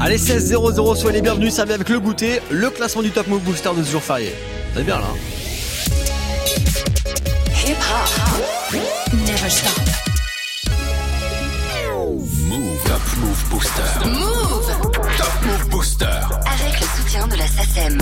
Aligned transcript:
Allez 0.00 0.18
16-0-0, 0.18 0.96
soyez 0.96 1.16
les 1.16 1.22
bienvenus, 1.22 1.52
ça 1.54 1.64
vient 1.64 1.74
avec 1.74 1.88
le 1.88 1.98
goûter, 2.00 2.40
le 2.50 2.70
classement 2.70 3.02
du 3.02 3.10
Top 3.10 3.26
Move 3.26 3.40
Booster 3.42 3.70
de 3.76 3.82
ce 3.82 3.90
jour 3.92 4.02
férié. 4.02 4.32
C'est 4.74 4.84
bien 4.84 4.98
là. 4.98 5.06
hein. 5.12 5.16
Hip 7.66 7.76
hop. 7.76 8.80
Never 9.12 9.50
stop. 9.50 9.72
Move. 12.46 12.78
Top 12.84 13.00
Move 13.18 13.44
Booster. 13.50 14.08
Move. 14.08 14.92
Top 15.16 15.32
Move 15.44 15.68
Booster. 15.70 16.04
Avec 16.06 16.80
le 16.80 16.86
soutien 16.96 17.26
de 17.26 17.36
la 17.36 17.46
SACEM. 17.46 17.98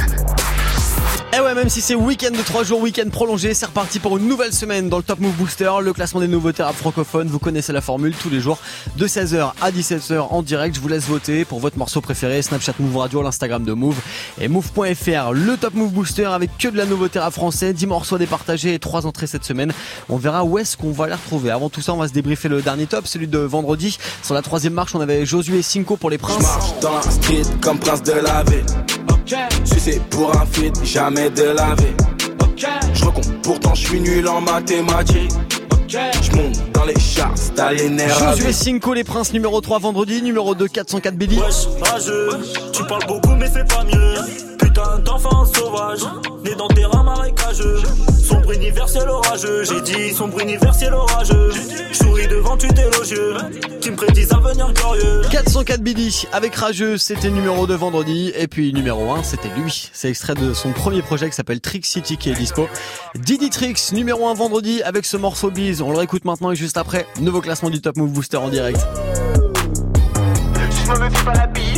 Eh 1.32 1.40
ouais, 1.40 1.54
même 1.54 1.68
si 1.68 1.80
c'est 1.80 1.96
week-end 1.96 2.30
de 2.30 2.42
3 2.42 2.62
jours, 2.62 2.80
week-end 2.80 3.08
prolongé, 3.10 3.52
c'est 3.52 3.66
reparti 3.66 3.98
pour 3.98 4.16
une 4.16 4.28
nouvelle 4.28 4.52
semaine 4.52 4.88
dans 4.88 4.96
le 4.96 5.02
Top 5.02 5.18
Move 5.18 5.34
Booster, 5.34 5.70
le 5.82 5.92
classement 5.92 6.20
des 6.20 6.28
nouveautés 6.28 6.62
rap 6.62 6.74
francophones. 6.74 7.26
Vous 7.28 7.40
connaissez 7.40 7.72
la 7.72 7.80
formule 7.80 8.14
tous 8.14 8.30
les 8.30 8.40
jours 8.40 8.58
de 8.96 9.06
16h 9.06 9.52
à 9.60 9.70
17h 9.70 10.18
en 10.30 10.42
direct. 10.42 10.76
Je 10.76 10.80
vous 10.80 10.88
laisse 10.88 11.04
voter 11.04 11.44
pour 11.44 11.58
votre 11.58 11.78
morceau 11.78 12.00
préféré, 12.00 12.40
Snapchat 12.42 12.74
Move 12.78 12.96
Radio, 12.96 13.22
l'Instagram 13.22 13.64
de 13.64 13.72
Move 13.72 13.96
et 14.40 14.48
Move.fr. 14.48 15.32
Le 15.32 15.56
Top 15.56 15.74
Move 15.74 15.92
Booster 15.92 16.26
avec 16.26 16.56
que 16.58 16.68
de 16.68 16.76
la 16.76 16.86
nouveauté 16.86 17.18
rap 17.18 17.34
français, 17.34 17.72
10 17.72 17.86
morceaux 17.86 18.14
à 18.14 18.18
départager 18.18 18.72
et 18.72 18.78
3 18.78 19.04
entrées 19.04 19.26
cette 19.26 19.44
semaine. 19.44 19.72
On 20.08 20.16
verra 20.16 20.44
où 20.44 20.58
est-ce 20.58 20.76
qu'on 20.76 20.92
va 20.92 21.08
les 21.08 21.14
retrouver. 21.14 21.50
Avant 21.50 21.68
tout 21.68 21.82
ça, 21.82 21.92
on 21.92 21.98
va 21.98 22.08
se 22.08 22.12
débriefer 22.12 22.48
le 22.48 22.62
dernier 22.62 22.86
top, 22.86 23.06
celui 23.08 23.26
de 23.26 23.38
vendredi. 23.38 23.98
Sur 24.22 24.34
la 24.34 24.42
troisième 24.42 24.74
marche, 24.74 24.94
on 24.94 25.00
avait 25.00 25.26
Josué 25.26 25.58
et 25.58 25.62
Cinco 25.62 25.96
pour 25.96 26.08
les 26.08 26.18
Princes. 26.18 26.46
Dans 26.80 26.94
la 26.94 27.96
de 27.98 28.12
la. 28.12 29.15
Sucé 29.64 30.00
pour 30.10 30.30
un 30.36 30.46
feat, 30.46 30.72
jamais 30.84 31.30
de 31.30 31.42
la 31.42 31.74
vie. 31.74 31.94
Je 32.94 33.04
recompte, 33.04 33.28
pourtant 33.42 33.74
je 33.74 33.86
suis 33.88 34.00
nul 34.00 34.28
en 34.28 34.40
mathématiques. 34.40 35.32
Je 35.88 36.36
monte 36.36 36.72
dans 36.72 36.84
les 36.84 36.98
charts, 36.98 37.34
t'as 37.56 37.70
à 37.70 37.76
Josué. 37.76 38.52
Cinco, 38.52 38.94
les 38.94 39.02
Princes 39.02 39.32
numéro 39.32 39.60
3 39.60 39.80
vendredi, 39.80 40.22
numéro 40.22 40.54
2 40.54 40.68
404 40.68 41.16
Billy. 41.16 41.38
Wesh, 41.40 41.66
tu 42.72 42.84
parles 42.84 43.06
beaucoup 43.08 43.34
mais 43.34 43.50
c'est 43.52 43.66
pas 43.66 43.82
mieux. 43.82 44.55
Putain 44.76 44.98
d'enfant 44.98 45.46
sauvage, 45.46 46.00
né 46.44 46.54
dans 46.54 46.68
terrain 46.68 47.02
marécageux. 47.02 47.80
Sombre 48.22 48.52
universel 48.52 49.08
orageux, 49.08 49.64
j'ai 49.64 49.80
dit 49.80 50.12
sombre 50.12 50.38
universel 50.38 50.92
orageux. 50.92 51.50
Souris 51.92 52.28
devant 52.28 52.58
tu 52.58 52.66
élogieux, 52.66 53.36
qui 53.80 53.90
me 53.90 53.96
prédisent 53.96 54.34
un 54.34 54.36
avenir 54.36 54.70
glorieux. 54.74 55.22
404 55.30 55.80
Billy 55.80 56.26
avec 56.30 56.54
Rageux, 56.56 56.98
c'était 56.98 57.30
numéro 57.30 57.66
2 57.66 57.74
vendredi. 57.74 58.34
Et 58.36 58.48
puis 58.48 58.74
numéro 58.74 59.12
1, 59.12 59.22
c'était 59.22 59.48
lui. 59.56 59.88
C'est 59.94 60.10
extrait 60.10 60.34
de 60.34 60.52
son 60.52 60.72
premier 60.72 61.00
projet 61.00 61.30
qui 61.30 61.36
s'appelle 61.36 61.62
Trick 61.62 61.86
City 61.86 62.18
qui 62.18 62.28
est 62.28 62.34
dispo. 62.34 62.68
Didi 63.14 63.48
Tricks, 63.48 63.92
numéro 63.92 64.28
1 64.28 64.34
vendredi 64.34 64.82
avec 64.82 65.06
ce 65.06 65.16
morceau 65.16 65.50
Biz. 65.50 65.80
On 65.80 65.90
le 65.90 65.96
réécoute 65.96 66.26
maintenant 66.26 66.50
et 66.50 66.56
juste 66.56 66.76
après, 66.76 67.06
nouveau 67.18 67.40
classement 67.40 67.70
du 67.70 67.80
Top 67.80 67.96
Move 67.96 68.10
Booster 68.10 68.36
en 68.36 68.50
direct. 68.50 68.86
Je 70.86 70.92
me 70.92 71.10
fais 71.10 71.24
pas 71.24 71.34
la 71.34 71.46
bise, 71.46 71.75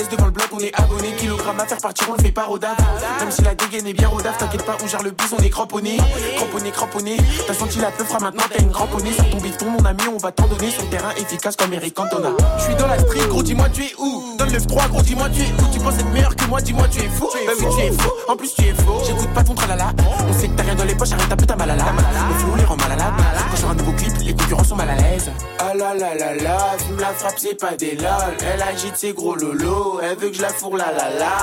l'aise 0.00 0.08
devant 0.08 0.26
le 0.26 0.30
bloc, 0.32 0.48
on 0.52 0.58
est 0.58 0.74
abonné. 0.74 1.12
Kilogramme 1.16 1.60
à 1.60 1.66
faire 1.66 1.78
partir, 1.78 2.08
on 2.10 2.14
le 2.14 2.22
fait 2.22 2.32
pas 2.32 2.44
rodave. 2.44 2.76
Même 3.20 3.30
si 3.30 3.42
la 3.42 3.54
dégaine 3.54 3.86
est 3.86 3.92
bien 3.92 4.08
rodave, 4.08 4.36
t'inquiète 4.38 4.64
pas, 4.64 4.76
on 4.82 4.86
gère 4.86 5.02
le 5.02 5.10
bis, 5.10 5.32
on 5.38 5.42
est 5.42 5.50
cramponné. 5.50 5.98
Cramponné, 6.36 6.70
cramponné. 6.70 7.16
T'as 7.46 7.54
senti 7.54 7.78
la 7.78 7.90
peufra, 7.90 8.18
maintenant 8.18 8.42
t'as 8.50 8.62
une 8.62 8.70
cramponnée. 8.70 9.12
Sur 9.12 9.30
ton 9.30 9.38
bifton, 9.38 9.66
mon 9.70 9.84
ami, 9.84 10.02
on 10.12 10.18
va 10.18 10.32
t'en 10.32 10.46
donner. 10.46 10.70
Sur 10.70 10.82
le 10.82 10.88
terrain 10.88 11.10
efficace 11.16 11.56
comme 11.56 11.72
Eric 11.72 11.94
Cantona. 11.94 12.30
Je 12.58 12.64
suis 12.64 12.74
dans 12.76 12.86
la 12.86 12.98
street, 12.98 13.26
gros, 13.28 13.42
dis-moi 13.42 13.68
tu 13.70 13.82
es 13.82 13.94
où? 13.98 14.36
Dans 14.38 14.44
le 14.44 14.52
9-3, 14.52 14.88
gros, 14.88 15.02
dis-moi 15.02 15.28
tu 15.30 15.42
es 15.42 15.46
où? 15.46 15.72
Tu 15.72 15.80
penses 15.80 15.94
être 15.94 16.10
meilleur 16.12 16.34
que 16.34 16.44
moi, 16.46 16.60
dis-moi 16.60 16.88
tu 16.88 17.00
es 17.00 17.08
fou. 17.08 17.28
Bah 17.46 17.52
oui, 17.58 17.66
tu 17.76 17.82
es 17.82 17.92
fou. 17.92 18.10
En 18.28 18.36
plus, 18.36 18.54
tu 18.54 18.64
es 18.64 18.74
faux. 18.74 19.00
J'écoute 19.06 19.32
pas 19.34 19.44
ton 19.44 19.54
tralala. 19.54 19.92
On 20.28 20.32
sait 20.32 20.48
que 20.48 20.56
t'as 20.56 20.62
rien 20.62 20.74
dans 20.74 20.84
les 20.84 20.94
poches, 20.94 21.12
arrête 21.12 21.32
un 21.32 21.36
peu 21.36 21.46
ta 21.46 21.56
malala. 21.56 21.84
Le 21.84 22.34
flow 22.38 22.56
les 22.56 22.64
rend 22.64 22.76
mal 22.76 22.92
à 22.92 22.96
la 22.96 23.12
Quand 23.60 23.70
un 23.70 23.74
nouveau 23.74 23.92
clip, 23.92 24.12
les 24.22 24.34
concurrents 24.34 24.64
sont 24.64 24.76
mal 24.76 24.88
à 24.90 24.96
l'aise. 24.96 25.30
Ah 25.58 25.74
là 25.74 25.94
là 25.94 26.14
là, 26.14 26.76
fume 26.78 26.98
la 26.98 27.12
frappe, 27.12 27.34
c'est 27.36 27.58
pas 27.58 27.76
des 27.76 27.96
lol. 27.96 28.36
Elle 28.40 28.62
agite 28.62 28.96
ses 28.96 29.12
gros 29.12 29.34
lolos, 29.34 29.89
elle 30.02 30.16
veut 30.18 30.28
que 30.30 30.36
je 30.36 30.42
la 30.42 30.48
fourre 30.48 30.76
la 30.76 30.92
la 30.92 31.10
la. 31.18 31.36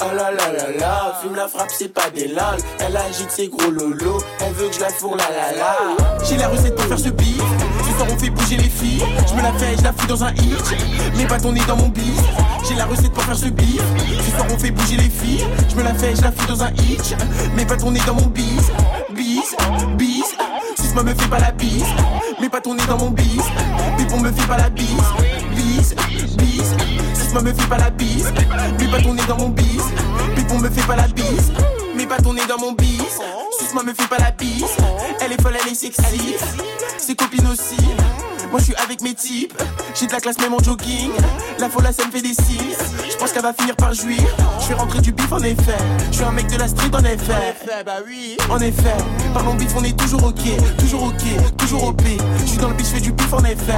Ah 0.00 0.14
là 0.14 0.30
là 0.30 0.52
là 0.52 0.78
là, 0.78 1.18
fume 1.22 1.34
la 1.34 1.48
frappe, 1.48 1.70
c'est 1.70 1.92
pas 1.92 2.08
des 2.10 2.28
lol. 2.28 2.58
Elle 2.78 2.96
agite 2.96 3.30
ses 3.30 3.48
gros 3.48 3.70
lolos, 3.70 4.22
elle 4.40 4.52
veut 4.54 4.68
que 4.68 4.74
je 4.74 4.80
la 4.80 4.88
fourre 4.88 5.16
la 5.16 5.28
la 5.30 5.52
la. 5.58 6.24
J'ai 6.24 6.36
la 6.36 6.48
recette 6.48 6.74
pour 6.74 6.84
faire 6.86 6.98
ce 6.98 7.10
beat. 7.10 7.42
Ce 7.84 7.96
soir 7.96 8.08
on 8.10 8.18
fait 8.18 8.30
bouger 8.30 8.56
les 8.56 8.70
filles. 8.70 9.02
Je 9.28 9.34
me 9.34 9.42
la 9.42 9.52
fais, 9.54 9.76
je 9.76 9.82
la 9.82 9.92
fous 9.92 10.06
dans 10.06 10.24
un 10.24 10.32
hit. 10.34 11.28
Pas 11.28 11.38
ton 11.38 11.52
nez 11.52 11.60
dans 11.68 11.76
mon 11.76 11.88
bif. 11.88 12.20
J'ai 12.68 12.74
la 12.74 12.86
recette 12.86 13.12
pour 13.12 13.22
faire 13.22 13.36
ce 13.36 13.46
beat. 13.46 13.80
Ce 14.24 14.30
soir 14.30 14.46
on 14.50 14.58
fait 14.58 14.70
bouger 14.70 14.96
les 14.96 15.10
filles. 15.10 15.46
Je 15.68 15.76
me 15.76 15.82
la 15.82 15.94
fais, 15.94 16.14
je 16.16 16.22
la 16.22 16.32
fous 16.32 16.46
dans 16.46 16.62
un 16.64 16.70
hit. 16.70 17.16
Pas 17.68 17.76
ton 17.76 17.90
nez 17.90 18.00
dans 18.06 18.14
mon 18.14 18.26
bis. 18.26 18.70
Bis, 19.40 19.56
bis. 19.96 20.36
Suce-moi 20.76 21.02
me 21.02 21.14
fais 21.14 21.28
pas 21.28 21.38
la 21.38 21.50
bise. 21.52 21.84
Mais 22.40 22.48
pas 22.48 22.60
ton 22.60 22.74
nez 22.74 22.84
dans 22.86 22.98
mon 22.98 23.10
bis. 23.10 23.40
Pépon 23.96 24.20
me 24.20 24.30
fait 24.30 24.46
pas 24.46 24.58
la 24.58 24.68
bise. 24.68 24.86
Bis, 25.56 25.94
bis. 26.36 26.74
Suce-moi 27.14 27.42
me 27.42 27.54
fais 27.54 27.66
pas 27.66 27.78
la 27.78 27.90
bise. 27.90 28.32
Mais 28.78 28.86
pas 28.86 29.00
ton 29.00 29.14
nez 29.14 29.22
dans 29.26 29.38
mon 29.38 29.48
bis. 29.48 29.82
Pépon 30.36 30.58
me 30.58 30.68
fait 30.68 30.86
pas 30.86 30.96
la 30.96 31.08
bise. 31.08 31.52
Mais 31.96 32.06
pas 32.06 32.18
ton 32.18 32.34
nez 32.34 32.44
dans 32.48 32.58
mon 32.58 32.72
bis. 32.72 33.18
Suce-moi 33.58 33.82
me 33.82 33.94
fais 33.94 34.08
pas 34.08 34.18
la 34.18 34.30
bise. 34.32 34.76
Elle 35.22 35.32
est 35.32 35.40
folle, 35.40 35.56
elle 35.62 35.72
est 35.72 35.74
sexy. 35.74 36.36
Ses 36.98 37.14
copines 37.14 37.46
aussi. 37.46 37.76
Moi 38.50 38.58
je 38.58 38.64
suis 38.64 38.74
avec 38.74 39.00
mes 39.02 39.14
types, 39.14 39.54
j'ai 39.94 40.06
de 40.06 40.12
la 40.12 40.20
classe 40.20 40.38
même 40.40 40.54
en 40.54 40.58
jogging. 40.58 41.12
La 41.58 41.68
folle 41.68 41.84
ça 41.92 42.06
me 42.06 42.10
fait 42.10 42.20
des 42.22 42.34
six. 42.34 42.76
Je 43.08 43.16
pense 43.16 43.32
qu'elle 43.32 43.42
va 43.42 43.52
finir 43.52 43.76
par 43.76 43.94
jouir. 43.94 44.18
Je 44.60 44.68
vais 44.68 44.74
rentrer 44.74 45.00
du 45.00 45.12
bif 45.12 45.30
en 45.32 45.38
effet. 45.38 45.78
Je 46.10 46.16
suis 46.16 46.24
un 46.24 46.32
mec 46.32 46.48
de 46.48 46.58
la 46.58 46.66
street 46.66 46.90
en 46.92 47.04
effet. 47.04 47.54
bah 47.86 47.98
oui. 48.04 48.36
En 48.50 48.58
effet, 48.58 48.96
parlons 49.32 49.54
bif, 49.54 49.72
on 49.76 49.84
est 49.84 49.96
toujours 49.96 50.24
ok, 50.24 50.76
toujours 50.78 51.04
ok, 51.04 51.56
toujours 51.58 51.84
OP. 51.84 52.02
Je 52.40 52.46
suis 52.46 52.58
dans 52.58 52.70
le 52.70 52.74
bif, 52.74 52.86
je 52.88 52.94
fais 52.94 53.00
du 53.00 53.12
bif 53.12 53.32
en 53.32 53.44
effet. 53.44 53.72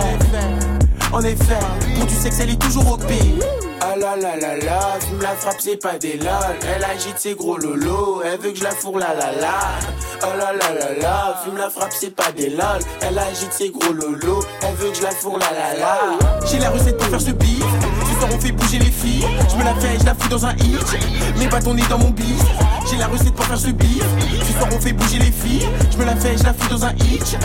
En 1.13 1.21
effet, 1.23 1.59
pour 1.97 2.07
du 2.07 2.15
sexe, 2.15 2.41
elle 2.41 2.51
est 2.51 2.61
toujours 2.61 2.93
OP. 2.93 3.03
Ah 3.81 3.97
là 3.97 4.17
là 4.17 4.37
là 4.37 4.57
là, 4.57 4.99
fume 5.01 5.21
la 5.21 5.35
frappe, 5.35 5.57
c'est 5.59 5.77
pas 5.77 5.99
des 5.99 6.17
lol. 6.17 6.31
Elle 6.75 6.85
agite 6.85 7.19
ses 7.19 7.35
gros 7.35 7.57
lolos, 7.59 8.23
elle 8.25 8.39
veut 8.39 8.53
que 8.53 8.59
je 8.59 8.65
la 8.65 8.71
fourre 8.71 8.99
la 8.99 9.13
la 9.13 9.33
la. 9.33 9.59
Oh 10.23 10.39
là 10.39 10.53
là 10.53 10.73
là 10.79 10.99
là, 11.01 11.43
fume 11.45 11.57
la 11.57 11.69
frappe, 11.69 11.93
c'est 11.93 12.15
pas 12.15 12.31
des 12.33 12.51
lol. 12.51 12.81
Elle 13.01 13.19
agite 13.19 13.53
ses 13.53 13.71
gros 13.71 13.93
lolos, 13.93 14.45
elle 14.63 14.75
veut 14.77 14.91
que 14.91 14.97
je 14.97 15.03
la 15.03 15.11
fourre 15.11 15.39
la 15.39 15.51
la 15.53 15.79
la. 15.79 15.99
J'ai 16.47 16.59
la 16.61 16.71
recette 16.71 16.97
pour 16.97 17.09
faire 17.09 17.21
ce 17.21 17.33
beat. 17.33 17.65
Soir 18.22 18.34
on 18.37 18.38
fait 18.38 18.53
bouger 18.53 18.78
les 18.78 18.93
filles. 18.93 19.27
Je 19.50 19.56
me 19.56 19.65
la 19.65 19.75
fais, 19.75 19.99
je 19.99 20.06
la 20.06 20.15
fous 20.15 20.28
dans 20.28 20.47
un 20.47 20.55
hit. 20.55 21.50
Pas 21.50 21.60
ton 21.60 21.75
nez 21.75 21.83
dans 21.91 21.99
mon 21.99 22.10
beat. 22.10 22.38
J'ai 22.88 22.97
la 22.97 23.09
recette 23.09 23.34
pour 23.34 23.44
faire 23.44 23.59
ce 23.59 23.71
beat. 23.71 24.00
Ce 24.47 24.53
soir 24.53 24.69
on 24.72 24.78
fait 24.81 24.93
bouger 24.93 25.19
les 25.19 25.33
filles. 25.33 25.66
Je 25.91 25.99
me 25.99 26.05
la 26.05 26.15
fais, 26.15 26.38
je 26.38 26.44
la 26.44 26.55
fous 26.55 26.69
dans 26.69 26.84
un 26.84 26.93
hit. 26.93 27.37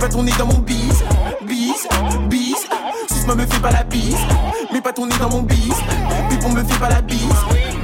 Pas 0.00 0.08
ton 0.08 0.22
nez 0.22 0.32
dans 0.38 0.46
mon 0.46 0.60
bis. 0.60 1.04
Bis, 1.46 1.86
bis. 2.30 2.66
Suce-moi 3.10 3.34
me 3.34 3.44
fais 3.44 3.60
pas 3.60 3.72
la 3.72 3.82
bise. 3.82 4.16
Pas 4.82 4.92
ton 4.94 5.04
nez 5.04 5.18
dans 5.20 5.28
mon 5.28 5.42
bis. 5.42 5.76
Pépon 6.30 6.48
me 6.48 6.64
fait 6.64 6.80
pas 6.80 6.88
la 6.88 7.02
bise. 7.02 7.20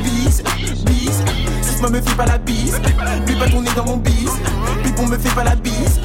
Bis, 0.03 0.43
bis. 0.87 1.23
Suce-moi 1.61 1.91
me 1.91 2.01
fais 2.01 2.15
pas 2.15 2.25
la 2.25 2.39
bise. 2.39 2.81
Pas 3.39 3.51
ton 3.51 3.61
nez 3.61 3.71
dans 3.77 3.85
mon 3.85 3.99
bis. 3.99 4.31
Pépon 4.83 5.07
me 5.07 5.19
fait 5.19 5.35
pas 5.35 5.45
la 5.45 5.55
bise. 5.55 6.01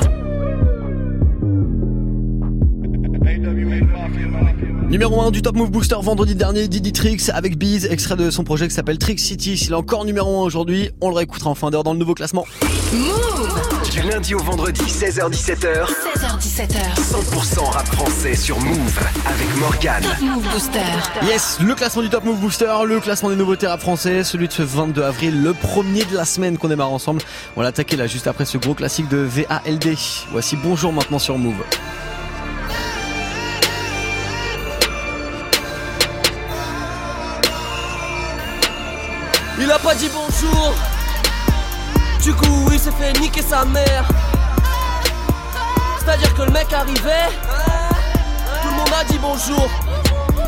Numéro 4.90 5.22
1 5.22 5.32
du 5.32 5.42
Top 5.42 5.56
Move 5.56 5.72
Booster 5.72 5.96
vendredi 6.02 6.36
dernier, 6.36 6.68
Didi 6.68 6.92
Trix 6.94 7.30
avec 7.34 7.58
Biz, 7.58 7.86
extrait 7.86 8.16
de 8.16 8.30
son 8.30 8.44
projet 8.44 8.68
qui 8.68 8.74
s'appelle 8.74 8.98
Trick 8.98 9.20
City. 9.20 9.58
S'il 9.58 9.72
est 9.72 9.76
encore 9.76 10.06
numéro 10.06 10.42
1 10.42 10.46
aujourd'hui, 10.46 10.92
on 11.02 11.10
le 11.10 11.16
réécoutera 11.16 11.50
en 11.50 11.56
fin 11.56 11.72
d'heure 11.72 11.84
dans 11.84 11.94
le 11.94 12.00
nouveau 12.00 12.14
classement. 12.14 12.46
Du 13.92 14.02
lundi 14.02 14.36
au 14.36 14.40
vendredi, 14.40 14.82
16h-17h, 14.84 15.86
16h17h. 15.88 16.96
100% 16.96 17.72
rap 17.72 17.88
français 17.88 18.36
sur 18.36 18.60
Move 18.60 19.00
avec 19.26 19.56
Morgane. 19.60 20.04
Top 20.04 20.22
Move 20.22 20.52
Booster. 20.52 20.80
Yes, 21.24 21.58
le 21.60 21.74
classement 21.76 22.02
du 22.02 22.10
Top 22.10 22.24
Move 22.24 22.40
Booster, 22.40 22.74
le 22.86 23.00
classement 23.00 23.30
des 23.30 23.36
nouveautés 23.36 23.68
rap 23.68 23.82
français, 23.82 24.24
celui 24.24 24.48
de 24.48 24.54
ce 24.54 24.64
22 24.64 25.02
avril, 25.04 25.42
le 25.42 25.54
premier 25.54 26.06
de 26.06 26.16
la 26.16 26.26
semaine 26.26 26.58
qu'on 26.58 26.68
démarre 26.70 26.92
ensemble. 26.92 27.22
On 27.56 27.62
va 27.62 27.66
l'attaquer 27.66 27.96
là 27.96 28.08
juste 28.08 28.28
après 28.28 28.46
ce 28.46 28.58
gros 28.58 28.74
classique 28.74 29.10
de 29.10 29.18
VALD. 29.18 29.96
Voici 30.32 30.56
Bonjour 30.56 30.94
maintenant 30.94 31.20
sur 31.20 31.38
Move. 31.38 31.64
Pas 39.84 39.96
dit 39.96 40.10
bonjour. 40.14 40.74
Du 42.22 42.34
coup, 42.34 42.70
il 42.72 42.80
s'est 42.80 42.92
fait 42.92 43.12
niquer 43.20 43.42
sa 43.42 43.66
mère. 43.66 44.08
C'est-à-dire 46.00 46.34
que 46.34 46.44
le 46.44 46.52
mec 46.52 46.72
arrivait, 46.72 47.28
tout 48.62 48.70
le 48.70 48.76
monde 48.76 48.94
a 48.98 49.04
dit 49.04 49.20
bonjour. 49.22 49.70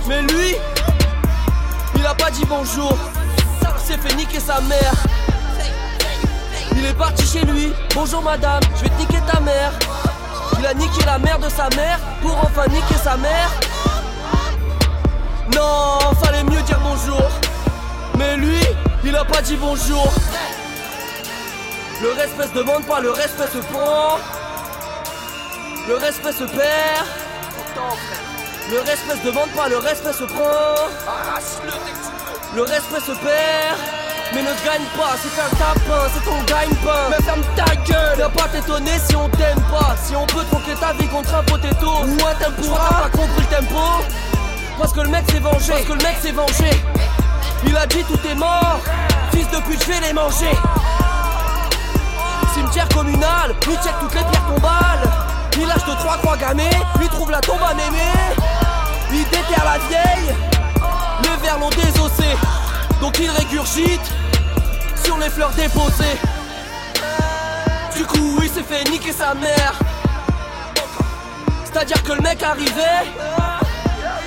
Mais 0.08 0.22
lui, 0.22 0.56
il 1.96 2.06
a 2.06 2.14
pas 2.14 2.32
dit 2.32 2.46
bonjour. 2.48 2.98
Il 3.62 3.86
s'est 3.86 3.98
fait 3.98 4.16
niquer 4.16 4.40
sa 4.40 4.62
mère. 4.62 4.94
Il 6.72 6.86
est 6.86 6.94
parti 6.94 7.26
chez 7.26 7.42
lui. 7.42 7.74
Bonjour 7.94 8.22
madame, 8.22 8.62
je 8.78 8.84
vais 8.84 8.90
te 8.90 9.00
niquer 9.00 9.20
ta 9.30 9.42
mère. 9.42 9.74
Il 10.60 10.66
a 10.66 10.74
niqué 10.74 11.04
la 11.06 11.18
mère 11.18 11.40
de 11.40 11.50
sa 11.50 11.68
mère 11.76 12.00
pour 12.22 12.38
enfin 12.38 12.68
niquer 12.70 12.96
sa 13.04 13.18
mère. 13.18 13.52
Non, 15.54 16.00
fallait 16.24 16.44
mieux 16.44 16.62
dire 16.62 16.80
bonjour. 16.82 17.30
Mais 18.18 18.38
lui, 18.38 18.62
il 19.06 19.16
a 19.16 19.24
pas 19.24 19.42
dit 19.42 19.56
bonjour. 19.56 20.12
Le 22.02 22.12
respect 22.12 22.48
se 22.48 22.54
demande 22.54 22.84
pas, 22.86 23.00
le 23.00 23.12
respect 23.12 23.48
se 23.54 23.60
prend. 23.60 24.18
Le 25.88 25.96
respect 25.96 26.32
se 26.32 26.44
perd. 26.44 27.06
Le 28.72 28.80
respect 28.80 29.18
se 29.22 29.26
demande 29.26 29.50
pas, 29.50 29.70
le 29.70 29.78
respect 29.78 30.14
se 30.14 30.24
prend. 30.24 30.90
Le 32.56 32.62
respect 32.64 33.00
se 33.00 33.12
perd. 33.12 33.78
Mais 34.34 34.42
ne 34.42 34.48
gagne 34.66 34.86
pas, 34.98 35.14
c'est 35.22 35.40
un 35.40 35.50
tapin, 35.56 36.10
c'est 36.14 36.26
ton 36.26 36.42
gagne-pain. 36.44 37.10
Mais 37.12 37.24
ferme 37.24 37.44
ta 37.56 37.76
gueule, 37.76 38.16
viens 38.18 38.30
pas 38.30 38.48
t'étonner 38.48 38.98
si 39.08 39.16
on 39.16 39.30
t'aime 39.30 39.62
pas. 39.70 39.96
Si 40.04 40.16
on 40.16 40.26
peut 40.26 40.44
tronquer 40.50 40.74
ta 40.80 40.94
vie 40.94 41.08
contre 41.08 41.36
un 41.36 41.44
potato 41.44 41.88
ou 41.88 42.26
un 42.26 42.44
tempura, 42.44 42.90
t'as 42.90 43.04
pas 43.04 43.10
compris 43.18 43.46
le 43.50 43.56
tempo. 43.56 44.04
Parce 44.80 44.94
que 44.94 45.02
le 45.02 45.10
mec 45.10 45.24
s'est 45.30 45.40
vengé, 45.40 45.72
parce 45.72 45.86
que 45.86 45.94
le 45.94 46.04
mec 46.04 46.18
s'est 46.22 46.32
vengé. 46.32 46.72
Il 47.64 47.76
a 47.78 47.86
dit 47.88 48.04
tout 48.04 48.20
est 48.28 48.36
mort, 48.36 48.80
fils 49.32 49.50
de 49.50 49.58
pute, 49.58 49.84
je 49.84 49.92
vais 49.92 50.08
les 50.08 50.14
manger. 50.14 50.56
Cimetière 52.54 52.88
communal, 52.90 53.56
il 53.68 53.74
check 53.76 53.94
toutes 54.00 54.14
les 54.14 54.24
pierres 54.24 54.46
tombales. 54.48 55.12
Il 55.58 55.68
lâche 55.68 55.86
de 55.86 55.94
trois 56.00 56.18
croix 56.18 56.38
gammées, 56.38 56.70
il 57.02 57.08
trouve 57.08 57.32
la 57.32 57.40
tombe 57.40 57.64
à 57.64 57.74
mémé. 57.74 58.12
Il 59.12 59.24
déterre 59.26 59.64
la 59.66 59.78
vieille, 59.88 60.36
le 61.24 61.42
verre 61.42 61.60
l'ont 61.60 61.70
désossé. 61.70 62.36
Donc 63.02 63.18
il 63.20 63.30
régurgite 63.30 64.02
sur 65.04 65.18
les 65.18 65.30
fleurs 65.30 65.52
déposées. 65.52 66.20
Du 67.96 68.06
coup, 68.06 68.40
il 68.42 68.50
s'est 68.50 68.64
fait 68.64 68.90
niquer 68.90 69.14
sa 69.14 69.34
mère. 69.34 69.74
C'est-à-dire 71.64 72.04
que 72.04 72.14
le 72.14 72.22
mec 72.22 72.42
arrivait, 72.44 73.06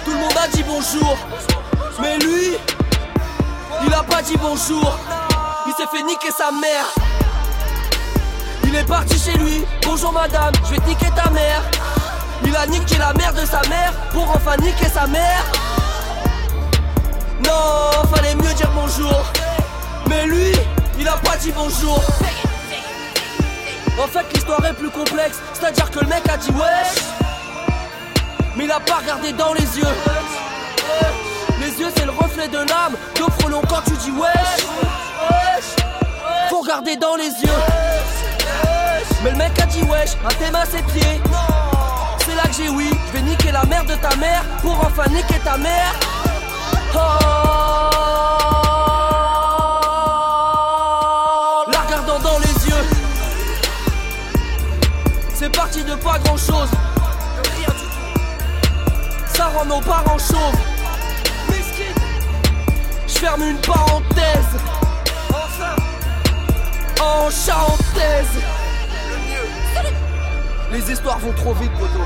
tout 0.04 0.12
le 0.12 0.19
monde 0.19 0.38
a 0.42 0.48
dit 0.48 0.62
bonjour. 0.62 1.16
Mais 2.00 2.19
lui, 2.19 2.56
il 3.87 3.94
a 3.94 4.03
pas 4.03 4.23
dit 4.23 4.37
bonjour. 4.37 4.99
Il 5.67 5.73
s'est 5.75 5.87
fait 5.91 6.03
niquer 6.03 6.31
sa 6.31 6.50
mère. 6.50 6.87
Il 8.65 8.75
est 8.75 8.85
parti 8.85 9.19
chez 9.19 9.37
lui. 9.38 9.65
Bonjour 9.82 10.12
madame, 10.12 10.53
je 10.65 10.75
vais 10.75 10.87
niquer 10.87 11.11
ta 11.15 11.31
mère. 11.31 11.62
Il 12.44 12.55
a 12.56 12.67
niqué 12.67 12.97
la 12.99 13.12
mère 13.15 13.32
de 13.32 13.44
sa 13.44 13.61
mère 13.69 13.93
pour 14.12 14.31
enfin 14.31 14.56
niquer 14.59 14.88
sa 14.88 15.06
mère. 15.06 15.44
Non, 17.44 18.09
fallait 18.15 18.35
mieux 18.35 18.55
dire 18.55 18.70
bonjour. 18.75 19.25
Mais 20.09 20.26
lui, 20.26 20.53
il 20.99 21.09
a 21.09 21.17
pas 21.17 21.37
dit 21.37 21.53
bonjour. 21.53 22.03
En 24.03 24.06
fait, 24.06 24.26
l'histoire 24.32 24.65
est 24.65 24.75
plus 24.75 24.91
complexe. 24.91 25.38
C'est-à-dire 25.53 25.91
que 25.91 26.00
le 26.00 26.06
mec 26.06 26.23
a 26.29 26.37
dit 26.37 26.50
wesh. 26.50 27.05
Mais 28.56 28.65
il 28.65 28.70
a 28.70 28.81
pas 28.81 28.97
regardé 28.97 29.32
dans 29.32 29.53
les 29.53 29.79
yeux. 29.79 29.94
Yeux, 31.78 31.92
c'est 31.96 32.06
le 32.06 32.10
reflet 32.10 32.48
de 32.48 32.58
l'âme. 32.58 32.96
Donc 33.19 33.30
frelon 33.38 33.62
quand 33.69 33.82
tu 33.84 33.92
dis 33.98 34.10
wesh. 34.10 34.66
Faut 36.48 36.60
regarder 36.60 36.96
dans 36.96 37.14
les 37.14 37.28
yeux. 37.28 37.60
Mais 39.22 39.30
le 39.30 39.36
mec 39.36 39.52
a 39.60 39.66
dit 39.66 39.82
wesh, 39.82 40.16
un 40.25 40.34
thème 40.34 40.56
à 40.56 40.64
ses 40.66 40.82
pieds. 40.82 41.20
C'est 42.26 42.34
là 42.34 42.42
que 42.42 42.54
j'ai 42.54 42.69
oui. 42.69 42.90
Je 43.08 43.12
vais 43.12 43.22
niquer 43.22 43.52
la 43.52 43.64
mère 43.64 43.84
de 43.84 43.94
ta 43.94 44.16
mère 44.16 44.42
pour 44.60 44.72
enfin 44.80 45.08
niquer 45.10 45.38
ta 45.44 45.56
mère. 45.56 45.94
Oh, 46.94 46.98
la 51.70 51.81
regardant 51.81 52.19
dans 52.19 52.38
les 52.40 52.66
yeux. 52.69 52.86
C'est 55.34 55.50
parti 55.54 55.84
de 55.84 55.94
pas 55.94 56.19
grand 56.24 56.36
chose. 56.36 56.70
Ça 59.34 59.46
rend 59.56 59.64
nos 59.64 59.81
parents 59.81 60.19
chauves. 60.19 60.68
Ferme 63.20 63.43
une 63.43 63.56
parenthèse. 63.56 64.61
En 67.00 67.29
charentaise. 67.29 68.43
Les 70.70 70.93
histoires 70.93 71.19
vont 71.19 71.32
trop 71.32 71.53
vite, 71.55 71.73
poto. 71.73 71.99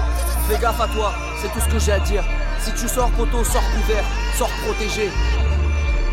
Fais 0.48 0.58
gaffe 0.58 0.80
à 0.80 0.88
toi, 0.88 1.12
c'est 1.42 1.52
tout 1.52 1.60
ce 1.60 1.68
que 1.70 1.78
j'ai 1.78 1.92
à 1.92 1.98
dire. 1.98 2.24
Si 2.60 2.72
tu 2.72 2.88
sors, 2.88 3.10
poto, 3.10 3.44
sors 3.44 3.62
couvert, 3.74 4.04
sors 4.38 4.48
protégé. 4.64 5.10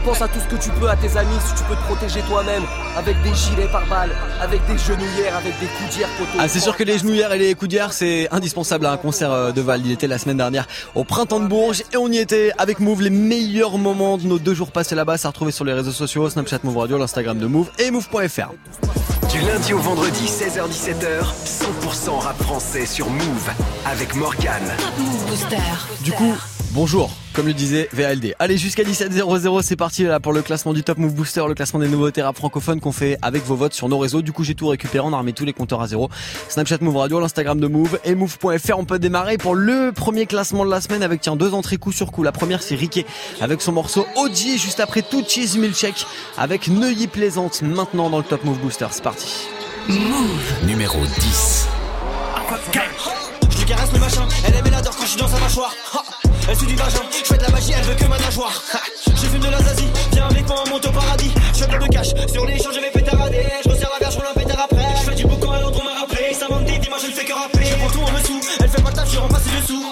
Pense 0.06 0.22
à 0.22 0.28
tout 0.28 0.40
ce 0.40 0.56
que 0.56 0.62
tu 0.62 0.70
peux 0.80 0.90
à 0.90 0.96
tes 0.96 1.18
amis 1.18 1.36
si 1.46 1.56
tu 1.56 1.64
peux 1.64 1.76
te 1.76 1.82
protéger 1.82 2.22
toi-même. 2.22 2.64
Avec 2.98 3.22
des 3.22 3.34
gilets 3.34 3.68
par 3.72 3.86
balles, 3.88 4.12
avec 4.42 4.66
des 4.66 4.78
genouillères, 4.78 5.36
avec 5.36 5.60
des 5.60 5.68
coudières, 5.68 6.10
poto. 6.18 6.30
Ah, 6.40 6.48
c'est 6.48 6.60
sûr 6.60 6.76
que 6.76 6.84
les 6.84 6.98
genouillères 6.98 7.34
et 7.34 7.38
les 7.38 7.54
coudières, 7.56 7.94
c'est 7.94 8.28
indispensable 8.32 8.86
à 8.86 8.92
un 8.92 8.98
concert 8.98 9.32
euh, 9.32 9.52
de 9.52 9.62
Val. 9.62 9.82
Il 9.86 9.92
était 9.92 10.08
la 10.08 10.18
semaine 10.18 10.38
dernière 10.38 10.68
au 10.96 11.04
printemps 11.04 11.40
de 11.40 11.48
Bourges 11.48 11.84
et 11.94 11.98
on 11.98 12.10
y 12.12 12.18
était 12.18 12.52
avec 12.58 12.80
Move. 12.80 13.02
Les 13.02 13.10
meilleurs 13.10 13.78
moments 13.78 14.18
de 14.18 14.26
nos 14.26 14.40
deux 14.40 14.54
jours 14.54 14.72
passés 14.72 14.96
là-bas, 14.96 15.18
ça 15.18 15.30
retrouvé 15.30 15.52
sur 15.52 15.66
les 15.66 15.74
réseaux 15.74 15.92
sociaux, 15.92 16.30
Snapchat 16.30 16.60
Move 16.64 16.78
Radio, 16.78 16.98
l'Instagram 16.98 17.38
de 17.38 17.48
Move 17.48 17.70
et 17.78 17.92
Move.fr. 17.92 18.52
Du 19.32 19.40
lundi 19.42 19.74
au 19.74 19.80
vendredi, 19.80 20.26
16h-17h, 20.26 21.24
100% 21.46 22.20
rap 22.20 22.42
français 22.42 22.86
sur 22.86 23.10
Move 23.10 23.50
avec 23.86 24.16
Morgane. 24.16 24.74
Move 24.98 25.26
Booster. 25.28 25.58
Du 26.04 26.12
coup, 26.12 26.36
bonjour, 26.72 27.12
comme 27.34 27.48
le 27.48 27.54
disait 27.54 27.90
VLD. 27.94 28.36
Allez, 28.40 28.58
jusqu'à 28.58 28.84
17h00, 28.84 29.62
c'est 29.62 29.76
parti 29.76 30.04
là 30.04 30.20
pour 30.20 30.34
le 30.34 30.42
classement 30.42 30.74
du 30.74 30.84
Top 30.84 30.98
Move 30.98 31.14
Booster, 31.14 31.44
le 31.48 31.54
classement 31.54 31.80
des 31.80 31.88
nouveautés 31.88 32.22
rap 32.22 32.36
francophones 32.36 32.80
qu'on 32.80 32.92
fait 32.92 33.18
avec 33.22 33.44
vos 33.44 33.56
votes 33.56 33.74
sur 33.74 33.90
nos 33.90 33.98
réseaux. 33.98 34.22
Du 34.22 34.32
coup, 34.32 34.44
j'ai 34.44 34.56
tout 34.56 34.68
récupéré, 34.68 35.06
on 35.08 35.14
a 35.14 35.18
remis 35.18 35.34
tous 35.34 35.46
les 35.46 35.54
compteurs 35.54 35.82
à 35.82 35.88
zéro. 35.88 36.10
Snapchat 36.48 36.78
Move 36.82 36.98
Radio, 36.98 37.20
l'Instagram 37.20 37.60
de 37.60 37.68
Move 37.68 38.00
et 38.04 38.16
Move.fr. 38.16 38.78
On 38.78 38.86
peut 38.86 39.00
démarrer 39.00 39.38
pour 39.38 39.56
le 39.56 39.92
premier 39.92 40.26
classement 40.26 40.66
de 40.66 40.70
la 40.72 40.82
semaine 40.82 41.04
avec 41.04 41.22
tiens 41.22 41.36
deux 41.36 41.54
entrées 41.54 41.78
coup 41.78 41.92
sur 41.92 42.12
coup. 42.12 42.24
La 42.24 42.32
première, 42.32 42.62
c'est 42.62 42.76
Riquet 42.76 43.06
avec 43.42 43.62
son 43.62 43.72
morceau 43.72 44.06
OG 44.16 44.58
juste 44.58 44.80
après 44.80 45.02
tout 45.02 45.24
cheese 45.28 45.58
milkshake 45.58 46.06
avec 46.38 46.68
Neuilly 46.68 47.08
plaisante 47.08 47.62
maintenant 47.62 48.10
dans 48.10 48.18
le 48.18 48.24
Top 48.24 48.44
Move 48.44 48.60
Booster. 48.60 48.88
C'est 48.92 49.04
parti. 49.04 49.48
Numéro 50.66 51.00
10. 51.20 51.68
Je 53.52 53.58
lui 53.58 53.66
caresse 53.66 53.92
le 53.92 54.00
machin, 54.00 54.28
elle 54.48 54.56
aime 54.56 54.66
et 54.66 54.70
l'adore 54.70 54.96
quand 54.96 55.04
je 55.04 55.10
suis 55.10 55.20
dans 55.20 55.28
sa 55.28 55.40
mâchoire. 55.40 55.74
Elle 56.50 56.58
suit 56.58 56.66
du 56.66 56.76
vagin, 56.76 57.02
je 57.12 57.24
fais 57.26 57.38
de 57.38 57.44
la 57.44 57.50
magie, 57.50 57.74
elle 57.78 57.84
veut 57.84 57.94
que 57.94 58.06
ma 58.06 58.18
nageoire. 58.18 58.64
Je 59.06 59.28
fume 59.28 59.40
de 59.40 59.52
la 59.52 59.60
zazie, 59.60 59.88
viens 60.14 60.26
avec 60.26 60.48
moi 60.48 60.64
on 60.66 60.70
monte 60.70 60.88
au 60.88 60.92
paradis. 60.92 61.32
Je 61.54 61.60
fais 61.60 61.68
plein 61.68 61.78
de 61.78 61.88
cash, 61.94 62.08
sur 62.28 62.44
les 62.48 62.58
champs 62.58 62.72
je 62.74 62.80
vais 62.80 62.90
pétarader. 62.90 63.46
Je 63.64 63.70
resserre 63.70 63.90
la 63.94 64.00
verge, 64.00 64.16
je 64.16 64.20
un 64.20 64.34
pétard 64.34 64.62
après. 64.64 64.96
Je 64.98 65.10
fais 65.12 65.16
du 65.16 65.26
beau 65.28 65.38
quand 65.40 65.54
elle 65.54 65.66
entre 65.66 65.84
m'a 65.84 65.94
rappelé. 65.94 66.34
Ça 66.34 66.48
dit, 66.66 66.80
dis-moi 66.80 66.98
je 67.04 67.08
ne 67.08 67.12
fais 67.12 67.26
que 67.26 67.34
rappeler. 67.34 67.66
Je 67.66 67.76
prends 67.76 67.90
tout 67.92 68.02
en 68.02 68.18
dessous, 68.18 68.42
elle 68.62 68.70
fait 68.70 68.82
pas 68.82 68.90
le 68.90 68.96
taf, 68.96 69.14
je 69.14 69.20
remplace 69.20 69.44
ses 69.44 69.62
dessous. 69.62 69.86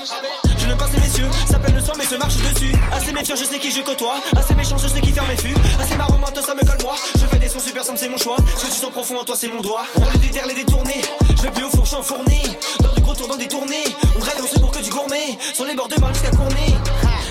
Ne 0.78 0.84
passe 0.84 0.94
les 0.94 1.00
messieurs, 1.00 1.30
s'appelle 1.50 1.74
le 1.74 1.82
soir 1.82 1.98
mais 1.98 2.06
se 2.06 2.14
marche 2.16 2.36
dessus. 2.36 2.72
Assez 2.92 3.12
méfiant, 3.12 3.36
je 3.36 3.46
sais 3.46 3.58
qui 3.58 3.72
je 3.72 3.82
côtoie. 3.82 4.18
Assez 4.36 4.54
méchant, 4.54 4.78
je 4.78 4.88
sais 4.88 5.02
qui 5.02 5.12
ferme 5.12 5.28
mes 5.28 5.36
fûts. 5.36 5.56
Assez 5.82 5.96
marrant, 5.96 6.20
toi, 6.32 6.44
ça 6.44 6.54
me 6.54 6.60
colle 6.60 6.78
moi. 6.84 6.94
Je 7.16 7.26
fais 7.26 7.40
des 7.40 7.50
sons 7.50 7.60
super 7.60 7.84
simples, 7.84 7.98
c'est 7.98 8.10
mon 8.10 8.18
choix. 8.18 8.38
Ce 8.56 8.66
que 8.66 8.72
tu 8.72 8.78
sens 8.78 8.92
profond 8.92 9.18
en 9.18 9.24
toi, 9.24 9.36
c'est 9.36 9.48
mon 9.48 9.60
doigt. 9.60 9.86
On 9.96 10.12
les 10.12 10.20
déterre, 10.20 10.46
les 10.46 10.54
détourner. 10.54 11.02
Je 11.36 11.42
vais 11.42 11.50
plus 11.50 11.64
au 11.64 11.70
four, 11.72 11.84
je 11.84 11.88
suis 11.90 11.98
enfourné. 11.98 12.42
Dans 12.80 12.94
du 12.94 13.02
gros 13.02 13.16
tour, 13.16 13.28
dans 13.28 13.38
des 13.38 13.48
tournées. 13.48 13.86
On 14.18 14.22
rêve, 14.22 14.36
on 14.44 14.48
se 14.48 14.60
pour 14.60 14.70
que 14.70 14.84
du 14.84 14.92
gourmet. 14.92 15.36
Sur 15.52 15.66
les 15.66 15.74
bords 15.74 15.88
de 15.88 16.00
mar 16.00 16.14
jusqu'à 16.14 16.30
Cournay. 16.30 16.76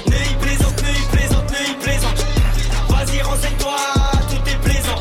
Neuilly 0.08 0.34
plaisante, 0.40 0.82
Neuilly 0.82 1.06
plaisante, 1.12 1.50
Neuilly 1.52 1.74
plaisante. 1.74 2.26
Vas-y, 2.88 3.22
renseigne-toi, 3.22 3.76
tout 4.28 4.50
est 4.50 4.58
plaisant. 4.58 4.98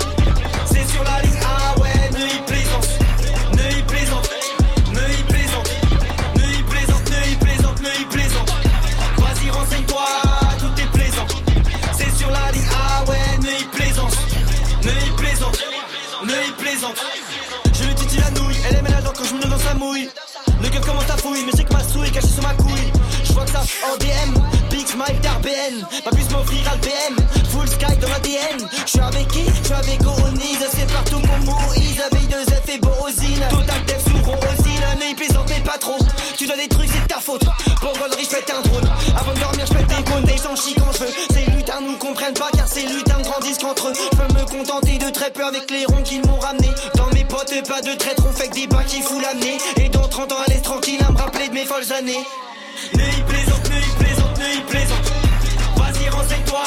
C'est 0.67 0.87
sur 0.87 1.03
la 1.03 1.21
ligne, 1.23 1.34
Je 16.75 17.83
lui 17.85 17.95
titille 17.95 18.19
la 18.19 18.31
nouille, 18.31 18.57
elle 18.67 18.83
la 18.83 19.01
dent 19.01 19.13
quand 19.15 19.23
je 19.23 19.33
me 19.33 19.41
dans 19.49 19.57
sa 19.57 19.73
mouille. 19.75 20.09
Le 20.61 20.67
gueule 20.67 20.81
commence 20.81 21.09
à 21.09 21.15
fouiller, 21.15 21.43
mais 21.45 21.51
c'est 21.55 21.63
que 21.63 21.73
ma 21.73 21.81
souille 21.81 22.07
est 22.07 22.11
cachée 22.11 22.27
sur 22.27 22.43
ma 22.43 22.53
couille. 22.53 22.91
Je 23.23 23.31
vois 23.31 23.45
que 23.45 23.51
ça 23.51 23.61
en 23.61 23.95
DM, 23.97 24.33
Big 24.69 24.85
Smile 24.85 25.19
d'RBN. 25.21 25.87
Pas 26.03 26.11
plus 26.11 26.29
m'offrir 26.31 26.67
à 26.69 26.75
l'BM, 26.75 27.15
full 27.49 27.67
sky 27.67 27.95
dans 27.97 28.09
l'ADN. 28.09 28.67
Je 28.85 28.89
suis 28.89 28.99
avec 28.99 29.27
qui? 29.29 29.45
Je 29.45 29.63
suis 29.63 29.73
avec 29.73 30.05
Oronise, 30.05 30.65
c'est 30.71 30.91
partout 30.91 31.19
mon 31.19 31.51
Moïse. 31.53 32.01
Avec 32.11 32.27
deux 32.27 32.43
F 32.43 32.69
et 32.69 32.77
Borosine. 32.79 33.47
Total 33.49 33.85
Def 33.87 34.03
sous 34.03 34.17
Rosine, 34.17 34.83
un 34.83 35.01
œil 35.01 35.15
plaisante, 35.15 35.47
mais 35.49 35.61
pas 35.61 35.77
trop. 35.77 35.97
Tu 36.37 36.45
dois 36.45 36.57
des 36.57 36.67
trucs, 36.67 36.89
c'est 36.89 37.07
ta 37.07 37.21
faute. 37.21 37.45
Pour 37.79 37.97
Goldery, 37.97 38.27
je 38.29 38.53
un 38.53 38.61
drone. 38.61 38.89
Avant 39.17 39.33
de 39.33 39.39
dormir, 39.39 39.65
je 39.65 39.73
pète 39.73 39.87
des 39.87 40.11
cônes, 40.11 40.23
des 40.23 40.37
gens 40.37 40.55
chient 40.55 40.75
quand 40.75 40.91
je 40.91 40.99
veux. 41.05 41.13
Ces 41.31 41.51
lutins 41.51 41.81
nous 41.81 41.97
comprennent 41.97 42.33
pas, 42.33 42.49
car 42.53 42.67
ces 42.67 42.83
lutins 42.83 43.21
grandissent 43.21 43.59
qu'entre 43.59 43.87
eux. 43.89 43.93
Je 43.93 44.17
peux 44.17 44.33
me 44.33 44.45
contenter 44.45 44.97
de 44.97 45.09
très 45.09 45.31
peu 45.31 45.45
avec 45.45 45.69
les 45.71 45.85
ronds 45.85 46.03
qu'ils 46.03 46.24
pas 47.63 47.81
de 47.81 47.93
traître, 47.95 48.23
on 48.27 48.33
fait 48.33 48.49
que 48.49 48.53
des 48.53 48.67
bacs 48.67 48.85
qui 48.87 49.01
fout 49.01 49.21
l'amener. 49.21 49.57
Et 49.77 49.89
dans 49.89 50.07
30 50.07 50.31
ans, 50.31 50.35
à 50.45 50.49
l'aise 50.49 50.61
tranquille 50.61 50.99
à 51.07 51.11
me 51.11 51.17
rappeler 51.17 51.47
de 51.47 51.53
mes 51.53 51.65
folles 51.65 51.91
années. 51.93 52.25
Neuilly 52.93 53.21
plaisante, 53.27 53.69
Neuilly 53.69 53.95
plaisante, 53.97 54.39
Neuilly 54.39 54.61
plaisante. 54.61 55.11
Vas-y, 55.77 56.09
renseigne-toi, 56.09 56.63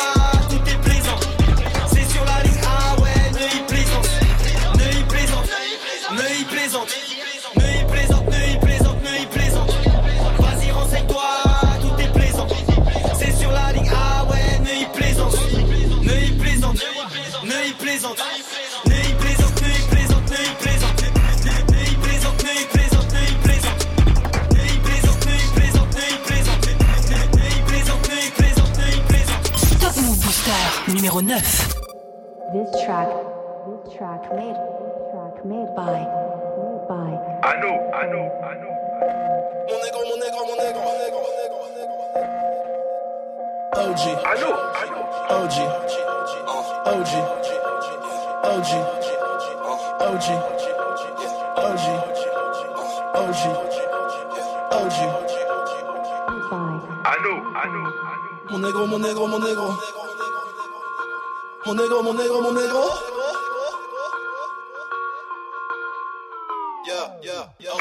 numéro 30.98 31.22
9. 31.22 31.40
This 32.52 32.70
track, 32.84 33.08
this 33.66 33.94
track 33.96 34.22
made, 34.34 34.56
this 34.56 34.98
track 35.12 35.44
made 35.44 35.70
by, 35.76 36.02
made 36.58 36.82
by. 36.90 37.14
Allô, 37.46 37.70
allô, 37.94 38.22
allô. 38.42 38.70
Mon 39.68 39.78
négro, 39.78 40.00
mon 40.08 40.18
négro, 40.18 40.42
mon 40.42 40.56
négro, 40.58 40.80
mon 40.82 40.94
négro, 40.98 41.18
mon 41.22 41.34
négro, 41.38 41.58
mon 41.62 41.70
négro. 41.78 42.02
OG. 43.78 44.02
Allô, 44.26 44.50
allô. 44.80 44.98
OG. 45.38 45.56
OG. 46.18 46.32
OG. 46.90 47.10
OG. 48.42 48.70
OG. 50.02 50.26
OG. 53.20 53.46
OG. 54.72 54.98
Allô, 57.04 57.34
allô, 57.54 57.82
allô. 57.86 58.22
Mon 58.50 58.58
négro, 58.58 58.82
mon 58.86 58.98
négro, 58.98 59.26
mon 59.28 59.38
négro. 59.38 60.07
Mon 61.66 61.74
négro, 61.74 62.02
mon 62.02 62.14
négro, 62.14 62.40
mon 62.40 62.52
négro. 62.52 62.84
Allô, 67.70 67.77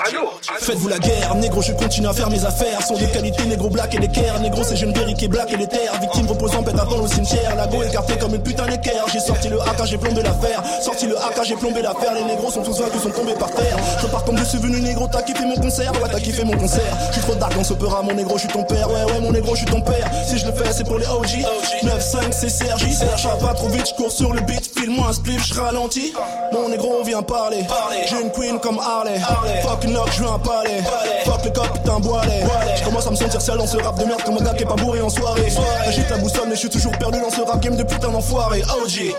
Faites-vous 0.60 0.88
la 0.88 1.00
guerre, 1.00 1.36
négro, 1.36 1.62
je 1.62 1.74
continue 1.74 2.08
à 2.08 2.14
faire 2.14 2.30
mes 2.30 2.44
affaires. 2.46 2.82
Sont 2.86 2.96
de 2.96 3.06
qualité, 3.06 3.44
négro 3.46 3.70
black 3.70 3.96
et 3.96 4.00
l'équerre. 4.00 4.40
Négro, 4.40 4.64
c'est 4.64 4.76
jeune 4.76 4.94
berry 4.94 5.14
qui 5.14 5.26
est 5.26 5.28
black 5.28 5.52
et 5.52 5.58
les 5.58 5.68
terres. 5.68 5.94
Victime 6.02 6.28
reposant, 6.28 6.64
pète 6.64 6.80
avant 6.80 6.98
au 6.98 7.08
cimetière. 7.08 7.56
La 7.56 7.68
go 7.68 7.84
écartée 7.84 8.18
comme 8.18 8.36
une 8.36 8.44
putain 8.44 8.66
d'équerre. 8.68 9.06
J'ai 9.12 9.20
sorti 9.20 9.50
le 9.50 9.60
AK, 9.62 9.86
j'ai 9.86 9.98
plombé 9.98 10.22
l'affaire. 10.24 10.64
Sorti 10.82 11.08
le 11.08 11.18
AK, 11.18 11.44
j'ai 11.44 11.56
plombé 11.56 11.82
l'affaire. 11.82 12.14
Les 12.14 12.24
négros 12.24 12.52
sont 12.52 12.64
tous 12.64 12.80
vaincus, 12.80 13.02
sont 13.02 13.10
tombés 13.10 13.34
par 13.34 13.52
terre. 13.52 13.78
Je 14.02 14.08
pars 14.08 14.24
comme 14.24 14.38
je 14.38 14.46
suis 14.46 14.58
venu, 14.58 14.80
négro, 14.82 15.08
t'as 15.08 15.22
kiffé 15.22 15.46
mon 15.46 15.56
concert? 15.56 15.92
Ouais, 15.94 16.10
t'as 16.12 16.20
kiffé 16.20 16.44
mon 16.44 16.58
concert. 16.58 16.98
Je 17.10 17.14
suis 17.14 17.22
trop 17.22 17.36
dark 17.36 17.56
dans 17.56 17.64
ce 17.64 17.74
peur 17.74 18.04
mon 18.04 18.14
négro, 18.14 18.36
je 18.36 18.42
suis 18.42 18.50
ton 18.50 18.64
père. 18.64 18.90
Ouais, 18.90 19.04
ouais, 19.12 19.20
mon 19.20 19.32
négro, 19.32 19.56
je 19.56 19.60
suis 19.60 19.66
ton 19.66 19.82
père. 19.82 20.10
Si 20.28 20.38
je 20.38 20.46
le 20.46 20.54
fais, 20.54 20.72
c'est 20.72 20.86
pour 20.86 20.98
les 20.98 21.08
OG. 21.08 21.46
9-5, 21.84 22.32
c'est 22.32 22.50
Sergi. 22.50 22.94
Serge, 22.94 23.28
pas 23.40 23.54
trop 23.54 23.68
vite, 23.70 23.88
je 23.90 23.94
cours 23.96 24.12
sur 24.12 24.34
le 24.34 24.42
beat. 24.42 24.72
File-moi 24.78 25.08
un 25.10 25.14
spliff, 25.14 25.46
je 25.46 25.60
ralentis. 25.60 26.14
Mon 26.54 26.70
négro 26.70 27.04
vient 27.04 27.22
parler. 27.22 27.66
J'ai 28.10 28.22
une 28.22 28.32
queen 28.32 28.60
comme 28.60 28.80
Harley. 28.80 29.20
Fuck 29.64 29.84
une 29.84 29.97
je 30.12 30.24
veux 30.24 30.30
un 30.30 30.40
palais. 30.40 30.82
Fuck 31.26 31.46
le 31.46 31.52
cop, 31.52 31.74
putain, 31.74 32.00
boilet. 32.00 32.44
Je 32.78 32.84
commence 32.84 33.08
à 33.08 33.12
me 33.12 33.16
sentir 33.16 33.42
seul 33.42 33.58
dans 33.58 33.68
ce 33.68 33.78
rap 33.78 33.98
de 34.00 34.06
merde 34.06 34.24
comme 34.24 34.38
un 34.38 34.44
gars 34.44 34.54
qui 34.54 34.64
est 34.64 34.68
pas 34.68 34.76
bourré 34.76 35.02
en 35.02 35.10
soirée. 35.10 35.52
J'agite 35.86 36.10
la 36.10 36.18
boussole, 36.18 36.48
mais 36.48 36.56
je 36.56 36.60
suis 36.60 36.70
toujours 36.70 36.92
perdu 36.98 37.20
dans 37.20 37.30
ce 37.30 37.42
rap 37.42 37.60
game 37.62 37.76
de 37.76 37.84
putain 37.84 38.10
d'enfoiré. 38.10 38.62
OG. 38.62 39.16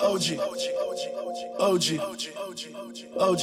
OG. 0.00 0.38
OG. 0.38 0.38
OG. 1.58 2.00
OG. 3.18 3.18
OG. 3.18 3.40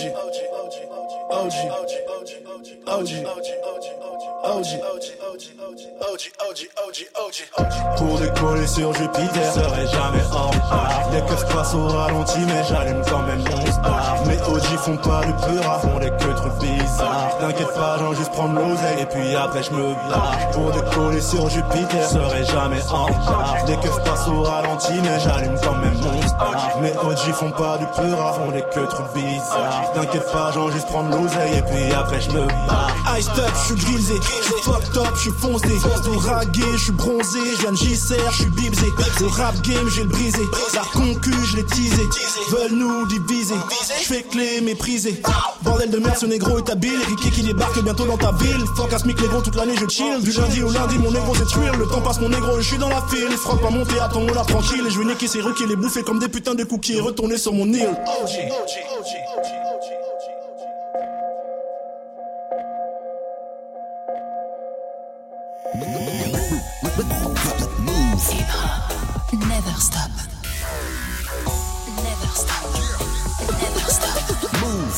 Pour 7.97 8.17
décoller 8.17 8.65
sur 8.67 8.93
Jupiter, 8.93 9.53
serait 9.53 9.87
jamais 9.87 10.25
en 10.33 10.47
retard. 10.47 11.09
Les 11.13 11.21
keufs 11.21 11.45
passent 11.53 11.75
au 11.75 11.87
ralenti, 11.87 12.39
mais 12.47 12.63
j'allume 12.67 13.01
quand 13.07 13.21
même 13.23 13.39
mon 13.39 13.65
star. 13.71 14.15
Mais 14.25 14.41
OG 14.41 14.63
font 14.79 14.97
pas 14.97 15.21
de 15.25 15.31
peur, 15.33 15.81
font 15.81 15.99
des 15.99 16.09
que 16.09 16.33
trucs 16.33 16.53
bizarres. 16.59 17.37
T'inquiète 17.39 17.73
pas, 17.75 17.97
j'en 17.99 18.13
juste 18.13 18.31
prendre 18.31 18.55
l'oseille 18.55 19.01
et 19.01 19.05
puis 19.05 19.35
après 19.35 19.63
je 19.63 19.71
me 19.71 19.93
barre. 20.09 20.49
Pour 20.51 20.71
décoller 20.71 21.21
sur 21.21 21.49
Jupiter, 21.49 22.09
serait 22.09 22.45
jamais 22.45 22.81
en 22.91 23.05
retard. 23.05 23.55
Les 23.67 23.75
keufs 23.77 24.03
passent 24.03 24.27
au 24.27 24.41
ralenti, 24.41 24.93
mais 25.03 25.19
j'allume 25.19 25.59
quand 25.63 25.75
même 25.75 25.97
mon 26.01 26.27
star. 26.27 26.77
Mais 26.81 26.93
OG 26.97 27.33
font 27.33 27.51
pas 27.51 27.77
de 27.77 27.85
peur, 27.85 28.35
font 28.35 28.51
des 28.51 28.61
que 28.61 28.79
trucs 28.79 29.13
bizarres. 29.13 29.91
T'inquiète 29.93 30.31
pas, 30.31 30.51
j'en 30.53 30.69
juste 30.71 30.87
prendre 30.87 31.09
l'oseille 31.09 31.18
et 31.25 31.61
puis 31.61 31.93
après 31.93 32.21
je 32.21 32.29
me 32.31 32.45
barre. 32.47 32.95
Ice 33.17 33.27
up, 33.27 33.51
je 33.53 33.75
suis 33.75 33.85
grisé, 33.85 34.13
je 34.15 34.53
fucked 34.63 34.97
up, 34.97 35.13
je 35.15 35.19
suis 35.21 35.31
foncé. 35.31 35.67
Tout 36.03 36.17
ragué, 36.19 36.61
je 36.73 36.83
suis 36.83 36.91
bronzé, 36.91 37.39
je 37.55 37.61
viens 37.61 37.71
de 37.71 37.77
JCR, 37.77 38.31
je 38.31 38.35
suis 38.35 38.45
bibsé. 38.51 38.85
Le 39.19 39.27
rap 39.27 39.55
game, 39.61 39.89
j'ai 39.89 40.03
le 40.03 40.09
brisé. 40.09 40.41
La 40.73 40.81
concu, 40.93 41.33
je 41.45 41.57
l'ai 41.57 41.65
teasé. 41.65 42.03
Veulent 42.49 42.77
nous 42.77 43.07
diviser. 43.07 43.55
Je 43.99 44.05
fais 44.05 44.23
clé, 44.23 44.61
méprisé. 44.61 45.21
Bordel 45.63 45.89
de 45.89 45.97
merde, 45.97 46.17
ce 46.17 46.25
négro 46.25 46.57
est 46.59 46.69
habile. 46.69 46.99
Ricky 47.07 47.31
qui 47.31 47.41
débarque 47.41 47.81
bientôt 47.83 48.05
dans 48.05 48.17
ta 48.17 48.31
ville. 48.33 48.63
Fuck 48.77 48.93
à 48.93 48.99
smic 48.99 49.19
négro 49.21 49.41
toute 49.41 49.55
l'année, 49.55 49.75
je 49.75 49.87
chill. 49.87 50.21
Du 50.21 50.31
lundi 50.31 50.63
au 50.63 50.71
lundi, 50.71 50.97
mon 50.97 51.11
négro 51.11 51.33
c'est 51.35 51.45
thrill. 51.45 51.71
Le 51.77 51.87
temps 51.87 52.01
passe, 52.01 52.19
mon 52.21 52.29
négro, 52.29 52.57
je 52.57 52.67
suis 52.67 52.77
dans 52.77 52.89
la 52.89 53.01
file. 53.09 53.35
Frotte 53.37 53.61
pas 53.61 53.69
monter, 53.69 53.99
attends, 53.99 54.21
on 54.21 54.33
la 54.33 54.45
tranquille. 54.45 54.83
Et 54.87 54.91
je 54.91 54.99
vais 54.99 55.05
niquer 55.05 55.27
ces 55.27 55.41
rues 55.41 55.53
les 55.67 55.75
bouffer 55.75 56.03
comme 56.03 56.19
des 56.19 56.29
putains 56.29 56.55
de 56.55 56.63
cookies 56.63 56.97
et 56.97 57.01
retourner 57.01 57.37
sur 57.37 57.53
mon 57.53 57.67
île. 57.67 57.89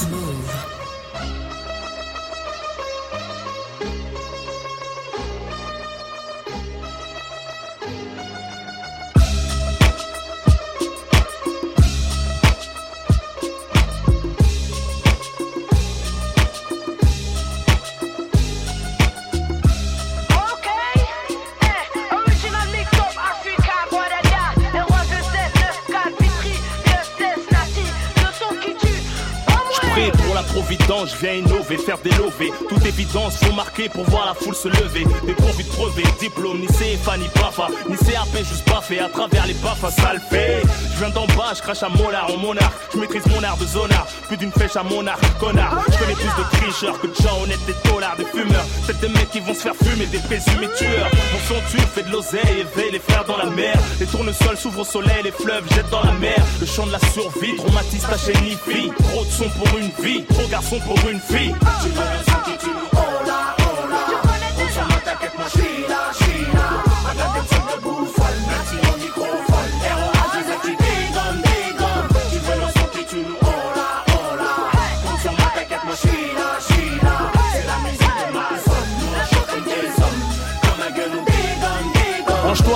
Move. 0.10 0.42
Innover, 31.72 31.78
faire 31.78 31.98
des 32.00 32.12
lovés. 32.12 32.52
Toute 32.70 32.86
évidence, 32.86 33.41
pour 33.94 34.04
voir 34.06 34.26
la 34.26 34.34
foule 34.34 34.56
se 34.56 34.68
lever. 34.68 35.06
Des 35.26 35.34
de 35.34 35.70
brevet, 35.70 36.04
diplôme, 36.20 36.60
ni 36.60 36.68
CFA, 36.68 37.18
ni 37.18 37.28
PAFA, 37.30 37.68
ni 37.90 37.96
CAP, 37.96 38.38
juste 38.38 38.68
baffé 38.68 39.00
à 39.00 39.10
travers 39.10 39.46
les 39.48 39.54
baffes, 39.56 39.86
ça 39.96 40.14
le 40.14 40.20
fait. 40.20 40.62
Je 40.94 41.00
viens 41.00 41.10
d'en 41.10 41.26
bas, 41.28 41.54
je 41.56 41.62
crache 41.62 41.84
à 41.84 41.90
Mollard, 41.90 42.32
en 42.34 42.38
monarque. 42.38 42.74
Je 42.94 43.00
maîtrise 43.00 43.26
mon 43.28 43.44
art 43.44 43.58
de 43.58 43.66
zonard, 43.66 44.08
plus 44.28 44.38
d'une 44.38 44.52
flèche 44.52 44.76
à 44.76 44.84
mon 44.84 45.06
arc, 45.08 45.22
connard. 45.40 45.84
Je 45.92 45.98
connais 45.98 46.16
plus 46.16 46.26
de 46.26 46.50
tricheurs 46.52 47.00
que 47.00 47.08
de 47.08 47.16
gens 47.16 47.42
honnêtes, 47.44 47.66
des 47.66 47.90
dollars, 47.90 48.16
des 48.18 48.26
fumeurs. 48.26 48.66
C'est 48.86 49.00
des 49.00 49.10
mecs 49.10 49.32
qui 49.32 49.40
vont 49.40 49.54
se 49.54 49.62
faire 49.62 49.76
fumer, 49.76 50.06
des 50.06 50.20
présumés 50.20 50.70
tueurs. 50.78 51.10
Mon 51.32 51.56
son 51.56 51.62
tue, 51.72 51.82
fait 51.94 52.04
de 52.04 52.12
l'oseille, 52.12 52.60
éveille 52.60 52.92
les 52.92 53.00
frères 53.00 53.26
dans 53.26 53.38
la 53.38 53.46
mer. 53.46 53.76
Les 54.00 54.06
tournesols 54.06 54.58
s'ouvrent 54.58 54.82
au 54.82 54.86
soleil, 54.86 55.24
les 55.24 55.32
fleuves 55.32 55.68
jettent 55.74 55.90
dans 55.90 56.04
la 56.04 56.14
mer. 56.14 56.38
Le 56.60 56.66
chant 56.66 56.86
de 56.86 56.92
la 56.92 57.00
survie, 57.00 57.56
traumatise 57.56 58.02
ta 58.02 58.18
chaîne. 58.18 58.42
Trop 59.10 59.26
de 59.26 59.30
son 59.30 59.50
pour 59.50 59.78
une 59.78 59.92
vie, 60.04 60.24
trop 60.26 60.48
garçon 60.48 60.80
pour 60.80 60.98
une 61.10 61.20
fille. 61.20 61.54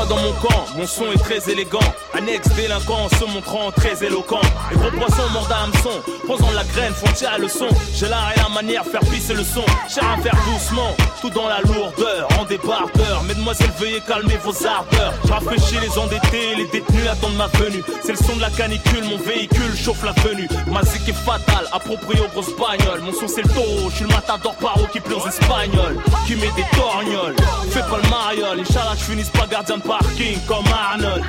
Dans 0.04 0.18
mon 0.18 0.34
camp, 0.34 0.66
mon 0.76 0.86
son 0.86 1.06
est 1.14 1.18
très 1.18 1.50
élégant. 1.50 1.80
Annexe 2.14 2.50
délinquant 2.50 3.06
en 3.06 3.10
se 3.10 3.26
montrant 3.26 3.72
très 3.72 4.04
éloquent. 4.04 4.42
Les 4.72 4.78
gros 4.78 4.92
poissons 4.92 5.30
mordent 5.32 5.52
à 5.52 5.64
hameçon, 5.64 6.02
posant 6.28 6.52
la 6.52 6.64
graine, 6.66 6.94
font 6.94 7.26
à 7.26 7.38
leçon. 7.38 7.68
J'ai 7.94 8.08
l'art 8.08 8.32
et 8.36 8.40
la 8.40 8.50
manière, 8.50 8.84
faire 8.84 9.00
pisser 9.12 9.34
le 9.34 9.44
son. 9.44 9.64
Cher 9.88 10.04
à 10.06 10.22
faire 10.22 10.38
doucement, 10.46 10.94
tout 11.22 11.30
dans 11.30 11.48
la 11.48 11.62
lourdeur, 11.62 12.28
en 12.40 12.46
débardeur. 12.46 13.24
Mesdemoiselles, 13.24 13.72
veuillez 13.80 14.02
calmer 14.06 14.38
vos 14.44 14.68
ardeurs. 14.68 15.14
Rafraîchis 15.30 15.80
les 15.82 15.98
endettés, 15.98 16.56
les 16.58 16.68
détenus 16.68 17.08
attendent 17.10 17.38
ma 17.38 17.48
venue. 17.48 17.84
C'est 18.04 18.12
le 18.12 18.18
son 18.18 18.36
de 18.36 18.42
la 18.42 18.50
canicule, 18.50 19.04
mon 19.06 19.18
véhicule 19.18 19.76
chauffe 19.78 20.04
la 20.04 20.12
venue. 20.28 20.50
Ma 20.68 20.84
zik 20.84 21.08
est 21.08 21.14
fatale, 21.14 21.68
approprié 21.72 22.22
aux 22.22 22.30
grosses 22.30 22.56
bagnoles. 22.56 23.02
Mon 23.02 23.14
son 23.14 23.28
c'est 23.28 23.44
le 23.44 23.50
taureau, 23.50 23.90
je 23.90 23.96
suis 23.96 24.06
le 24.06 24.10
matador 24.10 24.56
paro 24.56 24.86
qui 24.92 25.00
plaît 25.00 25.16
aux 25.16 25.28
espagnols. 25.28 25.98
Qui 26.28 26.36
met 26.36 26.52
des 26.56 26.66
torgnoles, 26.78 27.36
fais 27.70 27.82
pas 27.82 28.00
le 28.04 28.10
mariole. 28.10 28.60
Inch'Allah, 28.60 28.96
je 28.98 29.04
finisse 29.04 29.30
pas 29.30 29.48
gardien 29.48 29.78
de 29.78 29.85
parking 29.86 30.40
comme 30.48 30.66
Arnold. 30.68 31.24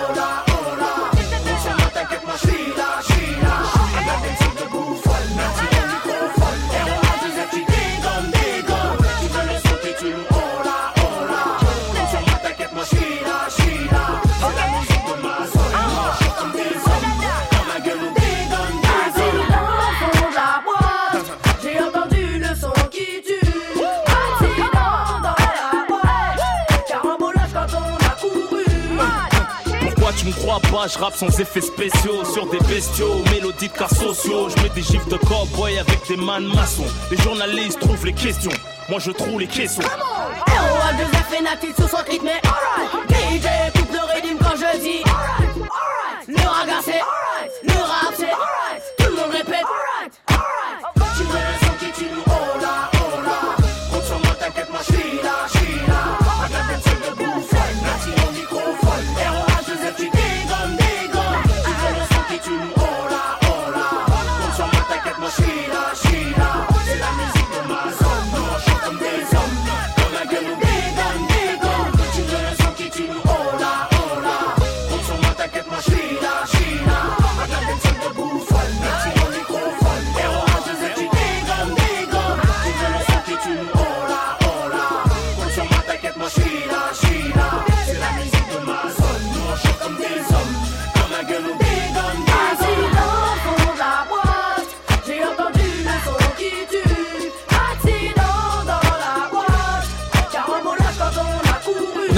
je 30.86 30.98
rappe 30.98 31.14
sans 31.14 31.28
effets 31.40 31.60
spéciaux 31.60 32.24
sur 32.24 32.46
des 32.46 32.58
bestiaux, 32.58 33.22
mélodies 33.30 33.68
de 33.68 33.72
cas 33.72 33.88
sociaux. 33.88 34.48
Je 34.48 34.62
mets 34.62 34.68
des 34.70 34.82
gifs 34.82 35.06
de 35.08 35.16
cowboy 35.16 35.78
avec 35.78 36.06
des 36.08 36.16
man 36.16 36.44
maçons. 36.54 36.86
Les 37.10 37.16
journalistes 37.16 37.80
trouvent 37.80 38.04
les 38.04 38.12
questions, 38.12 38.50
moi 38.88 38.98
je 38.98 39.10
trouve 39.10 39.40
les 39.40 39.46
caissons. 39.46 39.82
ROA 39.82 40.92
2 40.98 41.04
F 41.04 41.38
et 41.38 41.42
Nati 41.42 41.66
sous 41.80 41.88
son 41.88 42.02
rythme, 42.08 42.28
alright. 42.28 43.42
DJ 43.42 43.78
coupe 43.78 43.92
le 43.92 44.14
rythme 44.14 44.38
quand 44.38 44.56
je 44.56 44.78
dis 44.78 45.02
alright. 45.06 45.56
alright. 45.56 46.28
Le 46.28 46.48
raga 46.48 46.80
c'est 46.84 46.92
alright. 46.92 47.23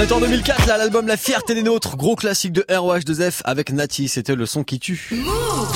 Est 0.08 0.12
en 0.12 0.20
2004, 0.20 0.66
là, 0.66 0.78
l'album 0.78 1.06
La 1.06 1.16
Fierté 1.16 1.54
des 1.54 1.62
Nôtres, 1.62 1.96
gros 1.96 2.16
classique 2.16 2.52
de 2.52 2.62
ROH2F 2.68 3.40
avec 3.44 3.72
Nati, 3.72 4.08
c'était 4.08 4.34
le 4.34 4.46
son 4.46 4.62
qui 4.62 4.78
tue. 4.78 5.10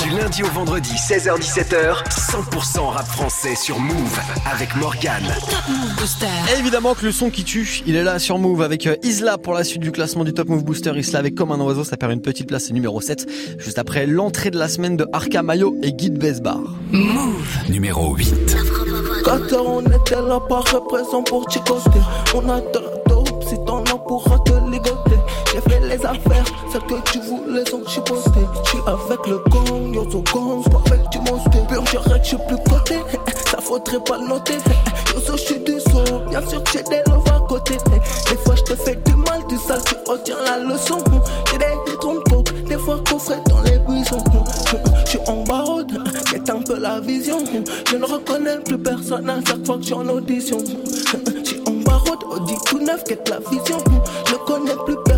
Du 0.03 0.09
lundi 0.09 0.43
au 0.43 0.47
vendredi, 0.47 0.91
16h17h, 0.93 2.03
100% 2.09 2.79
rap 2.79 3.07
français 3.07 3.55
sur 3.55 3.79
Move 3.79 4.19
avec 4.49 4.75
Morgane. 4.75 5.23
Top 5.49 5.59
Move 5.69 5.95
Booster. 5.97 6.25
Et 6.53 6.59
évidemment 6.59 6.93
que 6.93 7.05
le 7.05 7.11
son 7.11 7.29
qui 7.29 7.43
tue, 7.43 7.81
il 7.85 7.95
est 7.95 8.03
là 8.03 8.19
sur 8.19 8.37
Move 8.37 8.61
avec 8.61 8.87
euh, 8.87 8.95
Isla 9.03 9.37
pour 9.37 9.53
la 9.53 9.63
suite 9.63 9.81
du 9.81 9.91
classement 9.91 10.23
du 10.23 10.33
Top 10.33 10.47
Move 10.47 10.63
Booster. 10.63 10.93
Isla 10.95 11.19
avec 11.19 11.35
Comme 11.35 11.51
un 11.51 11.59
oiseau, 11.59 11.83
ça 11.83 11.97
perd 11.97 12.11
une 12.11 12.21
petite 12.21 12.47
place, 12.47 12.65
c'est 12.67 12.73
numéro 12.73 13.01
7. 13.01 13.27
Juste 13.57 13.79
après 13.79 14.05
l'entrée 14.05 14.51
de 14.51 14.57
la 14.57 14.69
semaine 14.69 14.95
de 14.95 15.05
Arca 15.11 15.41
Mayo 15.41 15.75
et 15.81 15.91
Guide 15.91 16.17
Besbar. 16.17 16.61
Move. 16.91 17.69
Numéro 17.69 18.15
8. 18.15 18.55
Quand 19.25 19.53
on 19.53 19.81
était 19.81 20.15
là 20.15 20.39
par 20.47 20.63
présent 20.87 21.21
pour 21.21 21.47
On 22.33 22.49
a 22.49 22.61
les 25.91 26.05
affaires, 26.05 26.45
celles 26.71 26.81
que 26.83 27.11
tu 27.11 27.19
voulais 27.19 27.65
sont 27.69 27.85
chiposté 27.85 28.39
J'suis 28.65 28.79
avec 28.87 29.27
le 29.27 29.43
gang, 29.49 29.93
yo 29.93 30.09
so 30.09 30.23
gang, 30.33 30.63
pas 30.63 30.81
avec 30.87 31.09
du 31.09 31.19
monstre 31.19 31.49
Pur 31.67 31.83
direct, 31.83 32.25
j'suis 32.25 32.37
plus 32.47 32.57
coté, 32.69 32.95
ça 33.45 33.57
faudrait 33.59 33.99
pas 33.99 34.17
le 34.17 34.27
noter. 34.27 34.53
Yo 35.13 35.19
so 35.19 35.35
j'suis 35.35 35.59
du 35.59 35.79
son, 35.79 36.25
bien 36.29 36.41
sûr 36.47 36.63
que 36.63 36.71
j'ai 36.71 36.83
des 36.83 37.01
love 37.09 37.27
à 37.27 37.39
côté. 37.47 37.75
Des 38.29 38.37
fois 38.37 38.55
j'te 38.55 38.75
fais 38.75 38.95
du 38.95 39.15
mal, 39.15 39.45
du 39.49 39.57
sale, 39.57 39.81
tu 39.85 39.95
retiens 40.09 40.37
la 40.45 40.59
leçon. 40.59 40.99
J'ai 41.51 41.57
des 41.57 41.97
trompes, 41.97 42.49
des 42.67 42.77
fois 42.77 42.99
coffré 43.09 43.35
dans 43.49 43.61
les 43.61 43.79
buissons. 43.79 44.23
J'suis 45.05 45.19
en 45.27 45.43
barode, 45.43 45.91
c'est 46.29 46.49
un 46.49 46.61
peu 46.61 46.79
la 46.79 47.01
vision. 47.01 47.39
Je 47.89 47.97
ne 47.97 48.05
reconnais 48.05 48.59
plus 48.59 48.77
personne 48.77 49.29
à 49.29 49.39
chaque 49.45 49.65
fois 49.65 49.77
que 49.77 49.83
j'suis 49.83 49.93
en 49.93 50.07
audition. 50.07 50.57
J'suis 51.43 51.61
en 51.67 51.71
barode, 51.83 52.23
Audi 52.29 52.55
tout 52.65 52.79
neuf, 52.79 53.03
quête 53.03 53.27
la 53.27 53.39
vision. 53.39 53.77
Je 54.27 54.35
connais 54.45 54.75
plus 54.85 54.95
personne 54.95 55.10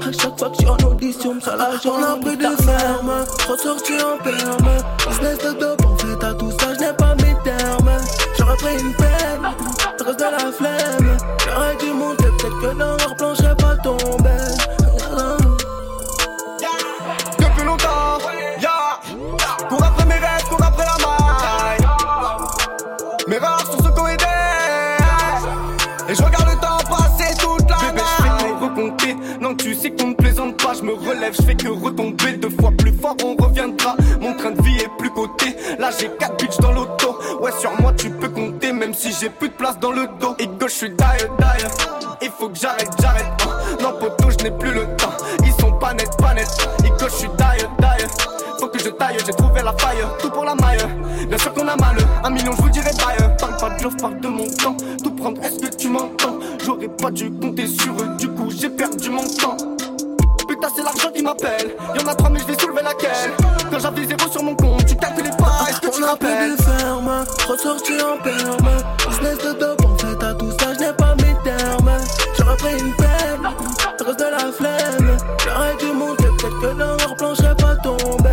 à 0.00 0.12
chaque 0.12 0.38
fois 0.38 0.50
que 0.50 0.56
j'suis 0.56 0.68
en 0.68 0.76
audition 0.88 1.40
Ça 1.40 1.56
là 1.56 1.70
j'en 1.82 1.98
ai 1.98 2.20
pris 2.20 2.36
de 2.36 2.62
ferme, 2.62 3.12
ressorti 3.48 3.92
en 3.94 4.22
perme. 4.22 4.70
Business 5.08 5.38
de 5.38 5.58
dope, 5.58 5.84
en 5.84 5.96
fait 5.96 6.24
à 6.24 6.34
tout 6.34 6.50
ça 6.50 6.74
je 6.74 6.80
n'ai 6.80 6.92
pas 6.92 7.14
mes 7.16 7.36
termes 7.44 7.90
J'aurais 8.38 8.56
pris 8.56 8.78
une 8.80 8.94
peine, 8.94 9.46
reste 10.04 10.18
de 10.18 10.24
la 10.24 10.52
flemme. 10.52 11.16
J'aurais 11.44 11.76
dû 11.76 11.92
monter, 11.92 12.24
peut-être 12.38 12.60
que 12.60 12.78
dans 12.78 12.96
leur 12.96 13.16
plan 13.16 13.34
j'serais 13.34 13.56
pas 13.56 13.76
tombé 13.82 14.83
tu 29.52 29.74
sais 29.74 29.90
qu'on 29.90 30.08
ne 30.08 30.14
plaisante 30.14 30.56
pas. 30.62 30.72
Je 30.72 30.82
me 30.82 30.94
relève, 30.94 31.34
je 31.38 31.42
fais 31.42 31.54
que 31.54 31.68
retomber. 31.68 32.32
Deux 32.38 32.48
fois 32.48 32.70
plus 32.70 32.92
fort, 32.92 33.16
on 33.22 33.36
reviendra. 33.36 33.96
Mon 34.20 34.32
train 34.34 34.52
de 34.52 34.62
vie 34.62 34.76
est 34.78 34.90
plus 34.96 35.10
coté. 35.10 35.54
Là, 35.78 35.90
j'ai 35.98 36.08
quatre 36.18 36.36
bitches 36.38 36.58
dans 36.60 36.72
l'auto. 36.72 37.18
Ouais, 37.40 37.52
sur 37.60 37.72
moi, 37.80 37.92
tu 37.92 38.08
peux 38.08 38.28
compter. 38.28 38.72
Même 38.72 38.94
si 38.94 39.12
j'ai 39.12 39.28
plus 39.28 39.48
de 39.50 39.54
place 39.54 39.78
dans 39.78 39.92
le 39.92 40.06
dos. 40.20 40.34
Et 40.38 40.46
gauche, 40.46 40.70
je 40.72 40.76
suis 40.76 40.90
die, 40.90 41.26
die. 41.38 41.66
Il 42.22 42.30
faut 42.30 42.48
que 42.48 42.58
j'arrête, 42.58 42.90
j'arrête. 43.02 43.26
hein. 43.42 43.76
Non, 43.82 43.92
poteau, 43.98 44.30
je 44.30 44.44
n'ai 44.44 44.50
plus 44.50 44.72
le 44.72 44.84
temps. 44.96 45.12
Ils 45.44 45.52
sont 45.60 45.72
pas 45.72 45.92
nets, 45.92 46.16
pas 46.16 46.32
nets. 46.32 46.46
Et 46.84 46.88
gauche, 46.88 47.10
je 47.12 47.16
suis 47.16 47.28
die, 47.28 47.66
die. 47.78 48.04
Faut 48.60 48.68
que 48.68 48.78
je 48.78 48.88
taille, 48.88 49.16
j'ai 49.26 49.32
trouvé 49.32 49.60
la 49.62 49.74
faille. 49.76 49.98
Tout 50.20 50.30
pour 50.30 50.44
la 50.44 50.54
maille. 50.54 50.78
Bien 51.28 51.38
sûr 51.38 51.52
qu'on 51.52 51.66
a 51.68 51.76
mal. 51.76 51.96
Un 52.22 52.30
million, 52.30 52.52
je 52.56 52.62
vous 52.62 52.70
dirai 52.70 52.90
bye. 52.92 53.36
Parle 53.38 53.56
pas 53.58 53.70
de 53.70 54.00
parle 54.00 54.20
de 54.20 54.28
mon 54.28 54.46
temps. 54.46 54.76
Tout 55.02 55.10
prendre, 55.10 55.42
est-ce 55.42 55.58
que 55.58 55.76
tu 55.76 55.88
m'entends? 55.88 56.38
J'aurais 56.64 56.88
pas 56.88 57.10
dû 57.10 57.30
compter 57.30 57.66
sur 57.66 57.92
eux. 58.00 58.16
Du 58.18 58.28
coup, 58.28 58.48
j'ai 58.50 58.68
perdu 58.70 59.10
mon 59.10 59.22
temps. 59.24 59.56
Putain, 60.48 60.68
c'est 60.74 60.82
l'argent 60.82 61.10
qui 61.14 61.22
m'appelle. 61.22 61.74
Y'en 61.94 62.06
a 62.10 62.14
trois, 62.14 62.30
mais 62.30 62.38
je 62.40 62.46
vais 62.46 62.58
soulever 62.58 62.82
laquelle. 62.82 63.32
Quand 63.70 63.78
j'avais 63.78 64.04
zéro 64.06 64.30
sur 64.30 64.42
mon 64.42 64.54
compte, 64.54 64.84
tu 64.86 64.94
calculais 64.96 65.30
pas. 65.38 65.66
Est-ce 65.68 65.80
que 65.80 65.86
tu 65.88 66.02
On 66.02 66.06
a 66.06 66.16
plus 66.16 66.28
rappelles? 66.28 66.56
de 66.56 66.62
ferme, 66.62 67.24
ressorti 67.48 67.92
en 68.02 68.22
perme 68.22 68.68
Business 69.08 69.38
de 69.38 69.58
dope, 69.58 69.84
en 69.84 69.96
fait 69.98 70.24
à 70.24 70.34
tout 70.34 70.50
ça 70.58 70.72
je 70.74 70.78
n'ai 70.80 70.92
pas 70.92 71.14
mes 71.16 71.34
termes 71.44 71.90
J'aurais 72.38 72.56
pris 72.56 72.72
une 72.78 72.92
peine, 72.94 73.48
reste 74.06 74.18
de 74.18 74.24
la 74.24 74.52
flemme 74.52 75.16
J'aurais 75.44 75.76
dû 75.76 75.92
monter, 75.92 76.24
peut-être 76.38 76.60
que 76.60 76.78
dans 76.78 76.96
leur 76.96 77.16
plan 77.16 77.34
j'serais 77.34 77.54
pas 77.56 77.76
tombé 77.76 78.30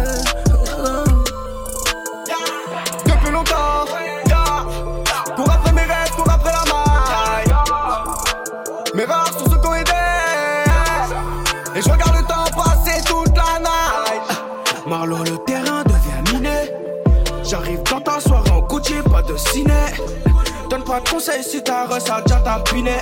Donne 20.71 20.85
pas 20.85 21.01
de 21.01 21.09
conseils 21.09 21.43
si 21.43 21.61
ta 21.61 21.85
re, 21.85 21.99
ça 21.99 22.15
a 22.15 22.21
déjà 22.21 22.39
tapiné 22.39 22.95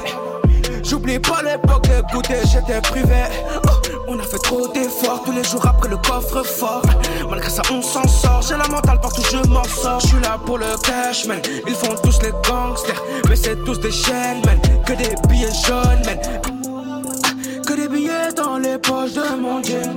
J'oublie 0.83 1.19
pas 1.19 1.43
l'époque 1.43 1.83
de 1.83 2.01
goûter, 2.11 2.39
j'étais 2.51 2.81
privé. 2.81 3.25
Oh, 3.63 3.69
On 4.07 4.17
a 4.17 4.23
fait 4.23 4.39
trop 4.39 4.67
d'efforts 4.69 5.21
tous 5.23 5.31
les 5.31 5.43
jours 5.43 5.63
après 5.67 5.87
le 5.87 5.97
coffre 5.97 6.41
fort 6.41 6.81
Malgré 7.29 7.47
ça 7.47 7.61
on 7.71 7.83
s'en 7.83 8.07
sort, 8.07 8.41
j'ai 8.41 8.57
la 8.57 8.67
mentale 8.69 8.99
partout 8.99 9.21
je 9.31 9.47
m'en 9.47 9.63
sors. 9.65 9.99
Je 9.99 10.07
suis 10.07 10.19
là 10.19 10.39
pour 10.43 10.57
le 10.57 10.65
cash 10.83 11.27
man, 11.27 11.39
ils 11.67 11.75
font 11.75 11.93
tous 12.01 12.19
les 12.23 12.31
gangsters 12.49 13.03
Mais 13.29 13.35
c'est 13.35 13.63
tous 13.63 13.79
des 13.79 13.91
chaînes 13.91 14.41
man, 14.47 14.59
que 14.83 14.93
des 14.93 15.15
billets 15.27 15.53
jaunes 15.67 16.01
man. 16.07 16.19
Que 17.67 17.73
des 17.75 17.87
billets 17.87 18.33
dans 18.35 18.57
les 18.57 18.79
poches 18.79 19.13
de 19.13 19.39
mon 19.39 19.61
jean 19.61 19.95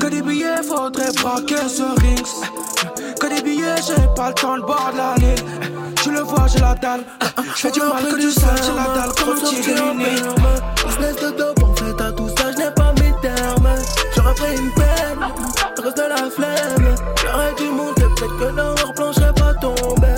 que 0.00 0.08
des 0.08 0.20
billets, 0.20 0.64
faudrait 0.64 1.12
braquer 1.12 1.68
ce 1.68 1.84
rings. 2.00 3.14
Que 3.20 3.32
des 3.32 3.40
billets, 3.40 3.76
j'ai 3.86 4.02
pas 4.16 4.30
le 4.30 4.34
temps 4.34 4.56
de 4.56 4.62
boire 4.62 4.90
de 4.92 4.98
la 4.98 5.14
ligne. 5.14 5.81
Tu 6.02 6.10
le 6.10 6.20
vois, 6.22 6.48
j'ai 6.48 6.58
la 6.58 6.74
dalle. 6.74 7.04
Je 7.54 7.60
fais 7.60 7.70
du 7.70 7.78
mal 7.78 8.02
que 8.02 8.16
du 8.18 8.32
sale, 8.32 8.56
j'ai 8.60 8.74
la 8.74 8.92
dalle 8.92 9.14
comme 9.16 9.38
un 9.38 9.48
tigre 9.48 9.94
Business 10.84 11.16
de 11.16 11.30
dope, 11.38 11.62
en 11.62 11.74
fait, 11.76 12.02
à 12.02 12.10
tout 12.10 12.28
ça, 12.28 12.50
je 12.50 12.58
n'ai 12.58 12.70
pas 12.72 12.92
mes 12.94 13.14
termes. 13.22 13.68
J'aurais 14.12 14.34
pris 14.34 14.56
une 14.56 14.72
peine, 14.72 15.20
reste 15.80 15.96
de 15.96 16.02
la 16.02 16.16
flemme. 16.28 16.94
J'aurais 17.22 17.54
dû 17.54 17.68
monter, 17.70 18.02
peut-être 18.16 18.36
que 18.36 18.56
dans 18.56 18.74
leur 18.74 18.94
plan, 18.94 19.12
j'serais 19.12 19.32
pas 19.32 19.54
tombé. 19.54 20.11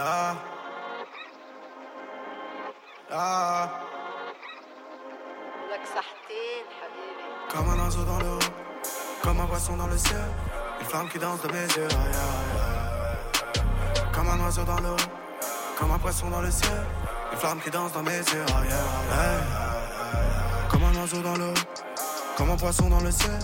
Ah. 0.00 0.36
Ah. 3.10 3.68
Comme 7.50 7.68
un 7.70 7.84
oiseau 7.84 8.04
dans 8.04 8.18
l'eau, 8.20 8.38
comme 9.22 9.40
un 9.40 9.46
poisson 9.46 9.76
dans 9.76 9.88
le 9.88 9.98
ciel, 9.98 10.20
une 10.80 10.86
flamme 10.86 11.08
qui 11.08 11.18
danse 11.18 11.40
de 11.42 11.48
mes 11.48 11.62
yeux. 11.62 11.88
Ah, 11.90 11.94
yeah, 12.12 12.20
yeah. 13.54 14.12
Comme 14.12 14.28
un 14.28 14.40
oiseau 14.44 14.62
dans 14.62 14.78
l'eau, 14.80 14.96
comme 15.78 15.90
un 15.90 15.98
poisson 15.98 16.28
dans 16.30 16.42
le 16.42 16.50
ciel, 16.50 16.86
une 17.32 17.38
flamme 17.38 17.60
qui 17.60 17.70
danse 17.70 17.92
dans 17.92 18.02
mes 18.02 18.18
yeux. 18.18 18.44
Ah, 18.54 18.64
yeah. 18.64 18.78
Comme 20.68 20.84
un 20.84 21.00
oiseau 21.00 21.22
dans 21.22 21.36
l'eau, 21.36 21.54
comme 22.36 22.50
un 22.50 22.56
poisson 22.56 22.88
dans 22.88 23.00
le 23.00 23.10
ciel. 23.10 23.38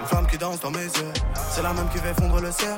Une 0.00 0.06
femme 0.06 0.26
qui 0.28 0.38
danse 0.38 0.60
dans 0.60 0.70
mes 0.70 0.84
yeux, 0.84 1.12
c'est 1.50 1.60
la 1.60 1.72
même 1.72 1.88
qui 1.88 1.98
fait 1.98 2.14
fondre 2.14 2.40
le 2.40 2.52
ciel. 2.52 2.76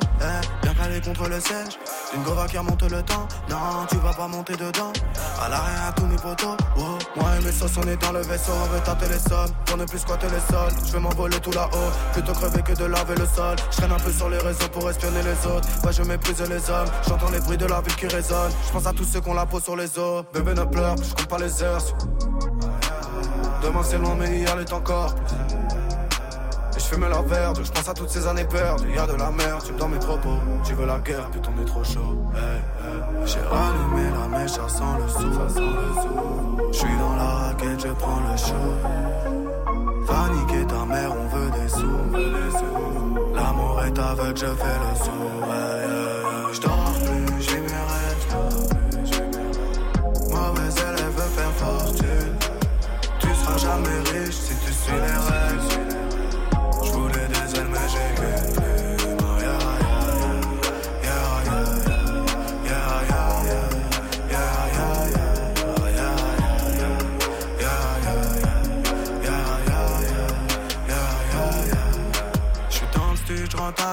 Bien 0.62 0.74
calé 0.74 1.02
contre 1.02 1.28
le 1.28 1.38
siège, 1.38 1.78
une 2.14 2.22
gova 2.22 2.46
qui 2.46 2.58
remonte 2.58 2.82
le 2.82 3.02
temps. 3.02 3.26
Non, 3.48 3.86
tu 3.88 3.96
vas 3.98 4.12
pas 4.12 4.26
monter 4.26 4.54
dedans. 4.54 4.92
À 5.40 5.48
l'arrière, 5.48 5.86
à 5.88 5.92
tous 5.92 6.06
mes 6.06 6.16
potos. 6.16 6.56
Oh, 6.76 6.98
moi 7.16 7.36
et 7.38 7.44
mes 7.44 7.52
sauces, 7.52 7.76
on 7.76 7.88
est 7.88 7.96
dans 7.96 8.12
le 8.12 8.20
vaisseau. 8.22 8.52
On 8.52 8.74
veut 8.74 8.80
tâter 8.80 9.06
les 9.08 9.18
sols, 9.18 9.50
pour 9.66 9.76
ne 9.76 9.84
plus 9.84 9.98
squatter 9.98 10.26
les 10.28 10.52
sols. 10.52 10.72
Je 10.86 10.92
vais 10.92 11.00
m'envoler 11.00 11.38
tout 11.40 11.52
là-haut, 11.52 11.90
plutôt 12.12 12.32
crever 12.32 12.62
que 12.62 12.72
de 12.72 12.84
laver 12.84 13.14
le 13.14 13.26
sol. 13.26 13.56
Je 13.70 13.76
traîne 13.76 13.92
un 13.92 13.98
peu 13.98 14.12
sur 14.12 14.28
les 14.28 14.38
réseaux 14.38 14.68
pour 14.72 14.88
espionner 14.90 15.22
les 15.22 15.50
autres. 15.50 15.68
Ouais, 15.84 15.92
je 15.92 16.02
méprise 16.02 16.40
les 16.40 16.70
hommes, 16.70 16.88
j'entends 17.08 17.30
les 17.30 17.40
bruits 17.40 17.58
de 17.58 17.66
la 17.66 17.80
ville 17.80 17.96
qui 17.96 18.06
résonnent. 18.06 18.52
Je 18.66 18.72
pense 18.72 18.86
à 18.86 18.92
tous 18.92 19.04
ceux 19.04 19.20
qu'on 19.20 19.34
la 19.34 19.46
peau 19.46 19.60
sur 19.60 19.76
les 19.76 19.98
os. 19.98 20.24
Bébé 20.32 20.54
ne 20.54 20.64
pleure, 20.64 20.96
je 20.96 21.14
compte 21.14 21.28
pas 21.28 21.38
les 21.38 21.62
heures. 21.62 21.82
Demain 23.62 23.82
c'est 23.82 23.98
loin, 23.98 24.16
mais 24.18 24.38
hier 24.38 24.58
est 24.58 24.72
encore 24.72 25.14
fume 26.90 27.08
la 27.08 27.22
verte, 27.22 27.62
je 27.64 27.70
pense 27.70 27.88
à 27.88 27.94
toutes 27.94 28.10
ces 28.10 28.26
années 28.26 28.44
perdues. 28.44 28.92
Y'a 28.94 29.06
de 29.06 29.14
la 29.14 29.30
merde, 29.30 29.62
tu 29.64 29.72
me 29.72 29.78
dans 29.78 29.88
mes 29.88 29.98
propos. 29.98 30.38
Tu 30.64 30.74
veux 30.74 30.86
la 30.86 30.98
guerre, 30.98 31.30
putain, 31.30 31.50
on 31.56 31.62
est 31.62 31.64
trop 31.64 31.84
chaud. 31.84 32.16
Hey, 32.34 32.40
hey. 32.42 33.26
J'ai 33.26 33.40
rallumé 33.40 34.10
la 34.18 34.38
mèche, 34.38 34.50
ça 34.50 34.68
sent 34.68 34.94
le 35.00 35.08
sou. 35.08 35.30
Je 36.72 36.78
suis 36.78 36.96
dans 36.98 37.16
la 37.16 37.30
raquette, 37.42 37.80
je 37.80 37.92
prends 37.92 38.20
le 38.28 38.36
show. 38.36 38.70
Va 40.08 40.28
niquer 40.34 40.66
ta 40.66 40.84
mère, 40.84 41.12
on 41.12 41.26
veut 41.36 41.50
des 41.50 41.68
sous. 41.68 42.00
L'amour 43.34 43.82
est 43.86 43.98
aveugle, 43.98 44.38
je 44.38 44.46
fais 44.46 44.78
le 44.84 44.92
sou. 45.04 45.20
Hey, 45.44 45.84
hey, 45.84 46.54
Je 46.54 46.60
dors 46.60 46.94
plus, 47.04 47.42
j'ai 47.42 47.60
mes 47.60 47.82
rêves. 47.92 48.26
Mauvais 50.30 50.72
élève 50.88 51.22
faire 51.36 51.52
fortune. 51.52 52.36
Tu 53.20 53.28
seras 53.34 53.58
jamais 53.58 53.98
riche 54.12 54.34
si 54.34 54.54
tu 54.64 54.72
suis 54.72 54.92
les 54.92 55.19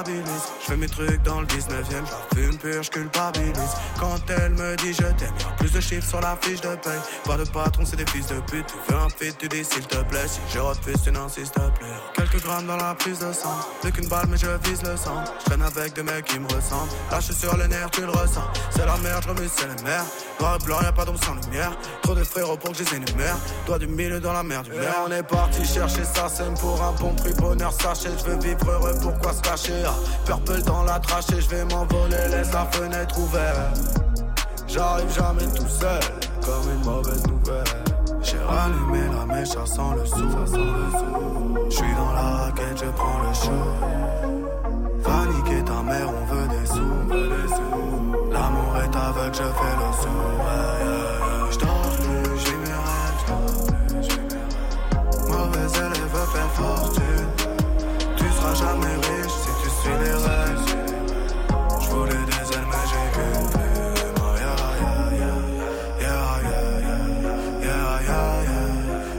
do 0.08 0.22
this. 0.22 0.57
J'rentabilise. 0.68 0.68
J'fais 0.68 0.78
mes 0.78 0.88
trucs 0.88 1.24
dans 1.24 1.42
le 1.42 1.48
19ème, 1.48 2.06
j'fume 2.32 2.58
pur, 2.58 2.84
j'culpabilise. 2.84 3.76
Quand 4.00 4.20
elle 4.30 4.52
me 4.54 4.76
dit 4.78 4.94
je 4.94 5.04
t'aime, 5.04 5.34
y'a 5.40 5.56
plus 5.58 5.72
de 5.72 5.80
chiffres 5.80 6.08
sur 6.08 6.22
la 6.22 6.38
fiche 6.42 6.62
de 6.62 6.76
paye. 6.76 7.00
Pas 7.26 7.38
de 7.38 7.44
patron, 7.46 7.84
c'est 7.86 7.96
des 7.96 8.06
fils 8.06 8.28
de 8.28 8.40
pute. 8.42 8.66
Tu 8.68 8.92
veux 8.92 9.00
un 9.00 9.10
fit, 9.10 9.34
tu 9.38 9.48
dis 9.48 9.64
s'il 9.64 9.86
te 9.88 9.98
plaît. 9.98 10.28
Si 10.28 10.40
je 10.54 10.60
refuse, 10.60 11.02
tu 11.04 11.12
n'insistes 11.12 11.54
plus. 11.54 11.88
Quelques 12.16 12.44
grammes 12.44 12.68
dans 12.68 12.78
la 12.78 12.96
prise 12.96 13.20
de 13.20 13.32
sang. 13.32 13.56
Plus 13.82 13.92
qu'une 13.92 14.08
balle, 14.08 14.28
mais 14.30 14.38
je 14.38 14.48
vise 14.68 14.84
le 14.84 14.98
sang. 14.98 15.24
J'traîne 15.42 15.62
avec 15.62 15.94
des 15.94 16.04
mecs 16.04 16.26
qui 16.26 16.40
me 16.40 16.48
ressemblent. 16.48 16.92
Là, 17.12 17.20
j'suis 17.20 17.34
sur 17.34 17.56
les 17.58 17.68
nerfs, 17.68 17.92
tu 17.92 18.02
le 18.02 18.12
ressens. 18.12 18.48
C'est 18.72 18.86
la 18.86 18.98
merde, 18.98 19.24
j'remue, 19.24 19.50
c'est 19.56 19.68
les 19.68 19.84
mers. 19.84 20.06
Noir 20.40 20.58
et 20.60 20.66
blanc, 20.66 20.82
y'a 20.82 20.92
pas 20.92 21.06
d'ombre 21.06 21.24
sans 21.24 21.36
lumière. 21.36 21.72
Trop 22.02 22.14
de 22.14 22.24
frérots 22.24 22.58
pour 22.58 22.72
que 22.72 22.78
je 22.78 22.84
les 22.84 22.96
énumère. 22.96 23.38
Toi 23.66 23.80
du 23.80 23.88
milieu 23.88 24.20
dans 24.20 24.34
la 24.34 24.44
mer 24.44 24.64
du 24.64 24.72
mer. 24.72 24.94
on 25.08 25.12
est 25.12 25.24
parti 25.24 25.66
chercher 25.66 26.04
ça, 26.04 26.28
c'est 26.30 26.54
pour 26.60 26.82
un 26.82 26.92
bon 26.94 27.14
prix. 27.16 27.34
Bonheur, 27.34 27.74
sachez, 27.74 28.10
je 28.18 28.30
veux 28.30 28.40
vivre 28.40 28.70
heureux, 28.70 28.94
pourquoi 29.02 29.34
se 29.34 29.42
cacher? 29.42 29.84
Ah, 29.86 29.96
dans 30.64 30.84
la 30.84 31.00
trachée, 31.00 31.42
je 31.42 31.50
vais 31.50 31.66
m'envoler, 31.66 32.18
laisse 32.30 32.52
la 32.54 32.66
fenêtre 32.66 33.18
ouverte. 33.20 33.78
J'arrive 34.68 35.14
jamais 35.14 35.48
tout 35.56 35.68
seul, 35.68 36.00
comme 36.44 36.72
une 36.74 36.84
mauvaise 36.86 37.26
nouvelle. 37.28 37.64
J'ai 38.22 38.38
rallumé 38.40 39.02
la 39.14 39.26
mèche, 39.34 39.50
ça 39.50 39.66
sent 39.66 39.82
le 39.96 40.06
sou. 40.06 40.28
Je 41.70 41.76
suis 41.76 41.96
dans 41.96 42.14
la 42.14 42.22
raquette, 42.22 42.78
je 42.78 42.86
prends 42.92 43.20
le 43.28 43.34
show. 43.34 43.66
Va 45.00 45.26
niquer 45.32 45.64
ta 45.64 45.82
mère, 45.84 46.10
on 46.10 46.26
veut 46.34 46.48
des 46.48 46.66
sous. 46.66 46.98
L'amour 48.32 48.78
est 48.84 48.96
aveugle, 48.96 49.34
je 49.34 49.44
fais 49.44 49.76
le 49.82 49.92
sou. 50.02 50.16
Ouais, 50.38 50.54
yeah, 50.80 50.88
yeah. 50.88 51.52
J'dors 51.52 51.92
plus, 51.98 52.38
j'ai 52.44 52.58
mes 52.58 52.78
rêves. 52.88 53.26
Mauvais 55.30 55.70
élève 55.80 56.18
faire 56.34 56.52
fortune. 56.52 57.32
Tu 58.18 58.26
seras 58.32 58.56
jamais 58.56 58.96
riche 58.96 59.27
généreuse. 59.88 60.66
Je 61.82 61.88
voulais 61.90 62.26
des 62.32 62.48
ailes, 62.56 62.70
mais 62.72 62.86
j'ai. 62.90 63.06
Yeah, 64.40 64.56
yeah, 64.82 65.14
yeah, 66.02 66.30
yeah, 67.64 67.96
yeah, 68.08 68.36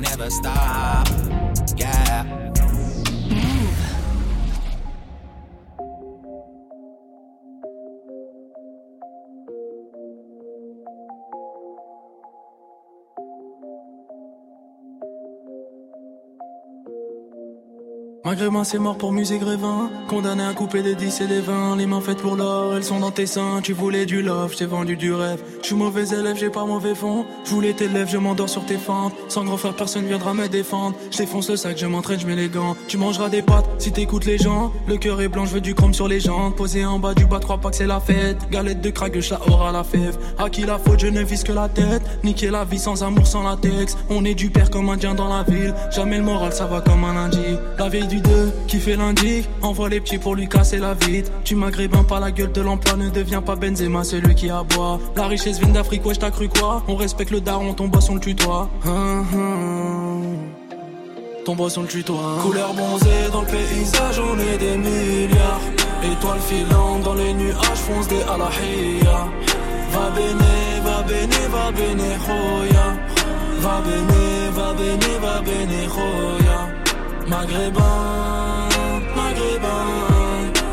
Never 0.00 0.30
stop 0.30 0.67
Maghrébin 18.28 18.62
c'est 18.62 18.78
mort 18.78 18.98
pour 18.98 19.10
musée 19.10 19.38
Grévin. 19.38 19.88
Condamné 20.06 20.44
à 20.44 20.52
couper 20.52 20.82
des 20.82 20.94
10 20.94 21.22
et 21.22 21.26
des 21.26 21.40
20 21.40 21.76
Les 21.76 21.86
mains 21.86 22.02
faites 22.02 22.18
pour 22.18 22.36
l'or, 22.36 22.76
elles 22.76 22.84
sont 22.84 23.00
dans 23.00 23.10
tes 23.10 23.24
seins. 23.24 23.60
Tu 23.62 23.72
voulais 23.72 24.04
du 24.04 24.20
love, 24.20 24.54
j'ai 24.58 24.66
vendu 24.66 24.98
du 24.98 25.14
rêve. 25.14 25.42
Je 25.62 25.68
suis 25.68 25.74
mauvais 25.74 26.06
élève, 26.08 26.36
j'ai 26.36 26.50
pas 26.50 26.66
mauvais 26.66 26.94
fond. 26.94 27.24
Je 27.46 27.50
voulais 27.52 27.72
tes 27.72 27.88
lèvres, 27.88 28.10
je 28.10 28.18
m'endors 28.18 28.50
sur 28.50 28.66
tes 28.66 28.76
fentes. 28.76 29.14
Sans 29.28 29.44
grand 29.44 29.56
frère, 29.56 29.72
personne 29.72 30.04
viendra 30.04 30.34
me 30.34 30.46
défendre. 30.46 30.94
Je 31.10 31.16
défonce 31.16 31.48
le 31.48 31.56
sac, 31.56 31.78
je 31.78 31.86
m'entraîne, 31.86 32.20
je 32.20 32.26
mets 32.26 32.36
les 32.36 32.50
gants. 32.50 32.76
Tu 32.86 32.98
mangeras 32.98 33.30
des 33.30 33.40
pâtes 33.40 33.64
si 33.78 33.92
t'écoutes 33.92 34.26
les 34.26 34.36
gens. 34.36 34.74
Le 34.86 34.98
cœur 34.98 35.22
est 35.22 35.28
blanc, 35.28 35.46
je 35.46 35.54
veux 35.54 35.62
du 35.62 35.74
chrome 35.74 35.94
sur 35.94 36.06
les 36.06 36.20
jambes. 36.20 36.54
Posé 36.54 36.84
en 36.84 36.98
bas 36.98 37.14
du 37.14 37.24
bas, 37.24 37.40
crois 37.40 37.56
pas 37.56 37.70
que 37.70 37.76
c'est 37.76 37.86
la 37.86 37.98
fête. 37.98 38.36
Galette 38.50 38.82
de 38.82 38.90
craquage, 38.90 39.30
la 39.30 39.40
aura 39.48 39.72
la 39.72 39.84
fève. 39.84 40.18
À 40.38 40.50
qui 40.50 40.66
la 40.66 40.78
faute, 40.78 41.00
je 41.00 41.06
ne 41.06 41.24
vise 41.24 41.44
que 41.44 41.52
la 41.52 41.70
tête. 41.70 42.02
Niquer 42.24 42.50
la 42.50 42.66
vie 42.66 42.78
sans 42.78 43.02
amour, 43.02 43.26
sans 43.26 43.42
latex. 43.42 43.96
On 44.10 44.26
est 44.26 44.34
du 44.34 44.50
père 44.50 44.68
comme 44.68 44.90
indien 44.90 45.14
dans 45.14 45.34
la 45.34 45.44
ville. 45.44 45.74
Jamais 45.96 46.18
le 46.18 46.24
moral, 46.24 46.52
ça 46.52 46.66
va 46.66 46.82
comme 46.82 47.04
un 47.04 47.14
lundi 47.14 47.38
La 47.78 47.88
veille 47.88 48.06
du 48.06 48.17
2, 48.20 48.52
qui 48.66 48.78
fait 48.78 48.96
lundi. 48.96 49.46
Envoie 49.62 49.88
les 49.88 50.00
petits 50.00 50.18
pour 50.18 50.34
lui 50.34 50.48
casser 50.48 50.78
la 50.78 50.94
vite 50.94 51.30
Tu 51.44 51.54
maghrébin 51.54 52.04
pas 52.04 52.20
la 52.20 52.30
gueule 52.30 52.52
de 52.52 52.60
l'emploi 52.60 52.96
Ne 52.96 53.10
deviens 53.10 53.42
pas 53.42 53.56
Benzema, 53.56 54.04
celui 54.04 54.34
qui 54.34 54.50
aboie. 54.50 54.98
La 55.16 55.26
richesse 55.26 55.58
vient 55.58 55.68
d'Afrique, 55.68 56.04
ouais 56.06 56.14
t'as 56.14 56.30
cru 56.30 56.48
quoi? 56.48 56.82
On 56.88 56.96
respecte 56.96 57.30
le 57.30 57.40
daron, 57.40 57.74
ton 57.74 57.88
boisson 57.88 58.14
le 58.14 58.20
tutoie. 58.20 58.68
Hum, 58.86 59.26
hum. 59.32 60.36
Ton 61.44 61.54
boisson 61.54 61.82
le 61.82 61.88
tutoie. 61.88 62.38
Couleur 62.42 62.74
bronzée 62.74 63.30
dans 63.32 63.40
le 63.40 63.46
paysage, 63.46 64.20
on 64.20 64.38
est 64.38 64.58
des 64.58 64.76
milliards. 64.76 65.60
Étoiles 66.02 66.40
filantes 66.40 67.02
dans 67.02 67.14
les 67.14 67.32
nuages, 67.32 67.78
fonce 67.86 68.06
des 68.08 68.22
alahia 68.22 69.26
Va 69.90 70.10
bene, 70.10 70.82
va 70.84 71.02
bene, 71.02 71.48
va 71.50 71.72
bene, 71.72 72.18
roya 72.26 72.96
Va 73.60 73.80
bene, 73.80 74.50
va 74.52 74.72
bene, 74.74 75.18
va 75.20 75.40
bene, 75.40 75.88
roya 75.88 76.77
Maghrébin, 77.28 78.68
maghrébin 79.14 79.84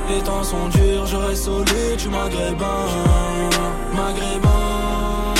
Les 0.09 0.21
temps 0.21 0.43
sont 0.43 0.69
durs, 0.69 1.05
je 1.05 1.17
reste 1.17 1.43
solide, 1.43 1.97
tu 1.97 2.07
maghrébin. 2.07 2.85
Maghrébin, 3.93 5.33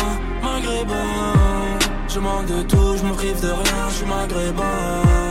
maghrébin 0.43 1.77
Je 2.09 2.19
manque 2.19 2.47
de 2.47 2.63
tout, 2.63 2.97
je 2.97 3.03
me 3.05 3.13
prive 3.13 3.41
de 3.41 3.47
rien, 3.47 3.89
je 3.89 3.93
suis 3.95 4.05
maghrébin 4.05 5.24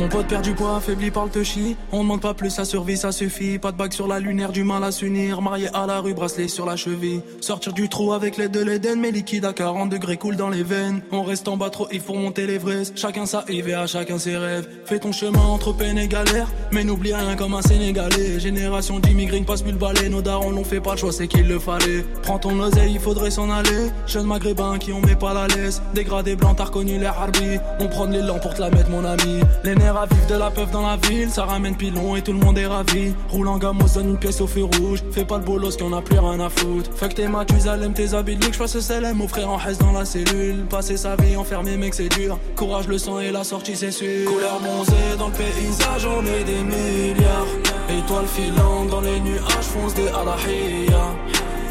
Mon 0.00 0.08
pote 0.08 0.28
perd 0.28 0.42
du 0.42 0.54
poids, 0.54 0.76
affaibli 0.76 1.10
par 1.10 1.26
le 1.26 1.30
touchy. 1.30 1.76
On 1.92 2.02
demande 2.02 2.22
pas 2.22 2.32
plus, 2.32 2.48
ça 2.48 2.64
survie, 2.64 2.96
ça 2.96 3.12
suffit. 3.12 3.58
Pas 3.58 3.70
de 3.70 3.76
bague 3.76 3.92
sur 3.92 4.08
la 4.08 4.18
lunaire, 4.18 4.50
du 4.50 4.64
mal 4.64 4.82
à 4.82 4.92
s'unir. 4.92 5.42
Marié 5.42 5.68
à 5.74 5.84
la 5.86 6.00
rue, 6.00 6.14
bracelet 6.14 6.48
sur 6.48 6.64
la 6.64 6.74
cheville. 6.74 7.20
Sortir 7.42 7.74
du 7.74 7.90
trou 7.90 8.14
avec 8.14 8.38
l'aide 8.38 8.50
de 8.50 8.64
l'Eden, 8.64 8.98
mais 8.98 9.10
liquide 9.10 9.44
à 9.44 9.52
40 9.52 9.90
degrés 9.90 10.16
coule 10.16 10.36
dans 10.36 10.48
les 10.48 10.62
veines. 10.62 11.02
On 11.12 11.22
reste 11.22 11.48
en 11.48 11.58
bas 11.58 11.68
trop, 11.68 11.86
il 11.92 12.00
faut 12.00 12.14
monter 12.14 12.46
l'Everest. 12.46 12.96
Chacun 12.96 13.26
sa 13.26 13.44
et 13.48 13.74
à 13.74 13.86
chacun 13.86 14.18
ses 14.18 14.38
rêves. 14.38 14.66
Fais 14.86 15.00
ton 15.00 15.12
chemin 15.12 15.42
entre 15.42 15.74
peine 15.74 15.98
et 15.98 16.08
galère, 16.08 16.48
mais 16.72 16.82
n'oublie 16.82 17.12
rien 17.12 17.36
comme 17.36 17.52
un 17.52 17.60
Sénégalais. 17.60 18.40
Génération 18.40 19.00
d'immigrés 19.00 19.42
passe 19.42 19.60
plus 19.60 19.72
le 19.72 19.76
balai. 19.76 20.08
Nos 20.08 20.22
darons 20.22 20.52
n'ont 20.52 20.64
fait 20.64 20.80
pas 20.80 20.92
le 20.92 20.96
choix, 20.96 21.12
c'est 21.12 21.28
qu'il 21.28 21.46
le 21.46 21.58
fallait. 21.58 22.06
Prends 22.22 22.38
ton 22.38 22.58
oseille, 22.58 22.92
il 22.94 23.00
faudrait 23.00 23.30
s'en 23.30 23.50
aller. 23.50 23.90
Jeunes 24.06 24.26
maghrébins 24.26 24.78
qui 24.78 24.94
on 24.94 25.00
met 25.02 25.14
pas 25.14 25.34
la 25.34 25.46
laisse. 25.46 25.82
Dégradé 25.94 26.36
blanc, 26.36 26.54
t'as 26.54 26.64
reconnu 26.64 26.98
les 26.98 27.04
harbi. 27.04 27.58
On 27.80 27.88
prend 27.88 28.06
l'élan 28.06 28.38
pour 28.38 28.54
te 28.54 28.62
la 28.62 28.70
mettre, 28.70 28.88
mon 28.88 29.04
ami. 29.04 29.40
Les 29.62 29.74
à 29.96 30.06
vivre 30.06 30.26
de 30.26 30.34
la 30.34 30.50
peuf 30.50 30.70
dans 30.70 30.86
la 30.86 30.96
ville, 30.96 31.30
ça 31.30 31.44
ramène 31.44 31.76
pilon 31.76 32.16
et 32.16 32.22
tout 32.22 32.32
le 32.32 32.38
monde 32.38 32.58
est 32.58 32.66
ravi. 32.66 33.14
Roule 33.28 33.48
en 33.48 33.58
gamme, 33.58 33.78
une 34.00 34.18
pièce 34.18 34.40
au 34.40 34.46
feu 34.46 34.64
rouge. 34.64 35.02
Fais 35.12 35.24
pas 35.24 35.38
le 35.38 35.44
bolos 35.44 35.76
qu'on 35.76 35.92
a 35.92 36.02
plus 36.02 36.18
rien 36.18 36.40
à 36.40 36.48
foutre. 36.48 36.90
Fuck 36.94 37.14
tes 37.14 37.28
Mathusalem, 37.28 37.92
tes 37.92 38.14
habits 38.14 38.36
de 38.36 38.44
luxe, 38.44 38.56
j'passe 38.56 38.78
ce 38.78 39.12
mon 39.12 39.28
frère 39.28 39.48
en 39.48 39.56
reste 39.56 39.80
dans 39.80 39.92
la 39.92 40.04
cellule. 40.04 40.64
Passer 40.68 40.96
sa 40.96 41.16
vie 41.16 41.36
enfermé, 41.36 41.76
mec, 41.76 41.94
c'est 41.94 42.08
dur. 42.08 42.38
Courage, 42.56 42.88
le 42.88 42.98
sang 42.98 43.20
et 43.20 43.30
la 43.30 43.44
sortie, 43.44 43.76
c'est 43.76 43.90
sûr. 43.90 44.30
Couleur 44.30 44.60
bronzée 44.60 45.16
dans 45.18 45.28
le 45.28 45.34
paysage, 45.34 46.06
on 46.06 46.24
est 46.24 46.44
des 46.44 46.62
milliards. 46.62 47.46
Étoiles 47.88 48.26
filantes 48.26 48.88
dans 48.90 49.00
les 49.00 49.20
nuages, 49.20 49.68
fonce 49.72 49.94
des 49.94 50.08
alahia. 50.08 51.14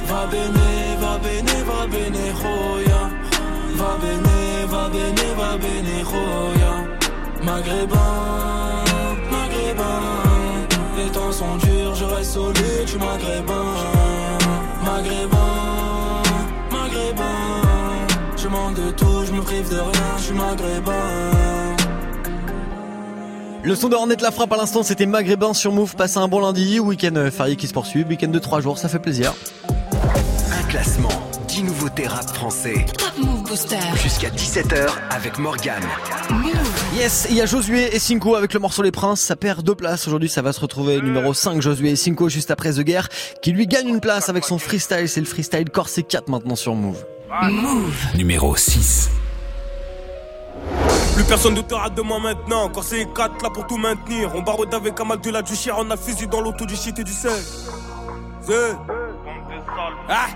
Va 0.07 0.25
bene, 0.25 0.97
va 0.99 1.17
bene, 1.19 1.63
va 1.65 1.87
bene, 1.87 2.33
roya. 2.41 3.09
Va 3.75 3.97
bene, 4.01 4.65
va 4.67 4.89
bene, 4.89 5.25
va 5.37 6.09
roya. 6.09 6.58
Maghrébin, 7.43 7.97
maghrébin. 9.31 10.01
Les 10.97 11.11
temps 11.11 11.31
sont 11.31 11.55
durs, 11.57 11.95
je 11.95 12.05
reste 12.05 12.31
solide, 12.31 12.85
tu 12.85 12.97
maghrébin. 12.97 13.65
Maghrébin, 14.85 15.37
maghrébin. 16.71 17.23
Je 18.35 18.47
manque 18.47 18.75
de 18.75 18.91
tout, 18.91 19.25
je 19.25 19.31
me 19.31 19.41
prive 19.41 19.69
de 19.69 19.79
rien, 19.79 20.17
je 20.17 20.23
suis 20.23 20.33
maghrébin. 20.33 20.93
Le 23.61 23.75
son 23.75 23.89
de 23.89 23.95
Hornet 23.95 24.15
la 24.21 24.31
frappe 24.31 24.53
à 24.53 24.57
l'instant, 24.57 24.83
c'était 24.83 25.05
Maghrébin 25.05 25.53
sur 25.53 25.73
Move. 25.73 25.95
Passez 25.95 26.17
un 26.17 26.29
bon 26.29 26.39
lundi, 26.39 26.79
week-end 26.79 27.15
euh, 27.17 27.29
férié 27.29 27.57
qui 27.57 27.67
se 27.67 27.73
poursuit, 27.73 28.03
week-end 28.03 28.29
de 28.29 28.39
3 28.39 28.61
jours, 28.61 28.77
ça 28.77 28.87
fait 28.87 28.99
plaisir. 28.99 29.33
Un 30.57 30.63
classement, 30.69 31.09
10 31.49 31.63
nouveautés 31.63 32.07
rap 32.07 32.27
français. 32.29 32.85
Top 32.97 33.11
Move 33.21 33.28
Booster. 33.49 33.79
Jusqu'à 33.95 34.29
17h 34.29 34.87
avec 35.09 35.39
Morgane. 35.39 35.83
Yes, 36.93 37.25
il 37.31 37.35
y 37.35 37.41
a 37.41 37.47
Josué 37.47 37.95
et 37.95 37.97
Cinco 37.97 38.35
avec 38.35 38.53
le 38.53 38.59
morceau 38.59 38.83
Les 38.83 38.91
Princes. 38.91 39.21
Ça 39.21 39.35
perd 39.35 39.63
deux 39.63 39.73
places. 39.73 40.07
Aujourd'hui, 40.07 40.29
ça 40.29 40.43
va 40.43 40.53
se 40.53 40.59
retrouver 40.59 41.01
numéro 41.01 41.33
5, 41.33 41.59
Josué 41.59 41.89
et 41.89 41.95
Cinco, 41.95 42.29
juste 42.29 42.51
après 42.51 42.73
The 42.73 42.81
Guerre, 42.81 43.09
qui 43.41 43.51
lui 43.51 43.65
gagne 43.65 43.87
une 43.87 44.01
place 44.01 44.29
avec 44.29 44.45
son 44.45 44.59
freestyle. 44.59 45.09
C'est 45.09 45.19
le 45.19 45.25
freestyle 45.25 45.67
Corset 45.71 46.03
4 46.03 46.29
maintenant 46.29 46.55
sur 46.55 46.75
Move. 46.75 47.03
Move. 47.49 48.15
Numéro 48.15 48.55
6. 48.55 49.09
Plus 51.15 51.23
personne 51.23 51.55
ne 51.55 51.61
te 51.61 51.73
rate 51.73 51.95
de 51.95 52.03
moi 52.03 52.19
maintenant. 52.19 52.65
Encore 52.65 52.83
c'est 52.83 53.07
4 53.15 53.41
là 53.41 53.49
pour 53.49 53.65
tout 53.65 53.77
maintenir. 53.77 54.31
On 54.35 54.43
barode 54.43 54.71
avec 54.75 54.99
un 54.99 55.05
mal 55.05 55.21
de 55.21 55.31
la 55.31 55.41
du 55.41 55.55
chien. 55.55 55.73
On 55.75 55.89
a 55.89 55.97
fusil 55.97 56.27
dans 56.27 56.41
l'auto 56.41 56.67
du 56.67 56.75
shit 56.75 56.99
et 56.99 57.03
du 57.03 57.13
sel. 57.13 57.31
Ah! 60.07 60.27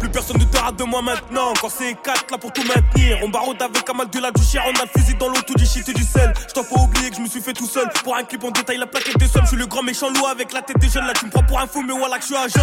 Plus 0.00 0.08
personne 0.08 0.38
ne 0.38 0.44
te 0.44 0.56
rate 0.56 0.76
de 0.76 0.84
moi 0.84 1.02
maintenant. 1.02 1.52
Quand 1.60 1.68
c'est 1.68 1.94
4 1.94 2.30
là 2.30 2.38
pour 2.38 2.52
tout 2.52 2.62
maintenir. 2.62 3.18
On 3.22 3.28
barode 3.28 3.60
avec 3.60 3.88
un 3.88 3.92
mal 3.92 4.08
de 4.10 4.18
la 4.18 4.30
du 4.30 4.42
chien. 4.42 4.62
On 4.66 4.80
a 4.80 4.84
le 4.84 5.00
fusil 5.00 5.14
dans 5.14 5.28
l'eau, 5.28 5.40
tout 5.46 5.54
du 5.54 5.66
shit 5.66 5.88
et 5.88 5.92
du 5.92 6.02
sel. 6.02 6.32
J't'en 6.48 6.62
faut 6.62 6.80
oublier 6.80 7.10
que 7.10 7.16
je 7.16 7.20
me 7.20 7.28
suis 7.28 7.40
fait 7.40 7.52
tout 7.52 7.66
seul. 7.66 7.88
Pour 8.04 8.16
un 8.16 8.24
clip, 8.24 8.42
on 8.44 8.50
détaille 8.50 8.78
la 8.78 8.86
plaquette 8.86 9.18
des 9.18 9.28
sommes. 9.28 9.42
Je 9.42 9.48
suis 9.48 9.56
le 9.56 9.66
grand 9.66 9.82
méchant 9.82 10.08
loup 10.10 10.26
avec 10.26 10.52
la 10.52 10.62
tête 10.62 10.78
des 10.78 10.88
jeunes. 10.88 11.06
Là, 11.06 11.12
tu 11.12 11.26
me 11.26 11.30
prends 11.30 11.42
pour 11.42 11.60
un 11.60 11.66
fou, 11.66 11.82
mais 11.82 11.94
voilà 11.96 12.16
que 12.16 12.22
je 12.22 12.28
suis 12.28 12.36
agent. 12.36 12.60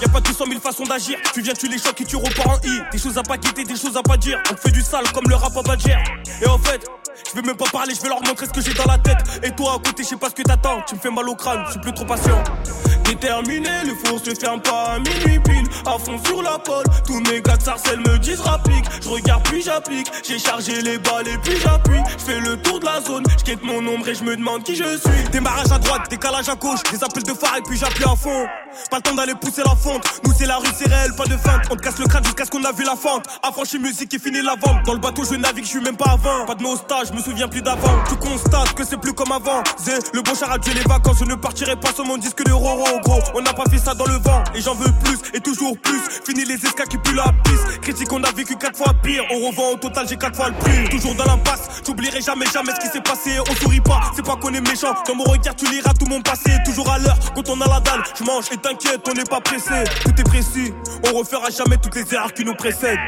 Y'a 0.00 0.08
pas 0.08 0.20
200 0.20 0.44
000 0.48 0.60
façons 0.60 0.84
d'agir. 0.84 1.18
Tu 1.32 1.42
viens, 1.42 1.54
tu 1.54 1.68
les 1.68 1.78
chocs 1.78 2.00
et 2.00 2.04
tu 2.04 2.16
repars 2.16 2.48
en 2.48 2.58
I. 2.64 2.82
Des 2.92 2.98
choses 2.98 3.18
à 3.18 3.22
pas 3.22 3.38
quitter, 3.38 3.64
des 3.64 3.76
choses 3.76 3.96
à 3.96 4.02
pas 4.02 4.16
dire. 4.16 4.40
On 4.52 4.56
fait 4.56 4.72
du 4.72 4.82
sale 4.82 5.10
comme 5.12 5.28
le 5.28 5.36
rap 5.36 5.56
à 5.56 5.62
Badger. 5.62 5.96
Et 6.42 6.46
en 6.46 6.58
fait, 6.58 6.86
je 7.28 7.40
vais 7.40 7.46
même 7.46 7.56
pas 7.56 7.66
parler, 7.72 7.94
je 7.94 8.02
vais 8.02 8.08
leur 8.08 8.22
montrer 8.22 8.46
ce 8.46 8.52
que 8.52 8.60
j'ai 8.60 8.74
dans 8.74 8.84
la 8.84 8.98
tête. 8.98 9.18
Et 9.42 9.50
toi 9.52 9.74
à 9.74 9.78
côté, 9.78 10.02
je 10.02 10.08
sais 10.08 10.16
pas 10.16 10.28
ce 10.28 10.34
que 10.34 10.42
t'attends. 10.42 10.80
Tu 10.88 10.94
me 10.94 11.00
fais 11.00 11.10
mal 11.10 11.28
au 11.28 11.34
crâne, 11.34 11.62
je 11.66 11.72
suis 11.72 11.80
plus 11.80 11.92
trop 11.92 12.04
patient. 12.04 12.42
Déterminé, 13.04 13.70
le 13.84 13.94
four 14.04 14.18
se 14.18 14.34
ferme 14.34 14.60
pas 14.60 14.94
à 14.94 14.98
minuit 14.98 15.38
pile. 15.40 15.66
À 15.86 15.98
fond 15.98 16.18
sur 16.24 16.42
la 16.42 16.58
pole, 16.58 16.84
tous 17.06 17.20
mes 17.20 17.40
gars 17.40 17.56
de 17.56 17.62
sarcelles 17.62 18.00
me 18.00 18.18
disent 18.18 18.40
rapplique. 18.40 18.84
Je 19.02 19.08
regarde 19.08 19.42
puis 19.44 19.62
j'applique, 19.62 20.08
j'ai 20.26 20.38
chargé 20.38 20.82
les 20.82 20.98
balles 20.98 21.28
et 21.28 21.38
puis 21.38 21.56
j'appuie. 21.56 22.00
Je 22.18 22.24
fais 22.24 22.40
le 22.40 22.56
tour 22.56 22.80
de 22.80 22.84
la 22.84 23.00
zone, 23.00 23.22
je 23.38 23.44
quitte 23.44 23.62
mon 23.62 23.78
ombre 23.86 24.08
et 24.08 24.14
je 24.14 24.24
me 24.24 24.36
demande 24.36 24.64
qui 24.64 24.74
je 24.74 24.98
suis. 24.98 25.28
Démarrage 25.30 25.70
à 25.70 25.78
droite, 25.78 26.10
décalage 26.10 26.48
à 26.48 26.56
gauche, 26.56 26.82
des 26.90 27.02
appels 27.04 27.22
de 27.22 27.34
phare 27.34 27.56
et 27.58 27.62
puis 27.62 27.78
j'appuie 27.78 28.04
à 28.04 28.16
fond. 28.16 28.46
Pas 28.90 28.96
le 28.96 29.02
temps 29.02 29.14
d'aller 29.14 29.34
pousser 29.34 29.62
la 29.64 29.76
fonte, 29.76 30.04
nous 30.24 30.32
c'est 30.36 30.46
la 30.46 30.56
rue, 30.56 30.66
c'est 30.76 30.88
réel, 30.88 31.12
pas 31.16 31.24
de 31.24 31.36
feinte. 31.36 31.62
On 31.70 31.76
te 31.76 31.82
casse 31.82 31.98
le 31.98 32.06
crâne 32.06 32.24
jusqu'à 32.24 32.44
ce 32.44 32.50
qu'on 32.50 32.64
a 32.64 32.72
vu 32.72 32.84
la 32.84 32.96
fente. 32.96 33.24
Affranchi 33.42 33.78
musique 33.78 34.12
et 34.14 34.18
fini 34.18 34.42
la 34.42 34.54
vente. 34.54 34.84
Dans 34.84 34.94
le 34.94 35.00
bateau, 35.00 35.22
je 35.24 35.36
navigue, 35.36 35.64
je 35.64 35.70
suis 35.70 35.80
même 35.80 35.96
pas 35.96 36.10
avant. 36.10 36.44
Pas 36.46 36.54
de 36.54 36.62
nostalgie, 36.62 37.05
je 37.08 37.12
me 37.12 37.20
souviens 37.20 37.48
plus 37.48 37.62
d'avant. 37.62 37.92
Tu 38.08 38.16
constates 38.16 38.74
que 38.74 38.84
c'est 38.84 38.96
plus 38.96 39.12
comme 39.12 39.32
avant. 39.32 39.62
Zé, 39.78 39.92
le 40.12 40.22
bon 40.22 40.34
char 40.34 40.50
a 40.52 40.58
tué 40.58 40.74
les 40.74 40.82
vacances, 40.82 41.18
je 41.20 41.24
ne 41.24 41.34
partirai 41.34 41.76
pas 41.76 41.92
sur 41.92 42.04
mon 42.04 42.16
disque 42.16 42.44
de 42.44 42.52
Roro, 42.52 42.84
gros. 43.04 43.20
On 43.34 43.40
n'a 43.40 43.52
pas 43.52 43.64
fait 43.70 43.78
ça 43.78 43.94
dans 43.94 44.06
le 44.06 44.18
vent, 44.18 44.42
et 44.54 44.60
j'en 44.60 44.74
veux 44.74 44.92
plus, 45.04 45.18
et 45.34 45.40
toujours 45.40 45.76
plus. 45.78 46.00
Fini 46.24 46.44
les 46.44 46.54
escas 46.54 46.86
qui 46.86 46.98
la 47.14 47.32
piste. 47.44 47.80
Critique, 47.80 48.12
on 48.12 48.22
a 48.22 48.32
vécu 48.32 48.56
quatre 48.56 48.76
fois 48.76 48.92
pire. 49.02 49.22
On 49.30 49.48
revend 49.48 49.72
au 49.72 49.76
total, 49.76 50.06
j'ai 50.08 50.16
quatre 50.16 50.36
fois 50.36 50.48
le 50.48 50.54
prix. 50.54 50.88
Toujours 50.90 51.14
dans 51.14 51.24
l'impasse, 51.24 51.82
j'oublierai 51.86 52.20
jamais, 52.20 52.46
jamais 52.52 52.72
ce 52.74 52.80
qui 52.80 52.88
s'est 52.88 53.00
passé. 53.00 53.38
On 53.48 53.54
sourit 53.54 53.80
pas, 53.80 54.00
c'est 54.14 54.24
pas 54.24 54.36
qu'on 54.36 54.52
est 54.52 54.60
méchant. 54.60 54.94
Dans 55.06 55.14
mon 55.14 55.24
regard, 55.24 55.54
tu 55.56 55.66
liras 55.66 55.92
tout 55.98 56.06
mon 56.06 56.20
passé. 56.20 56.50
Toujours 56.64 56.90
à 56.90 56.98
l'heure, 56.98 57.18
quand 57.34 57.48
on 57.48 57.60
a 57.60 57.68
la 57.68 57.80
dalle, 57.80 58.02
je 58.18 58.24
mange 58.24 58.46
et 58.52 58.56
t'inquiète, 58.56 59.06
on 59.08 59.14
n'est 59.14 59.24
pas 59.24 59.40
pressé. 59.40 59.84
Tout 60.04 60.20
est 60.20 60.24
précis, 60.24 60.72
on 61.08 61.16
refera 61.16 61.50
jamais 61.50 61.76
toutes 61.76 61.94
les 61.94 62.14
erreurs 62.14 62.32
qui 62.32 62.44
nous 62.44 62.54
précèdent. 62.54 62.98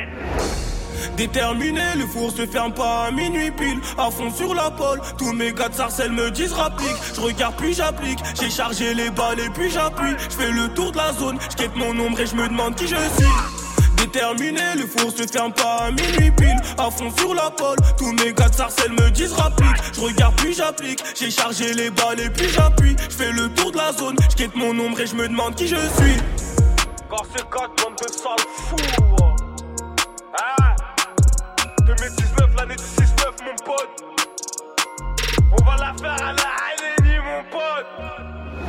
Déterminé, 1.16 1.82
le 1.96 2.06
four 2.06 2.30
se 2.30 2.46
ferme 2.46 2.72
pas 2.72 3.06
à 3.06 3.10
minuit 3.10 3.50
pile. 3.50 3.80
À 3.96 4.10
fond 4.10 4.30
sur 4.30 4.54
la 4.54 4.70
pole, 4.70 5.00
tous 5.16 5.32
mes 5.32 5.52
gars 5.52 5.68
de 5.68 5.74
sarcelles 5.74 6.12
me 6.12 6.30
disent 6.30 6.52
rapplique. 6.52 6.96
Je 7.14 7.20
regarde 7.20 7.54
puis 7.56 7.74
j'applique, 7.74 8.18
j'ai 8.40 8.50
chargé 8.50 8.94
les 8.94 9.10
balles 9.10 9.40
et 9.40 9.50
puis 9.50 9.70
j'appuie. 9.70 10.14
Je 10.30 10.36
fais 10.36 10.50
le 10.50 10.68
tour 10.68 10.92
de 10.92 10.96
la 10.96 11.12
zone, 11.12 11.38
je 11.58 11.78
mon 11.78 11.98
ombre 11.98 12.20
et 12.20 12.26
je 12.26 12.34
me 12.34 12.48
demande 12.48 12.74
qui 12.74 12.86
je 12.86 12.96
suis. 12.96 13.58
Déterminé, 13.96 14.74
le 14.76 14.86
four 14.86 15.10
se 15.10 15.26
ferme 15.26 15.52
pas 15.52 15.86
à 15.86 15.90
minuit 15.90 16.30
pile. 16.30 16.56
À 16.78 16.90
fond 16.90 17.10
sur 17.16 17.34
la 17.34 17.50
pole, 17.50 17.76
tous 17.96 18.12
mes 18.12 18.32
gars 18.32 18.48
de 18.48 18.54
sarcelles 18.54 18.92
me 18.92 19.10
disent 19.10 19.32
rapplique. 19.32 19.76
Je 19.92 20.00
regarde 20.00 20.34
puis 20.36 20.54
j'applique, 20.54 21.02
j'ai 21.18 21.30
chargé 21.30 21.74
les 21.74 21.90
balles 21.90 22.20
et 22.20 22.30
puis 22.30 22.48
j'appuie. 22.48 22.96
Je 23.10 23.14
fais 23.14 23.32
le 23.32 23.48
tour 23.50 23.72
de 23.72 23.76
la 23.76 23.92
zone, 23.92 24.16
je 24.36 24.58
mon 24.58 24.78
ombre 24.78 25.00
et 25.00 25.06
je 25.06 25.14
me 25.14 25.28
demande 25.28 25.54
qui 25.56 25.66
je 25.66 25.76
suis. 25.76 26.16
Car 27.10 27.22
c'est 27.34 27.48
4 27.50 27.68
bande 27.82 27.96
de 27.96 28.12
sales 28.12 28.36
fous. 28.68 28.76
Ah 30.38 30.67
pote. 33.78 34.04
On 35.52 35.64
va 35.64 35.76
la 35.76 35.94
faire 35.94 36.26
à 36.26 36.32
la 36.32 36.48
Halénie, 36.68 37.18
mon 37.18 37.42
pote. 37.50 37.86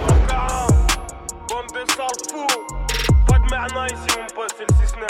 Encore 0.04 0.52
un, 0.52 0.68
bande 1.48 1.72
de 1.74 1.84
sales 1.92 2.24
fous. 2.30 2.56
Pas 3.28 3.40
de 3.40 3.48
merna 3.50 3.88
ici, 3.88 4.10
mon 4.18 4.28
pote, 4.36 4.54
c'est 4.58 4.68
le 4.70 4.74
6-9. 4.76 5.08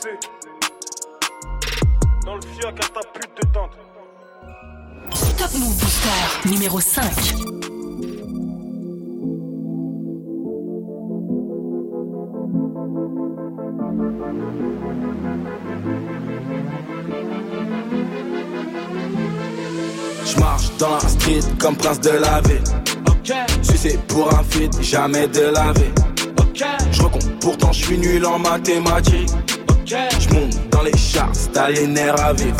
C'est. 0.00 0.18
Dans 2.24 2.36
le 2.36 2.42
fioc 2.42 2.78
à 2.80 2.88
ta 2.88 3.00
pute 3.12 3.36
de 3.36 3.44
tente. 3.52 3.76
Top 5.38 5.52
Move 5.54 5.78
Booster 5.78 6.48
numéro 6.48 6.80
5. 6.80 7.02
Je 20.34 20.40
marche 20.40 20.70
dans 20.78 20.94
la 20.94 21.00
street 21.00 21.40
comme 21.58 21.76
prince 21.76 22.00
de 22.00 22.10
la 22.10 22.40
ville. 22.42 22.62
Si 23.62 23.76
c'est 23.76 23.98
pour 24.06 24.32
un 24.32 24.42
feat, 24.44 24.72
jamais 24.80 25.26
de 25.28 25.52
laver. 25.52 25.92
Je 26.90 27.02
recompte, 27.02 27.28
pourtant 27.40 27.72
je 27.72 27.84
suis 27.84 27.98
nul 27.98 28.24
en 28.24 28.38
mathématiques. 28.38 29.30
Je 29.84 30.34
monte 30.34 30.70
dans 30.70 30.82
les 30.82 30.96
charts, 30.96 31.32
t'as 31.52 31.68
les 31.68 31.86
nerfs 31.86 32.20
à 32.24 32.32
vivre. 32.32 32.56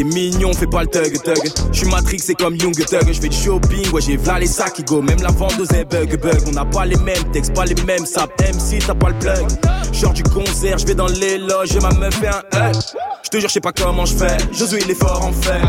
T'es 0.00 0.04
mignon, 0.04 0.54
fais 0.54 0.66
pas 0.66 0.80
le 0.80 0.86
thug 0.86 1.12
thug. 1.22 1.52
J'suis 1.72 1.86
Matrix, 1.90 2.20
c'est 2.20 2.34
comme 2.34 2.56
Young 2.56 2.74
Thug. 2.74 3.12
J'fais 3.12 3.28
du 3.28 3.36
shopping, 3.36 3.90
ouais, 3.90 4.00
j'ai 4.00 4.16
v'là 4.16 4.38
les 4.38 4.46
sacs 4.46 4.72
qui 4.72 4.82
go. 4.82 5.02
Même 5.02 5.20
la 5.20 5.30
vendeuse 5.30 5.70
est 5.72 5.84
bug 5.84 6.18
bug. 6.18 6.40
On 6.46 6.52
n'a 6.52 6.64
pas 6.64 6.86
les 6.86 6.96
mêmes 6.96 7.22
textes, 7.34 7.52
pas 7.52 7.66
les 7.66 7.74
mêmes 7.84 8.06
saps. 8.06 8.32
MC, 8.42 8.78
t'as 8.78 8.94
pas 8.94 9.10
le 9.10 9.18
plug. 9.18 9.46
Genre 9.92 10.14
du 10.14 10.22
concert, 10.22 10.78
j'vais 10.78 10.94
dans 10.94 11.06
les 11.06 11.36
loges, 11.36 11.76
ma 11.82 11.90
meuf 11.90 12.14
fait 12.14 12.28
un 12.28 12.70
hug. 12.70 12.76
J'te 13.24 13.40
jure, 13.40 13.50
j'sais 13.50 13.60
pas 13.60 13.72
comment 13.72 14.06
j'fais. 14.06 14.38
Josué, 14.54 14.80
il 14.82 14.90
est 14.90 14.94
fort 14.94 15.22
en 15.22 15.32
fait. 15.32 15.60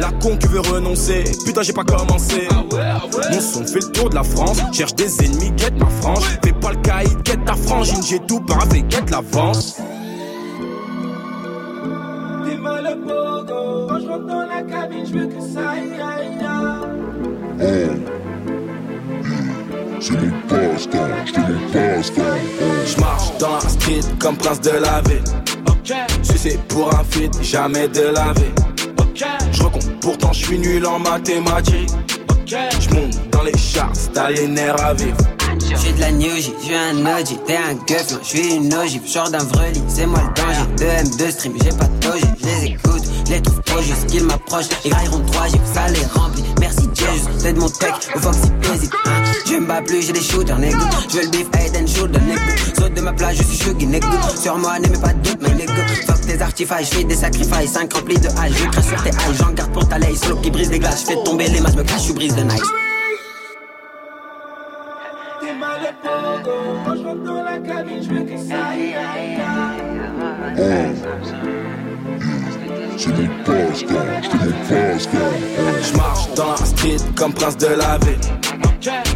La 0.00 0.10
con 0.20 0.36
qui 0.36 0.48
veut 0.48 0.60
renoncer. 0.60 1.24
Putain, 1.46 1.62
j'ai 1.62 1.72
pas 1.72 1.84
commencé. 1.84 2.48
Mon 2.52 3.40
son 3.40 3.64
fait 3.64 3.80
le 3.80 3.90
tour 3.90 4.10
de 4.10 4.16
la 4.16 4.22
France. 4.22 4.58
Cherche 4.70 4.94
des 4.96 5.24
ennemis, 5.24 5.56
quête 5.56 5.78
ma 5.78 5.88
frange. 6.02 6.24
Fais 6.44 6.52
pas 6.52 6.72
le 6.72 6.82
caïd, 6.82 7.22
quête 7.22 7.42
ta 7.46 7.54
frangine. 7.54 8.02
J'ai 8.06 8.18
tout 8.18 8.40
paravé, 8.40 8.82
quête 8.82 9.10
l'avance. 9.10 9.78
C'est 20.06 20.12
mon 20.12 20.30
passe-temps, 20.48 20.98
mon 21.38 21.72
passe-temps. 21.72 22.22
Je 22.86 23.00
marche 23.00 23.38
dans 23.38 23.54
la 23.54 23.60
street 23.60 24.00
comme 24.20 24.36
prince 24.36 24.60
de 24.60 24.70
la 24.70 25.00
ville. 25.02 25.24
Sucé 26.22 26.58
pour 26.68 26.94
un 26.94 27.02
feat, 27.04 27.32
jamais 27.42 27.88
de 27.88 28.02
la 28.14 28.32
vie. 28.34 28.52
Je 29.50 29.62
recompte, 29.62 29.90
pourtant 30.00 30.32
je 30.32 30.44
suis 30.44 30.58
nul 30.58 30.86
en 30.86 30.98
mathématiques. 30.98 31.90
Je 32.46 32.94
monte 32.94 33.30
dans 33.32 33.42
les 33.42 33.56
charts, 33.56 33.92
t'as 34.12 34.30
les 34.30 34.46
nerfs 34.46 34.80
à 34.84 34.94
vivre. 34.94 35.16
J'suis 35.74 35.92
de 35.94 36.00
la 36.00 36.12
New 36.12 36.36
J, 36.36 36.52
j'suis 36.62 36.74
un 36.76 37.04
OG, 37.04 37.44
t'es 37.44 37.56
un 37.56 37.74
gueuf, 37.88 38.18
j'suis 38.22 38.54
une 38.54 38.72
ogive, 38.74 39.02
genre 39.10 39.30
d'un 39.30 39.38
vreli, 39.38 39.82
c'est 39.88 40.06
moi 40.06 40.20
le 40.20 40.40
danger. 40.40 40.60
2 40.76 40.84
M, 40.84 41.08
2 41.18 41.30
stream, 41.30 41.54
j'ai 41.60 41.70
pas 41.70 41.86
de 41.86 41.98
doge, 42.00 42.20
j'les 42.40 42.72
écoute, 42.72 43.02
j'les 43.26 43.42
trouve 43.42 43.62
trop 43.62 43.82
juste 43.82 44.06
qu'ils 44.06 44.22
m'approchent. 44.24 44.68
Les 44.84 44.90
grailleront 44.90 45.22
3 45.32 45.48
G, 45.48 45.60
ça 45.74 45.88
les 45.88 46.04
remplit. 46.14 46.44
Merci 46.60 46.88
Jesus, 46.94 47.42
t'aides 47.42 47.58
mon 47.58 47.68
tech, 47.68 47.94
au 48.14 48.18
Foxy 48.18 48.50
hésite. 48.74 48.92
Hein. 49.06 49.22
Je 49.46 49.54
me 49.56 49.66
bats 49.66 49.82
plus, 49.82 50.02
j'ai 50.02 50.12
des 50.12 50.20
shooters, 50.20 50.58
nigga. 50.58 50.78
J'veux 51.08 51.22
le 51.22 51.28
beef, 51.28 51.46
head 51.54 51.76
and 51.76 51.86
shoulder, 51.86 52.20
nigga. 52.20 52.40
Saute 52.78 52.94
de 52.94 53.00
ma 53.00 53.12
place, 53.12 53.36
je 53.36 53.42
suis 53.42 53.58
chuggy, 53.58 53.86
nigga. 53.86 54.06
Sur 54.40 54.58
moi, 54.58 54.78
n'aimez 54.78 54.98
pas 54.98 55.12
de 55.12 55.28
doute, 55.28 55.38
mais 55.42 55.54
nigga. 55.54 55.86
Fuck 56.06 56.20
tes 56.22 56.40
artifices, 56.40 56.90
j'fais 56.90 57.04
des 57.04 57.14
sacrifices, 57.14 57.72
5 57.72 57.92
remplis 57.92 58.18
de 58.18 58.28
hache. 58.28 58.52
Je 58.52 58.68
crache 58.68 58.86
sur 58.86 59.02
tes 59.02 59.10
haches, 59.10 59.36
j'en 59.38 59.52
garde 59.52 59.72
pour 59.72 59.88
ta 59.88 59.98
laisse. 59.98 60.20
Solo 60.20 60.36
qui 60.36 60.50
brise 60.50 60.70
des 60.70 60.78
glaces, 60.78 61.04
j'fais 61.06 61.22
tomber 61.24 61.48
les 61.48 61.60
masses, 61.60 61.76
me 61.76 61.82
cache, 61.82 62.06
je 62.08 62.12
brise 62.12 62.34
de 62.34 62.42
nice. 62.42 62.62
T'es 70.56 71.65
C'est 72.98 73.08
mon 73.08 73.28
passe-temps, 73.44 73.94
j'te 74.22 74.34
mon 74.34 74.52
passe-temps. 74.68 75.18
Je 75.82 75.96
marche 75.96 76.34
dans 76.34 76.50
la 76.50 76.56
street 76.56 76.96
comme 77.14 77.32
prince 77.34 77.56
de 77.58 77.66
la 77.66 77.98
ville. 77.98 78.18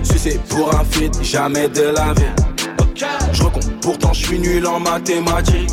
Sucé 0.02 0.38
pour 0.48 0.74
un 0.74 0.84
feat, 0.84 1.22
jamais 1.22 1.68
de 1.68 1.94
la 1.96 2.12
vie. 2.12 2.34
Je 3.32 3.42
pourtant 3.80 4.12
je 4.12 4.26
suis 4.26 4.38
nul 4.38 4.66
en 4.66 4.80
mathématiques. 4.80 5.70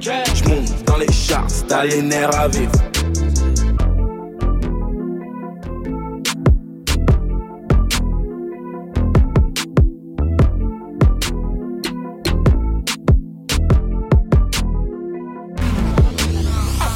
Je 0.00 0.48
monte 0.48 0.84
dans 0.84 0.96
les 0.96 1.12
charts, 1.12 1.46
t'as 1.68 1.84
les 1.84 2.14
à 2.14 2.48
vivre. 2.48 2.72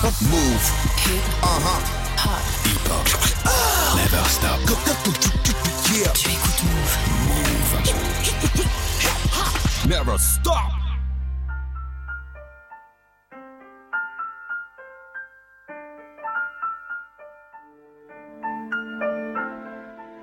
Move. 0.08 0.72
Uh-huh. 1.42 1.80
Hip 2.64 2.88
hop. 2.88 3.04
Never 3.94 4.24
stop. 4.24 4.58
Yeah. 5.92 6.12
Tu 6.14 6.30
écoutes 6.30 6.62
Move. 6.64 6.96
Move. 7.28 7.76
Never 9.86 10.16
stop. 10.18 10.54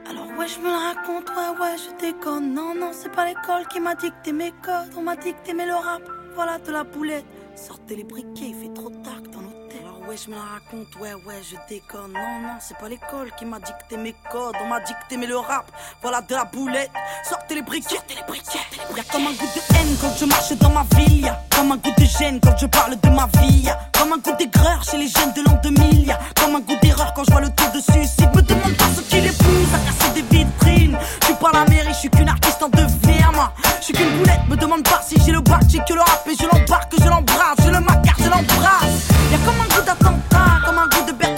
Alors 0.09 0.29
ouais 0.35 0.47
je 0.47 0.59
me 0.61 0.67
la 0.67 0.79
raconte, 0.79 1.29
ouais 1.29 1.51
ouais 1.61 1.75
je 1.77 1.91
déconne 2.01 2.55
Non 2.55 2.73
non 2.73 2.89
c'est 2.91 3.11
pas 3.11 3.25
l'école 3.25 3.67
qui 3.67 3.79
m'a 3.79 3.93
dicté 3.93 4.31
mes 4.33 4.51
codes 4.63 4.95
On 4.97 5.03
m'a 5.03 5.15
dicté 5.15 5.53
mais 5.53 5.67
le 5.67 5.75
rap, 5.75 6.01
voilà 6.33 6.57
de 6.57 6.71
la 6.71 6.83
boulette 6.83 7.25
Sortez 7.55 7.95
les 7.95 8.03
briquets, 8.03 8.49
il 8.49 8.55
fait 8.55 8.73
trop 8.73 8.89
tard 8.89 9.14
ouais 10.07 10.15
je 10.17 10.29
me 10.29 10.35
la 10.35 10.41
raconte, 10.41 10.95
ouais 10.99 11.13
ouais 11.25 11.41
je 11.49 11.55
déconne. 11.69 12.13
Non 12.13 12.41
non 12.41 12.57
c'est 12.59 12.77
pas 12.77 12.89
l'école 12.89 13.31
qui 13.37 13.45
m'a 13.45 13.59
dicté 13.59 13.97
mes 13.97 14.15
codes. 14.31 14.55
On 14.63 14.67
m'a 14.67 14.79
dicté 14.81 15.17
mais 15.17 15.27
le 15.27 15.37
rap, 15.37 15.71
voilà 16.01 16.21
de 16.21 16.33
la 16.33 16.45
boulette. 16.45 16.91
Sortez 17.27 17.55
les 17.55 17.61
briquets, 17.61 17.95
sortez 17.95 18.15
les 18.15 18.23
briquets 18.27 18.59
Y'a 18.95 19.03
comme 19.11 19.27
un 19.27 19.31
goût 19.31 19.47
de 19.55 19.75
haine 19.75 19.95
quand 20.01 20.13
je 20.17 20.25
marche 20.25 20.53
dans 20.53 20.69
ma 20.69 20.85
ville 20.95 21.25
Y'a 21.25 21.39
comme 21.55 21.71
un 21.71 21.77
goût 21.77 21.93
de 21.97 22.05
gêne 22.05 22.39
quand 22.41 22.55
je 22.57 22.65
parle 22.67 22.95
de 22.99 23.09
ma 23.09 23.27
vie 23.39 23.63
Y'a 23.63 23.79
comme 23.97 24.13
un 24.13 24.17
goût 24.17 24.35
d'aigreur 24.37 24.83
chez 24.83 24.97
les 24.97 25.07
jeunes 25.07 25.33
de 25.33 25.41
l'an 25.41 25.59
2000 25.63 26.05
Y'a 26.07 26.19
comme 26.39 26.55
un 26.55 26.59
goût 26.59 26.77
d'erreur 26.81 27.13
quand 27.15 27.23
je 27.23 27.31
vois 27.31 27.41
le 27.41 27.49
taux 27.49 27.69
de 27.73 27.81
suicide. 27.81 28.29
Me 28.35 28.41
demande 28.41 28.75
pas 28.77 28.85
ce 28.95 29.01
qu'il 29.01 29.25
épouse 29.25 29.73
à 29.73 29.79
casser 29.79 30.13
des 30.21 30.37
vitrines. 30.37 30.97
Je 31.21 31.25
suis 31.25 31.35
pas 31.35 31.51
la 31.53 31.65
mairie, 31.65 31.89
je 31.89 31.99
suis 31.99 32.09
qu'une 32.09 32.29
artiste 32.29 32.61
en 32.61 32.69
devenir 32.69 33.31
moi. 33.33 33.51
Je 33.79 33.85
suis 33.85 33.93
qu'une 33.93 34.17
boulette, 34.17 34.41
me 34.49 34.55
demande 34.55 34.83
pas 34.83 35.01
si 35.05 35.15
j'ai 35.25 35.31
le 35.31 35.41
bac 35.41 35.61
J'ai 35.67 35.79
que 35.79 35.93
le 35.93 36.01
rap 36.01 36.27
et 36.27 36.35
je 36.35 36.45
l'embarque, 36.45 36.93
je 36.97 37.09
l'embrasse. 37.09 37.57
Je 37.63 37.69
le 37.69 37.79
macarre, 37.79 38.17
je 38.19 38.29
l'embrasse. 38.29 39.09
Y'a 39.31 39.37
comme 39.39 39.55
un 39.59 39.75
goût 39.75 39.81
d'attentat, 39.99 40.65
comme 40.65 40.77
un 40.77 40.87
goût 40.87 41.11
de 41.11 41.34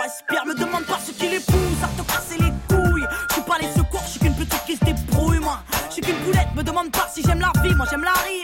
respire 0.00 0.44
Me 0.46 0.54
demande 0.54 0.84
pas 0.84 0.98
ce 1.04 1.12
qui 1.12 1.28
les 1.28 1.40
pousse 1.40 1.82
à 1.82 1.88
te 1.88 2.06
casser 2.06 2.38
les 2.38 2.52
couilles. 2.68 3.06
Je 3.28 3.34
suis 3.34 3.42
pas 3.42 3.58
les 3.60 3.68
secours, 3.68 4.02
je 4.04 4.10
suis 4.10 4.20
qu'une 4.20 4.34
petite 4.34 4.64
qui 4.66 4.76
se 4.76 4.84
débrouille 4.84 5.38
moi. 5.38 5.60
Je 5.88 5.94
suis 5.94 6.02
qu'une 6.02 6.18
boulette, 6.24 6.48
me 6.54 6.62
demande 6.62 6.90
pas 6.90 7.08
si 7.12 7.22
j'aime 7.22 7.40
la 7.40 7.52
vie 7.62 7.74
Moi 7.74 7.86
j'aime 7.90 8.04
la 8.04 8.12
rime 8.12 8.43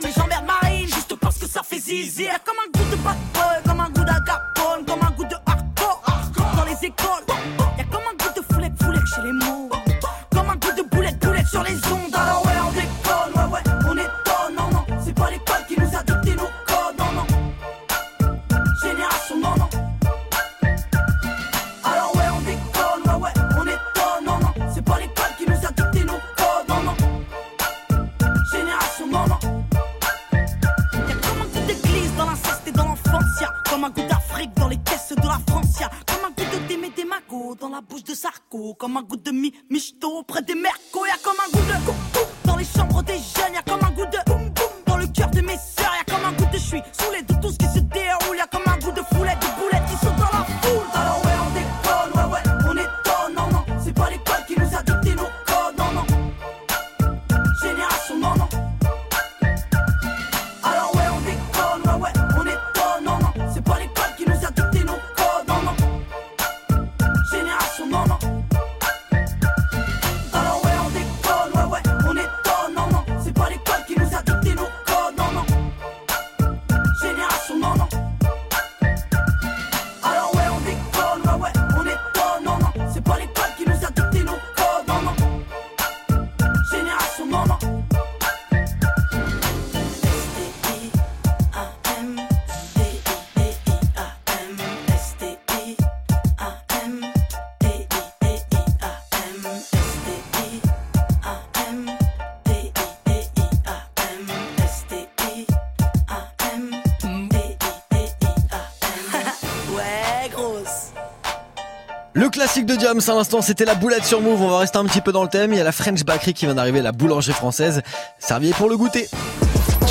classique 112.41 112.65
de 112.65 112.75
Diams 112.75 113.03
à 113.07 113.13
l'instant, 113.13 113.43
c'était 113.43 113.67
la 113.67 113.75
boulette 113.75 114.07
sur 114.07 114.23
Move. 114.23 114.41
On 114.41 114.49
va 114.49 114.61
rester 114.61 114.79
un 114.79 114.87
petit 114.87 115.03
peu 115.03 115.13
dans 115.13 115.23
le 115.23 115.29
thème. 115.29 115.53
Il 115.53 115.59
y 115.59 115.61
a 115.61 115.65
la 115.65 115.73
French 115.73 116.05
Bakery 116.05 116.33
qui 116.33 116.47
vient 116.47 116.55
d'arriver, 116.55 116.81
la 116.81 116.91
boulangerie 116.91 117.35
française. 117.35 117.83
Serviez 118.19 118.55
pour 118.55 118.71
le 118.71 118.79
goûter. 118.79 119.11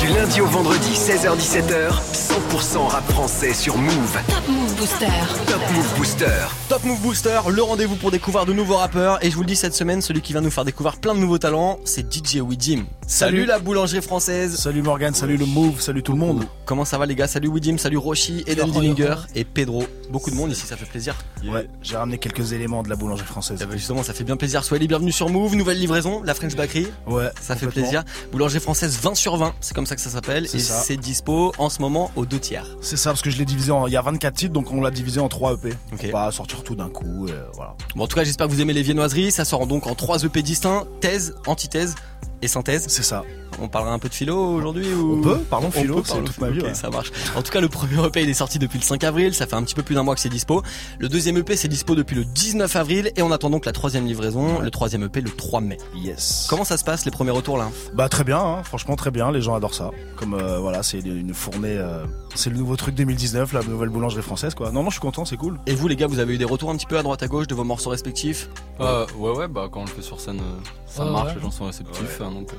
Du 0.00 0.06
lundi 0.06 0.40
au 0.40 0.46
vendredi, 0.46 0.92
16h-17h, 0.94 1.90
100% 2.14 2.88
rap 2.88 3.04
français 3.12 3.52
sur 3.52 3.76
Move. 3.76 4.18
Top 4.28 4.48
Move 4.48 4.74
Booster. 4.76 5.06
Top 5.46 5.60
Move 5.74 5.94
Booster. 5.98 6.26
Top 6.70 6.84
Move 6.84 7.00
Booster, 7.00 7.40
le 7.50 7.62
rendez-vous 7.62 7.96
pour 7.96 8.10
découvrir 8.10 8.46
de 8.46 8.54
nouveaux 8.54 8.76
rappeurs. 8.76 9.22
Et 9.22 9.30
je 9.30 9.34
vous 9.36 9.42
le 9.42 9.46
dis 9.46 9.56
cette 9.56 9.74
semaine, 9.74 10.00
celui 10.00 10.22
qui 10.22 10.32
va 10.32 10.40
nous 10.40 10.50
faire 10.50 10.64
découvrir 10.64 10.96
plein 10.96 11.14
de 11.14 11.20
nouveaux 11.20 11.36
talents, 11.38 11.78
c'est 11.84 12.10
DJ 12.12 12.36
Widim. 12.36 12.84
Salut, 13.06 13.38
Salut. 13.38 13.44
la 13.44 13.58
boulangerie 13.58 14.00
française. 14.00 14.56
Salut 14.56 14.82
Morgan, 14.82 15.12
salut 15.12 15.36
le 15.36 15.44
Move, 15.44 15.80
salut 15.80 16.02
tout 16.02 16.12
le 16.12 16.18
monde. 16.18 16.44
Comment 16.64 16.84
ça 16.86 16.96
va 16.96 17.04
les 17.06 17.14
gars? 17.14 17.26
Salut 17.26 17.48
Widim, 17.48 17.76
salut 17.76 17.98
Roshi, 17.98 18.42
Eden. 18.46 18.70
Dillinger 18.70 19.16
et 19.34 19.44
Pedro. 19.44 19.84
Beaucoup 20.08 20.30
de 20.30 20.36
monde 20.36 20.50
ici, 20.50 20.66
ça 20.66 20.76
fait 20.76 20.86
plaisir. 20.86 21.14
Ouais, 21.44 21.68
j'ai 21.82 21.96
ramené 21.96 22.18
quelques 22.18 22.52
éléments 22.52 22.82
de 22.82 22.88
la 22.88 22.96
boulangerie 22.96 23.26
française. 23.26 23.58
Eh 23.62 23.66
ben, 23.66 23.76
justement, 23.76 24.02
ça 24.02 24.14
fait 24.14 24.24
bien 24.24 24.36
plaisir. 24.36 24.64
Soyez 24.64 24.80
les 24.80 24.88
bienvenus 24.88 25.14
sur 25.14 25.28
Move, 25.28 25.56
nouvelle 25.56 25.78
livraison, 25.78 26.22
la 26.24 26.34
French 26.34 26.54
Bakery. 26.56 26.86
Ouais, 27.06 27.30
Ça 27.40 27.54
fait 27.54 27.66
plaisir. 27.66 28.02
Boulangerie 28.32 28.60
française 28.60 28.98
20 29.02 29.14
sur 29.14 29.36
20, 29.36 29.54
c'est 29.60 29.74
comme 29.74 29.86
ça 29.86 29.89
que 29.94 30.00
ça 30.00 30.10
s'appelle. 30.10 30.44
Et 30.44 30.58
c'est 30.58 30.96
dispo 30.96 31.52
en 31.58 31.68
ce 31.68 31.80
moment 31.80 32.10
aux 32.16 32.26
deux 32.26 32.38
tiers. 32.38 32.66
C'est 32.80 32.96
ça, 32.96 33.10
parce 33.10 33.22
que 33.22 33.30
je 33.30 33.38
l'ai 33.38 33.44
divisé 33.44 33.70
en. 33.72 33.86
Il 33.86 33.92
y 33.92 33.96
a 33.96 34.02
24 34.02 34.34
titres, 34.34 34.52
donc 34.52 34.72
on 34.72 34.80
l'a 34.80 34.90
divisé 34.90 35.20
en 35.20 35.28
3 35.28 35.54
EP. 35.54 35.74
Pas 36.10 36.30
sortir 36.32 36.62
tout 36.62 36.74
d'un 36.74 36.88
coup, 36.88 37.26
euh, 37.28 37.46
voilà. 37.54 37.74
Bon, 37.94 38.04
en 38.04 38.06
tout 38.06 38.16
cas, 38.16 38.24
j'espère 38.24 38.46
que 38.46 38.52
vous 38.52 38.60
aimez 38.60 38.72
les 38.72 38.82
viennoiseries. 38.82 39.32
Ça 39.32 39.44
sort 39.44 39.66
donc 39.66 39.86
en 39.86 39.94
3 39.94 40.24
EP 40.24 40.42
distincts 40.42 40.84
thèse, 41.00 41.34
antithèse 41.46 41.94
et 42.42 42.48
synthèse. 42.48 42.86
C'est 42.88 43.02
ça. 43.02 43.24
On 43.60 43.68
parlera 43.68 43.92
un 43.92 43.98
peu 43.98 44.08
de 44.08 44.14
philo 44.14 44.36
aujourd'hui 44.36 44.92
ou... 44.94 45.18
On 45.18 45.20
peut, 45.20 45.38
parlons 45.50 45.68
On 45.68 45.70
philo, 45.70 45.96
peut 45.96 46.02
c'est 46.04 46.12
parler 46.12 46.24
toute 46.26 46.34
philo, 46.36 46.46
ma 46.46 46.52
vie, 46.52 46.62
ouais. 46.62 46.74
ça 46.74 46.88
marche. 46.88 47.10
En 47.36 47.42
tout 47.42 47.52
cas, 47.52 47.60
le 47.60 47.68
premier 47.68 48.02
EP 48.06 48.22
il 48.22 48.30
est 48.30 48.34
sorti 48.34 48.58
depuis 48.58 48.78
le 48.78 48.84
5 48.84 49.04
avril, 49.04 49.34
ça 49.34 49.46
fait 49.46 49.56
un 49.56 49.62
petit 49.62 49.74
peu 49.74 49.82
plus 49.82 49.94
d'un 49.94 50.02
mois 50.02 50.14
que 50.14 50.20
c'est 50.20 50.28
dispo. 50.30 50.62
Le 50.98 51.08
deuxième 51.08 51.36
EP 51.36 51.56
c'est 51.56 51.68
dispo 51.68 51.94
depuis 51.94 52.16
le 52.16 52.24
19 52.24 52.74
avril 52.76 53.12
et 53.16 53.22
on 53.22 53.30
attend 53.32 53.50
donc 53.50 53.66
la 53.66 53.72
troisième 53.72 54.06
livraison, 54.06 54.60
le 54.60 54.70
troisième 54.70 55.02
EP 55.02 55.20
le 55.20 55.30
3 55.30 55.60
mai. 55.60 55.76
Yes. 55.94 56.46
Comment 56.48 56.64
ça 56.64 56.76
se 56.76 56.84
passe 56.84 57.04
les 57.04 57.10
premiers 57.10 57.32
retours 57.32 57.58
là? 57.58 57.68
Bah 57.92 58.08
très 58.08 58.24
bien, 58.24 58.38
hein, 58.38 58.62
franchement 58.62 58.96
très 58.96 59.10
bien, 59.10 59.30
les 59.30 59.42
gens 59.42 59.54
adorent 59.54 59.74
ça. 59.74 59.90
Comme 60.16 60.34
euh, 60.34 60.58
voilà, 60.58 60.82
c'est 60.82 61.00
une 61.00 61.34
fournée, 61.34 61.76
euh, 61.76 62.06
c'est 62.34 62.50
le 62.50 62.56
nouveau 62.56 62.76
truc 62.76 62.94
2019, 62.94 63.52
la 63.52 63.62
nouvelle 63.64 63.90
boulangerie 63.90 64.22
française 64.22 64.54
quoi. 64.54 64.70
Non 64.70 64.82
non, 64.84 64.90
je 64.90 64.94
suis 64.94 65.00
content, 65.00 65.24
c'est 65.24 65.36
cool. 65.36 65.58
Et 65.66 65.74
vous 65.74 65.88
les 65.88 65.96
gars, 65.96 66.06
vous 66.06 66.20
avez 66.20 66.34
eu 66.34 66.38
des 66.38 66.44
retours 66.44 66.70
un 66.70 66.76
petit 66.76 66.86
peu 66.86 66.96
à 66.98 67.02
droite 67.02 67.22
à 67.22 67.26
gauche 67.28 67.46
de 67.46 67.54
vos 67.54 67.64
morceaux 67.64 67.90
respectifs? 67.90 68.48
Euh, 68.80 69.06
ouais, 69.18 69.32
ouais, 69.32 69.48
bah 69.48 69.68
quand 69.70 69.80
on 69.80 69.84
le 69.84 69.90
fait 69.90 70.02
sur 70.02 70.20
scène, 70.20 70.40
euh, 70.40 70.58
ça 70.90 71.04
Ouais, 71.04 71.10
marche, 71.10 71.28
ouais. 71.28 71.34
les 71.36 71.40
gens 71.40 71.50
sont 71.50 71.64
réceptifs. 71.66 72.20
hein, 72.20 72.30
donc, 72.32 72.52
euh, 72.52 72.56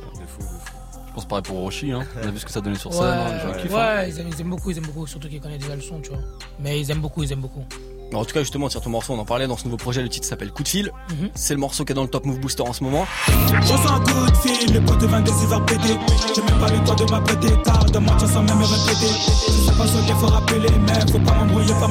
je 1.07 1.13
pense 1.13 1.25
pareil 1.27 1.43
pour 1.43 1.57
Roshi, 1.57 1.91
hein. 1.91 2.05
on 2.23 2.27
a 2.27 2.31
vu 2.31 2.39
ce 2.39 2.45
que 2.45 2.51
ça 2.51 2.61
donnait 2.61 2.77
sur 2.77 2.93
scène, 2.93 3.03
hein, 3.03 3.33
les 3.33 3.39
gens 3.41 3.47
Ouais, 3.55 3.61
kiffent. 3.61 3.73
hein. 3.73 3.97
ouais 3.97 4.09
ils, 4.09 4.19
aiment, 4.19 4.29
ils 4.33 4.41
aiment 4.41 4.49
beaucoup, 4.49 4.71
ils 4.71 4.77
aiment 4.77 4.85
beaucoup, 4.85 5.05
surtout 5.07 5.27
qu'ils 5.27 5.41
connaissent 5.41 5.59
déjà 5.61 5.75
le 5.75 5.81
son, 5.81 5.99
tu 5.99 6.09
vois. 6.09 6.19
Mais 6.59 6.79
ils 6.79 6.89
aiment 6.89 7.01
beaucoup, 7.01 7.21
ils 7.23 7.31
aiment 7.33 7.41
beaucoup. 7.41 7.65
En 8.13 8.25
tout 8.25 8.33
cas, 8.33 8.41
justement, 8.41 8.69
sur 8.69 8.81
ton 8.81 8.89
morceau, 8.89 9.13
on 9.13 9.19
en 9.19 9.25
parlait 9.25 9.47
dans 9.47 9.57
ce 9.57 9.63
nouveau 9.65 9.77
projet, 9.77 10.01
le 10.01 10.09
titre 10.09 10.27
s'appelle 10.27 10.51
Coup 10.51 10.63
de 10.63 10.67
fil. 10.67 10.91
Mhm. 11.09 11.29
C'est 11.33 11.53
le 11.53 11.59
morceau 11.59 11.85
qui 11.85 11.91
est 11.91 11.95
dans 11.95 12.03
le 12.03 12.09
Top 12.09 12.25
Move 12.25 12.39
Booster 12.39 12.63
en 12.63 12.73
ce 12.73 12.83
moment. 12.83 13.05
Je 13.27 13.67
sens 13.67 13.79
un 13.89 13.99
coup 13.99 14.31
de 14.31 14.37
fil, 14.37 14.73
le 14.73 14.79
de 14.79 15.05
22 15.07 15.31
il 15.41 15.47
va 15.47 15.59
péter. 15.61 15.97
J'ai 16.35 16.41
même 16.41 16.59
pas 16.59 16.69
le 16.69 16.83
temps 16.85 16.95
de 16.95 17.09
m'apprêter, 17.11 17.47
car 17.63 17.85
de 17.85 17.99
mentir 17.99 18.27
sans 18.27 18.43
même 18.43 18.57
me 18.57 18.65
répéter. 18.65 19.13
Pas 19.77 19.87
faut 20.15 20.27
rappeler, 20.27 20.69
mais 20.85 21.11
faut 21.11 21.19
pas 21.19 21.33
m'embrouiller, 21.33 21.73
pas. 21.73 21.87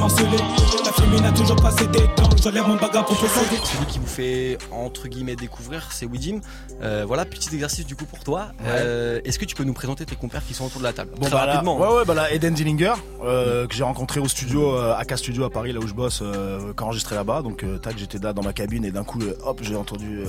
La 0.85 0.91
fémine 0.93 1.33
toujours 1.33 1.55
pas 1.57 1.71
cédé, 1.71 1.99
donc 2.17 2.37
j'enlève 2.41 2.67
mon 2.67 2.75
bagarre 2.75 3.05
pour. 3.05 3.17
Celui 3.17 3.85
qui 3.87 3.99
vous 3.99 4.05
fait 4.07 4.57
entre 4.71 5.07
guillemets 5.07 5.35
découvrir, 5.35 5.87
c'est 5.91 6.05
Widim. 6.05 6.39
Euh, 6.81 7.03
voilà, 7.07 7.25
petit 7.25 7.53
exercice 7.53 7.85
du 7.85 7.95
coup 7.95 8.05
pour 8.05 8.23
toi. 8.23 8.47
Ouais. 8.59 8.65
Euh, 8.69 9.19
Est-ce 9.25 9.37
que 9.39 9.45
tu 9.45 9.55
peux 9.55 9.63
nous 9.63 9.73
présenter 9.73 10.05
tes 10.05 10.15
compères 10.15 10.45
qui 10.45 10.53
sont 10.53 10.65
autour 10.65 10.79
de 10.79 10.85
la 10.85 10.93
table? 10.93 11.11
Bon 11.15 11.23
Très 11.27 11.31
bah 11.31 11.45
là, 11.45 11.53
rapidement. 11.53 11.77
ouais 11.79 11.97
ouais 11.97 12.05
bah 12.05 12.13
là 12.13 12.31
Eden 12.31 12.53
Dillinger 12.53 12.93
euh, 13.23 13.67
que 13.67 13.73
j'ai 13.75 13.83
rencontré 13.83 14.19
au 14.19 14.27
studio 14.27 14.75
euh, 14.75 14.95
AK 14.95 15.17
Studio 15.17 15.43
à 15.43 15.49
Paris 15.49 15.73
là 15.73 15.79
où 15.79 15.87
je 15.87 15.93
bosse 15.93 16.10
euh, 16.21 16.73
là-bas. 17.11 17.41
Donc 17.41 17.63
euh, 17.63 17.77
tac 17.77 17.97
j'étais 17.97 18.17
là 18.19 18.33
dans 18.33 18.43
ma 18.43 18.53
cabine 18.53 18.85
et 18.85 18.91
d'un 18.91 19.03
coup 19.03 19.21
euh, 19.21 19.35
hop 19.45 19.59
j'ai 19.61 19.75
entendu 19.75 20.21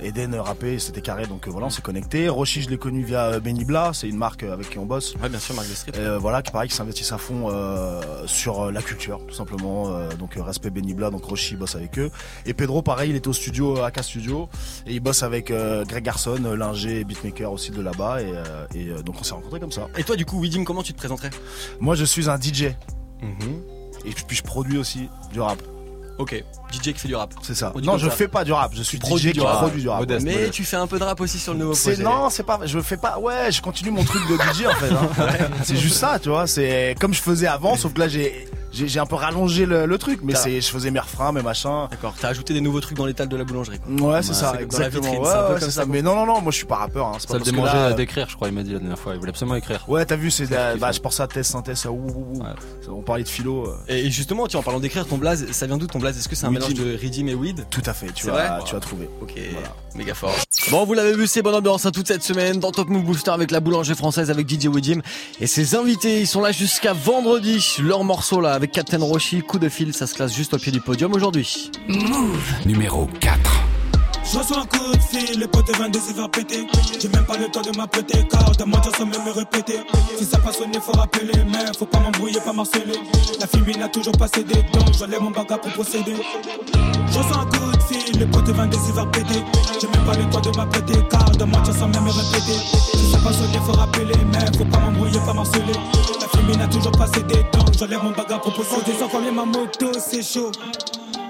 Eden 0.00 0.34
rapper 0.36 0.74
et 0.74 0.78
c'était 0.78 1.00
carré. 1.00 1.26
Donc 1.26 1.48
voilà 1.48 1.66
on 1.66 1.70
s'est 1.70 1.82
connecté. 1.82 2.28
Roshi 2.28 2.62
je 2.62 2.70
l'ai 2.70 2.78
connu 2.78 3.02
via 3.02 3.40
Benny 3.40 3.64
Bla. 3.64 3.90
C'est 3.92 4.08
une 4.08 4.16
marque 4.16 4.44
avec 4.44 4.70
qui 4.70 4.78
on 4.78 4.86
bosse. 4.86 5.14
Ouais, 5.22 5.28
bien 5.28 5.38
sûr, 5.38 5.54
Marc 5.54 5.66
Street. 5.66 5.92
Voilà 6.18 6.42
qui 6.42 6.52
pareil 6.52 6.68
qui 6.68 6.76
s'investissent 6.76 7.12
à 7.12 7.18
fond 7.18 7.50
sur 8.26 8.70
la 8.70 8.82
culture 8.82 9.20
tout 9.26 9.34
simplement. 9.34 10.08
Donc 10.18 10.34
respect 10.36 10.70
Benny 10.70 10.94
Bla. 10.94 11.10
Donc 11.10 11.24
Roshi 11.24 11.56
bosse 11.56 11.74
avec 11.74 11.98
eux. 11.98 12.10
Et 12.46 12.54
Pedro 12.54 12.82
pareil 12.82 13.10
il 13.10 13.16
était 13.16 13.28
au 13.28 13.32
studio 13.32 13.82
AK 13.82 14.02
Studio. 14.02 14.48
Et 14.86 14.94
il 14.94 15.00
bosse 15.00 15.22
avec 15.22 15.52
Greg 15.52 16.04
Garson 16.04 16.40
l'ingé 16.56 17.04
beatmaker 17.04 17.52
aussi 17.52 17.70
de 17.70 17.82
là-bas. 17.82 18.22
Et, 18.22 18.32
et, 18.74 19.02
donc 19.02 19.16
on 19.20 19.24
s'est 19.24 19.34
rencontrés 19.34 19.60
comme 19.60 19.72
ça. 19.72 19.88
Et 19.96 20.04
toi, 20.04 20.16
du 20.16 20.24
coup, 20.24 20.38
Widim, 20.38 20.64
comment 20.64 20.82
tu 20.82 20.92
te 20.92 20.98
présenterais? 20.98 21.30
Moi, 21.80 21.94
je 21.94 22.04
suis 22.04 22.30
un 22.30 22.38
DJ. 22.40 22.74
Mhm. 23.22 23.77
Et 24.04 24.10
puis, 24.10 24.36
je 24.36 24.42
produis 24.42 24.78
aussi 24.78 25.08
du 25.32 25.40
rap. 25.40 25.58
Ok, 26.18 26.42
DJ 26.72 26.92
qui 26.92 26.94
fait 26.94 27.08
du 27.08 27.14
rap. 27.16 27.32
C'est 27.42 27.54
ça. 27.54 27.72
Non, 27.82 27.98
je 27.98 28.08
ça. 28.08 28.14
fais 28.14 28.28
pas 28.28 28.44
du 28.44 28.52
rap. 28.52 28.72
Je 28.74 28.82
suis 28.82 28.98
DJ 28.98 29.22
du 29.26 29.32
qui 29.32 29.40
rap. 29.40 29.58
produit 29.58 29.82
du 29.82 29.88
rap. 29.88 30.00
Modeste, 30.00 30.26
Mais 30.26 30.50
tu 30.50 30.64
fais 30.64 30.76
un 30.76 30.86
peu 30.86 30.98
de 30.98 31.04
rap 31.04 31.20
aussi 31.20 31.38
sur 31.38 31.52
le 31.54 31.60
nouveau 31.60 31.74
C'est 31.74 31.92
projet. 31.92 32.04
non, 32.04 32.30
c'est 32.30 32.42
pas. 32.44 32.60
Je 32.64 32.78
fais 32.80 32.96
pas. 32.96 33.18
Ouais, 33.18 33.50
je 33.50 33.60
continue 33.62 33.90
mon 33.90 34.04
truc 34.04 34.22
de 34.28 34.34
DJ 34.36 34.66
en 34.66 34.74
fait. 34.74 34.92
hein. 34.92 35.48
c'est 35.64 35.76
juste 35.76 35.96
ça, 35.96 36.18
tu 36.18 36.28
vois. 36.28 36.46
C'est 36.46 36.94
comme 37.00 37.14
je 37.14 37.20
faisais 37.22 37.46
avant, 37.46 37.76
sauf 37.76 37.92
que 37.92 38.00
là 38.00 38.08
j'ai 38.08 38.48
j'ai 38.70 39.00
un 39.00 39.06
peu 39.06 39.14
rallongé 39.16 39.64
le, 39.64 39.86
le 39.86 39.98
truc, 39.98 40.20
mais 40.22 40.34
c'est 40.34 40.60
je 40.60 40.68
faisais 40.68 40.90
mes 40.90 41.00
refrains, 41.00 41.32
mes 41.32 41.40
machins. 41.42 41.88
D'accord, 41.90 42.14
t'as 42.20 42.28
ajouté 42.28 42.52
des 42.52 42.60
nouveaux 42.60 42.80
trucs 42.82 42.96
dans 42.98 43.06
l'étal 43.06 43.26
de 43.26 43.36
la 43.36 43.44
boulangerie. 43.44 43.78
Quoi. 43.80 44.10
Ouais, 44.16 44.22
c'est 44.22 44.34
ça, 44.34 44.52
exactement. 44.60 45.00
vitrine, 45.02 45.20
Ouais, 45.22 45.26
c'est 45.30 45.34
un 45.34 45.42
peu 45.42 45.54
ouais, 45.54 45.58
comme 45.60 45.68
c'est 45.68 45.70
ça. 45.74 45.82
quoi. 45.84 45.92
Mais 45.92 46.02
non, 46.02 46.14
non, 46.14 46.26
non, 46.26 46.40
moi 46.42 46.52
je 46.52 46.58
suis 46.58 46.66
pas 46.66 46.76
rappeur. 46.76 47.06
Hein. 47.06 47.12
C'est 47.18 47.28
Ça 47.28 47.32
pas 47.34 47.38
le 47.38 47.44
démangeait 47.44 47.72
là, 47.74 47.92
d'écrire, 47.94 48.26
je 48.28 48.36
crois, 48.36 48.48
il 48.48 48.54
m'a 48.54 48.62
dit 48.62 48.72
la 48.74 48.78
dernière 48.78 48.98
fois, 48.98 49.14
il 49.14 49.18
voulait 49.20 49.30
absolument 49.30 49.56
écrire. 49.56 49.84
Ouais, 49.88 50.04
t'as 50.04 50.16
vu, 50.16 50.30
c'est 50.30 50.48
la- 50.50 50.68
kiffé. 50.72 50.80
bah, 50.80 50.92
je 50.92 51.00
pensais 51.00 51.22
à 51.22 51.26
thèse, 51.26 51.46
synthèse, 51.46 51.86
à 51.86 51.90
ouh, 51.90 51.94
ouh, 51.96 52.40
ouh. 52.40 52.42
On 52.90 53.00
parlait 53.02 53.22
de 53.24 53.28
philo. 53.28 53.66
euh. 53.68 53.76
Et 53.88 54.10
justement, 54.10 54.46
tiens, 54.46 54.60
en 54.60 54.62
parlant 54.62 54.80
d'écrire, 54.80 55.06
ton 55.06 55.16
blaze, 55.18 55.50
ça 55.50 55.66
vient 55.66 55.78
d'où 55.78 55.86
ton 55.86 55.98
blaze? 55.98 56.18
Est-ce 56.18 56.28
que 56.28 56.36
c'est 56.36 56.46
un. 56.46 56.50
Mélange 56.58 56.74
de 56.74 56.98
Redim 57.02 57.26
et 57.26 57.34
Weed 57.34 57.66
Tout 57.70 57.82
à 57.86 57.92
fait, 57.92 58.12
tu 58.12 58.28
as, 58.28 58.32
vrai 58.32 58.48
tu 58.64 58.74
as 58.74 58.80
trouvé. 58.80 59.08
Ok, 59.20 59.34
méga 59.94 60.14
fort. 60.14 60.34
Bon, 60.70 60.84
vous 60.84 60.94
l'avez 60.94 61.14
vu, 61.14 61.26
c'est 61.26 61.42
bonne 61.42 61.54
ambiance 61.54 61.86
hein, 61.86 61.90
toute 61.90 62.08
cette 62.08 62.22
semaine 62.22 62.60
dans 62.60 62.72
Top 62.72 62.88
Move 62.88 63.04
Booster 63.04 63.30
avec 63.30 63.50
la 63.50 63.60
boulangerie 63.60 63.96
française 63.96 64.30
avec 64.30 64.48
DJ 64.48 64.66
Widim 64.66 65.00
et 65.40 65.46
ses 65.46 65.74
invités. 65.74 66.20
Ils 66.20 66.26
sont 66.26 66.40
là 66.40 66.52
jusqu'à 66.52 66.92
vendredi. 66.92 67.76
Leur 67.82 68.04
morceau 68.04 68.40
là 68.40 68.52
avec 68.52 68.72
Captain 68.72 69.02
Roshi, 69.02 69.42
coup 69.42 69.58
de 69.58 69.68
fil, 69.68 69.94
ça 69.94 70.06
se 70.06 70.14
classe 70.14 70.34
juste 70.34 70.54
au 70.54 70.58
pied 70.58 70.72
du 70.72 70.80
podium 70.80 71.12
aujourd'hui. 71.14 71.70
Move. 71.88 72.52
Numéro 72.66 73.08
4. 73.20 73.67
Je 74.30 74.38
reçois 74.38 74.58
un 74.58 74.66
coup 74.66 74.92
de 74.92 75.00
fil, 75.00 75.40
le 75.40 75.46
pote 75.46 75.66
de 75.68 75.72
22 75.72 76.00
il 76.10 76.14
va 76.16 76.28
péter. 76.28 76.66
J'ai 77.00 77.08
même 77.08 77.24
pas 77.24 77.38
le 77.38 77.48
temps 77.48 77.62
de 77.62 77.74
m'apprêter, 77.74 78.26
car 78.30 78.50
de 78.50 78.64
mentir 78.64 78.92
sans 78.96 79.06
même 79.06 79.24
me 79.24 79.30
répéter. 79.30 79.80
Si 80.18 80.24
ça 80.26 80.38
pas 80.38 80.52
sonné, 80.52 80.78
faut 80.80 80.92
rappeler, 80.92 81.44
mais 81.50 81.72
faut 81.78 81.86
pas 81.86 81.98
m'embrouiller, 81.98 82.38
pas 82.40 82.52
m'harceler. 82.52 83.00
La 83.40 83.46
fémine 83.46 83.78
n'a 83.78 83.88
toujours 83.88 84.12
pas 84.18 84.28
cédé, 84.28 84.62
donc 84.74 84.92
j'enlève 84.98 85.22
mon 85.22 85.30
bagarre 85.30 85.60
pour 85.60 85.72
procéder. 85.72 86.16
Je 87.10 87.18
reçois 87.18 87.38
un 87.38 87.46
coup 87.46 87.72
de 87.72 87.82
fil, 87.82 88.20
le 88.20 88.26
pote 88.26 88.44
de 88.44 88.52
22 88.52 88.78
il 88.88 88.92
va 88.94 89.06
péter. 89.06 89.42
J'ai 89.80 89.88
même 89.88 90.04
pas 90.04 90.14
le 90.14 90.28
temps 90.30 90.40
de 90.40 90.56
m'apprêter, 90.56 90.98
car 91.10 91.30
de 91.30 91.44
mentir 91.44 91.74
sans 91.74 91.88
même 91.88 92.04
me 92.04 92.10
répéter. 92.10 92.58
Si 92.94 93.10
ça 93.10 93.18
pas 93.18 93.32
sonné, 93.32 93.58
faut 93.64 93.72
rappeler, 93.72 94.18
mais 94.30 94.58
faut 94.58 94.64
pas 94.66 94.78
m'embrouiller, 94.78 95.20
pas 95.20 95.32
m'harceler. 95.32 95.72
La 96.20 96.28
fémine 96.28 96.58
n'a 96.58 96.68
toujours 96.68 96.92
pas 96.92 97.06
cédé, 97.06 97.46
donc 97.54 97.72
j'enlève 97.78 98.02
mon 98.02 98.10
bagarre 98.10 98.42
pour 98.42 98.52
procéder. 98.52 98.92
Descend 98.92 99.08
combien 99.10 99.32
ma 99.32 99.46
moto, 99.46 99.92
c'est 99.98 100.22
chaud. 100.22 100.52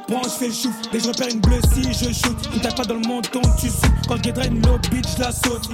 Je 0.08 0.28
fais 0.28 0.50
chouf, 0.50 0.74
dès 0.90 0.98
que 0.98 1.04
je 1.04 1.34
une 1.34 1.40
bleue 1.40 1.60
si 1.74 1.82
je 1.92 2.12
shoot. 2.12 2.36
Tu 2.52 2.60
tape 2.60 2.76
pas 2.76 2.84
dans 2.84 2.94
le 2.94 3.06
menton, 3.06 3.42
tu 3.60 3.68
sautes. 3.68 3.90
Quand 4.08 4.16
je 4.24 4.30
draine 4.30 4.60
no 4.60 4.78
bitch, 4.90 5.18
la 5.18 5.30
saute. 5.30 5.68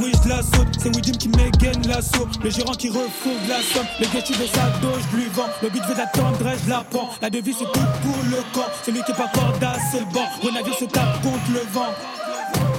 Oui, 0.00 0.12
je 0.22 0.28
la 0.28 0.42
saute, 0.42 0.68
c'est 0.80 0.94
Widim 0.94 1.12
qui 1.12 1.28
m'égaine 1.28 1.84
l'assaut. 1.88 2.28
Le 2.42 2.50
gérant 2.50 2.74
qui 2.74 2.88
refourgue 2.88 3.48
la 3.48 3.60
somme. 3.60 3.86
Le 3.98 4.22
tu 4.22 4.32
veux 4.34 4.46
sa 4.46 4.68
dos, 4.80 4.94
je 5.10 5.16
lui 5.16 5.26
vends. 5.34 5.48
Le 5.60 5.70
but 5.70 5.82
veut 5.82 6.00
attendre, 6.00 6.38
je 6.64 6.70
la 6.70 6.84
prends. 6.88 7.10
La 7.20 7.30
devise, 7.30 7.56
c'est 7.58 7.64
tout 7.64 7.86
pour 8.02 8.16
le 8.30 8.36
camp. 8.54 8.70
Celui 8.86 9.02
qui 9.02 9.10
est 9.10 9.14
pas 9.14 9.30
cordasse, 9.34 9.82
c'est 9.90 10.00
le 10.00 10.06
banc. 10.06 10.26
Renavire 10.40 10.74
se 10.74 10.84
tape 10.84 11.20
contre 11.22 11.50
le 11.52 11.60
vent. 11.72 11.92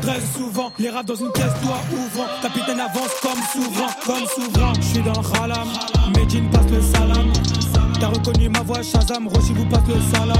Très 0.01 0.21
souvent, 0.37 0.71
les 0.79 0.89
rats 0.89 1.03
dans 1.03 1.15
une 1.15 1.31
caisse, 1.33 1.53
toi 1.61 1.77
ouvrant. 1.91 2.27
Capitaine 2.41 2.79
avance 2.79 3.11
comme 3.21 3.41
souverain, 3.51 3.91
comme 4.05 4.25
souverain. 4.27 4.73
Je 4.79 4.85
suis 4.85 5.01
dans 5.01 5.21
le 5.21 5.43
halam, 5.43 5.67
Medine 6.15 6.49
passe 6.49 6.71
le 6.71 6.81
salam. 6.81 7.58
T'as 7.99 8.07
reconnu 8.07 8.49
ma 8.49 8.61
voix, 8.61 8.81
Shazam, 8.81 9.27
Roshi 9.27 9.53
vous 9.53 9.65
passe 9.65 9.81
le 9.87 9.95
salam. 10.17 10.37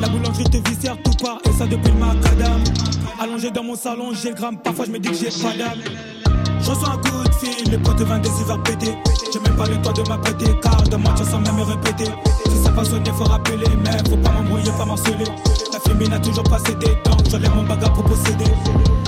La 0.00 0.08
boulangerie 0.08 0.44
te 0.44 0.68
viscère 0.68 0.96
tout 1.02 1.12
part, 1.22 1.38
et 1.44 1.52
ça 1.52 1.66
depuis 1.66 1.92
le 1.92 1.98
macadam. 1.98 2.62
Allongé 3.20 3.50
dans 3.50 3.62
mon 3.62 3.76
salon, 3.76 4.12
j'ai 4.12 4.30
le 4.30 4.34
gramme, 4.34 4.58
parfois 4.58 4.86
je 4.86 4.90
me 4.90 4.98
dis 4.98 5.08
que 5.08 5.14
j'ai 5.14 5.30
pas 5.42 5.56
d'âme. 5.56 5.78
Je 6.62 6.70
reçois 6.70 6.94
un 6.94 6.96
coup 6.98 7.22
de 7.22 7.34
fil, 7.34 7.70
le 7.70 7.78
pote 7.78 7.96
de 7.98 8.04
22 8.04 8.28
il 8.40 8.46
va 8.46 8.58
péter. 8.58 8.94
J'ai 9.32 9.40
même 9.40 9.56
pas 9.56 9.66
le 9.66 9.80
temps 9.80 9.92
de 9.92 10.02
m'apprêter, 10.08 10.46
car 10.62 10.82
de 10.82 10.96
mentir 10.96 11.26
sans 11.26 11.38
même 11.38 11.54
me 11.54 11.62
répéter. 11.62 12.10
Si 12.46 12.62
ça 12.64 12.70
pas 12.70 12.84
sonné, 12.84 13.10
faut 13.16 13.24
rappeler, 13.24 13.56
mais 13.84 14.10
faut 14.10 14.16
pas 14.16 14.32
m'embrouiller, 14.32 14.72
pas 14.76 14.84
m'harceler. 14.84 15.24
Fémine 15.90 16.10
n'a 16.10 16.20
toujours 16.20 16.44
pas 16.44 16.58
cédé, 16.60 16.86
j'enlève 17.28 17.52
mon 17.52 17.64
bagarre 17.64 17.92
pour 17.92 18.04
posséder. 18.04 18.44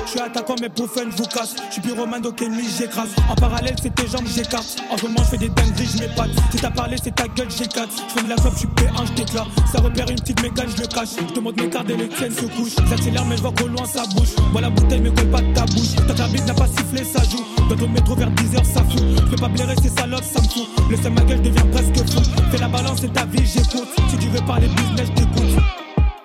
Je 0.05 0.11
suis 0.11 0.20
attaquant, 0.20 0.57
mais 0.61 0.68
pour 0.68 0.91
fun, 0.91 1.05
vous 1.16 1.26
casse. 1.26 1.55
Je 1.68 1.74
suis 1.74 1.80
pyromane, 1.80 2.20
donc 2.20 2.43
ennemi, 2.43 2.64
j'écrase. 2.76 3.11
En 3.30 3.37
parallèle, 3.37 3.76
c'est 3.80 3.95
tes 3.95 4.09
jambes, 4.09 4.26
j'écarte. 4.26 4.83
En 4.91 4.99
ce 4.99 5.05
moment, 5.05 5.20
je 5.20 5.30
fais 5.30 5.39
des 5.39 5.49
dingueries, 5.49 5.89
je 5.95 5.99
m'épate. 6.01 6.30
Si 6.51 6.57
t'as 6.57 6.70
parlé, 6.70 6.97
c'est 7.01 7.14
ta 7.14 7.28
gueule, 7.28 7.49
j'éclate. 7.57 7.89
Je 8.09 8.14
fais 8.14 8.24
de 8.24 8.28
la 8.28 8.35
clope, 8.35 8.53
je 8.55 8.59
suis 8.59 8.68
P1, 8.68 9.07
je 9.07 9.12
t'éclate. 9.12 9.47
Ça 9.72 9.80
repère 9.80 10.11
une 10.11 10.16
petite 10.16 10.43
mégane, 10.43 10.66
je 10.76 10.83
le 10.83 10.89
cache. 10.89 11.11
Je 11.20 11.33
te 11.33 11.39
montre 11.39 11.62
mes 11.62 11.70
cartes 11.70 11.89
et 11.89 11.97
les 11.97 12.09
tiennes 12.09 12.35
se 12.35 12.47
couchent. 12.47 12.74
J'accélère, 12.91 13.24
mais 13.26 13.37
je 13.37 13.43
vois 13.43 13.53
qu'au 13.53 13.68
loin 13.68 13.85
ça 13.87 14.03
bouge. 14.16 14.35
Moi, 14.51 14.61
la 14.61 14.70
bouteille 14.70 15.01
me 15.01 15.12
colle 15.12 15.30
pas 15.30 15.41
de 15.41 15.55
ta 15.55 15.64
bouche. 15.66 15.95
Tant 15.95 16.18
la 16.18 16.28
bite 16.28 16.47
n'a 16.47 16.55
pas 16.55 16.66
sifflé, 16.66 17.05
ça 17.05 17.22
joue. 17.22 17.45
Dans 17.70 17.76
ton 17.76 17.89
métro 17.89 18.16
vers 18.16 18.30
10h, 18.33 18.64
ça 18.64 18.83
fout. 18.83 19.03
Je 19.16 19.30
peux 19.30 19.37
pas 19.37 19.49
blairer 19.49 19.76
ces 19.80 19.89
salopes, 19.89 20.24
ça 20.24 20.41
me 20.43 20.49
fout. 20.49 20.68
Le 20.91 20.97
seul 20.97 21.12
ma 21.12 21.22
gueule 21.22 21.43
devient 21.43 21.64
presque 21.70 22.11
fou. 22.11 22.22
Fais 22.51 22.59
la 22.59 22.68
balance, 22.68 22.99
c'est 23.01 23.12
ta 23.12 23.24
vie, 23.24 23.47
j'écoute. 23.47 23.89
Si 24.11 24.18
tu 24.18 24.28
veux 24.28 24.45
parler 24.45 24.66
business, 24.66 25.09
t'écoute. 25.14 25.62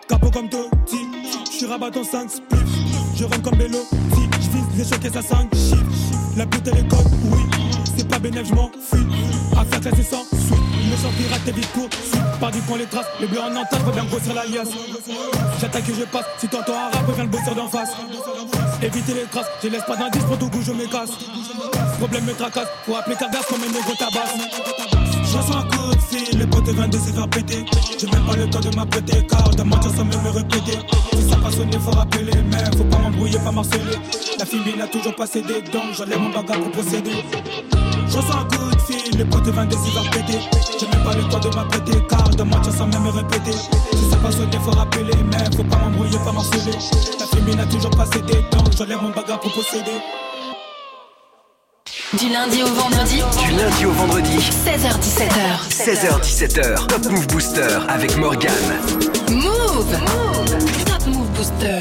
Capot 0.07 0.31
comme 0.31 0.49
Totti. 0.49 1.05
Je 1.45 1.57
suis 1.57 1.65
rabat 1.65 1.87
en 1.87 2.03
5 2.03 2.29
spliff. 2.29 2.61
Je 3.15 3.23
rentre 3.23 3.41
comme 3.41 3.57
Bello. 3.57 3.79
Si 4.13 4.21
je 4.41 4.49
vise 4.49 4.65
les 4.77 4.85
chocs 4.85 5.05
et 5.05 5.09
ça 5.09 5.21
5 5.21 5.53
chiffres. 5.53 5.83
La 6.35 6.45
pute 6.45 6.67
elle 6.67 6.79
est 6.79 6.87
code, 6.87 7.07
oui. 7.31 7.39
C'est 7.97 8.07
pas 8.07 8.19
bénéf, 8.19 8.47
je 8.47 8.53
m'en 8.53 8.69
fuis. 8.69 9.05
Affaire 9.59 9.81
classée 9.81 10.03
sans 10.03 10.23
suite. 10.23 10.51
Méchant 10.89 11.11
pirate, 11.17 11.41
t'es 11.45 11.51
vite 11.51 11.67
pour 11.69 11.89
suite. 11.91 12.21
Par 12.39 12.51
du 12.51 12.61
coin 12.61 12.77
les 12.77 12.85
traces. 12.85 13.07
Les 13.19 13.27
bleus 13.27 13.41
en 13.41 13.55
entente, 13.55 13.79
faut 13.85 13.91
bien 13.91 14.05
grossir 14.05 14.33
l'alias. 14.33 14.69
J'attaque 15.59 15.89
et 15.89 15.93
je 15.93 16.03
passe. 16.03 16.25
Si 16.37 16.47
t'entends 16.47 16.73
un 16.73 16.95
rap, 16.95 17.05
viens 17.15 17.23
le 17.23 17.29
bosser 17.29 17.55
d'en 17.55 17.67
face. 17.67 17.91
Éviter 18.81 19.13
les 19.13 19.25
traces. 19.31 19.47
Je 19.63 19.69
laisse 19.69 19.83
pas 19.85 19.95
d'indice 19.95 20.23
pour 20.23 20.37
tout 20.37 20.49
goût, 20.49 20.61
je 20.61 20.71
me 20.71 20.85
casse. 20.85 21.11
Problème 21.97 22.25
me 22.25 22.33
tracasse. 22.33 22.67
Faut 22.85 22.95
appeler 22.95 23.15
Cargas 23.15 23.41
comme 23.49 23.63
un 23.63 23.67
négro 23.67 23.93
tabasse. 23.97 24.35
Je 25.23 25.37
reçois 25.37 25.57
un 25.57 25.63
coup 25.63 25.76
fil, 26.09 26.39
les 26.39 26.47
potes 26.47 26.69
22 26.69 26.97
se 26.97 27.11
faire 27.13 27.27
péter. 27.29 27.65
J'ai 27.99 28.07
même 28.07 28.25
pas 28.25 28.35
le 28.35 28.49
temps 28.49 28.59
de 28.59 28.75
m'apprêter, 28.75 29.25
car 29.27 29.49
de 29.49 29.63
mentir 29.63 29.91
sans 29.91 30.05
même 30.05 30.21
me 30.23 30.29
répéter. 30.29 30.79
Si 31.13 31.29
ça 31.29 31.35
pas 31.37 31.51
sonné, 31.51 31.77
faut 31.79 31.91
rappeler, 31.91 32.31
mais 32.49 32.77
faut 32.77 32.83
pas 32.85 32.97
m'embrouiller, 32.97 33.39
pas 33.39 33.51
marceler. 33.51 33.97
La 34.39 34.45
fille 34.45 34.75
n'a 34.77 34.87
toujours 34.87 35.15
pas 35.15 35.27
cédé, 35.27 35.61
donc 35.73 35.93
j'enlève 35.97 36.19
mon 36.19 36.29
bagage 36.29 36.59
pour 36.59 36.71
procéder. 36.71 37.23
Je 38.09 38.17
reçois 38.17 38.41
un 38.41 38.45
coup 38.45 38.75
de 38.75 38.81
fil, 38.81 39.17
les 39.17 39.25
potes 39.25 39.47
22 39.47 39.75
se 39.75 39.91
faire 39.91 40.09
péter. 40.11 40.39
J'ai 40.79 40.87
même 40.87 41.03
pas 41.03 41.15
le 41.15 41.23
temps 41.29 41.39
de 41.39 41.55
m'apprêter, 41.55 41.97
car 42.09 42.29
de 42.29 42.43
mentir 42.43 42.73
sans 42.73 42.87
même 42.87 43.03
me 43.03 43.09
répéter. 43.09 43.57
Si 43.93 44.09
ça 44.09 44.17
pas 44.17 44.31
sonné, 44.31 44.57
faut 44.63 44.71
rappeler, 44.71 45.17
mais 45.31 45.55
faut 45.55 45.63
pas 45.63 45.77
m'embrouiller, 45.77 46.17
pas 46.23 46.31
marceler. 46.31 46.77
La 47.19 47.25
fille 47.25 47.55
n'a 47.55 47.65
toujours 47.65 47.91
pas 47.91 48.05
cédé, 48.05 48.45
donc 48.51 48.71
j'enlève 48.77 49.01
mon 49.01 49.09
bagage 49.09 49.39
pour 49.41 49.51
procéder. 49.51 49.99
Du 52.19 52.29
lundi 52.29 52.63
au 52.63 52.67
vendredi. 52.67 53.21
Du 53.45 53.51
lundi 53.55 53.85
au 53.85 53.91
vendredi. 53.91 54.37
16h17h. 54.37 55.69
16h17h. 55.69 56.87
Top 56.87 57.05
Move 57.11 57.27
Booster 57.27 57.77
avec 57.87 58.17
Morgan. 58.17 58.51
Move. 59.29 59.95
Top 60.85 61.05
Move 61.05 61.29
Booster. 61.35 61.79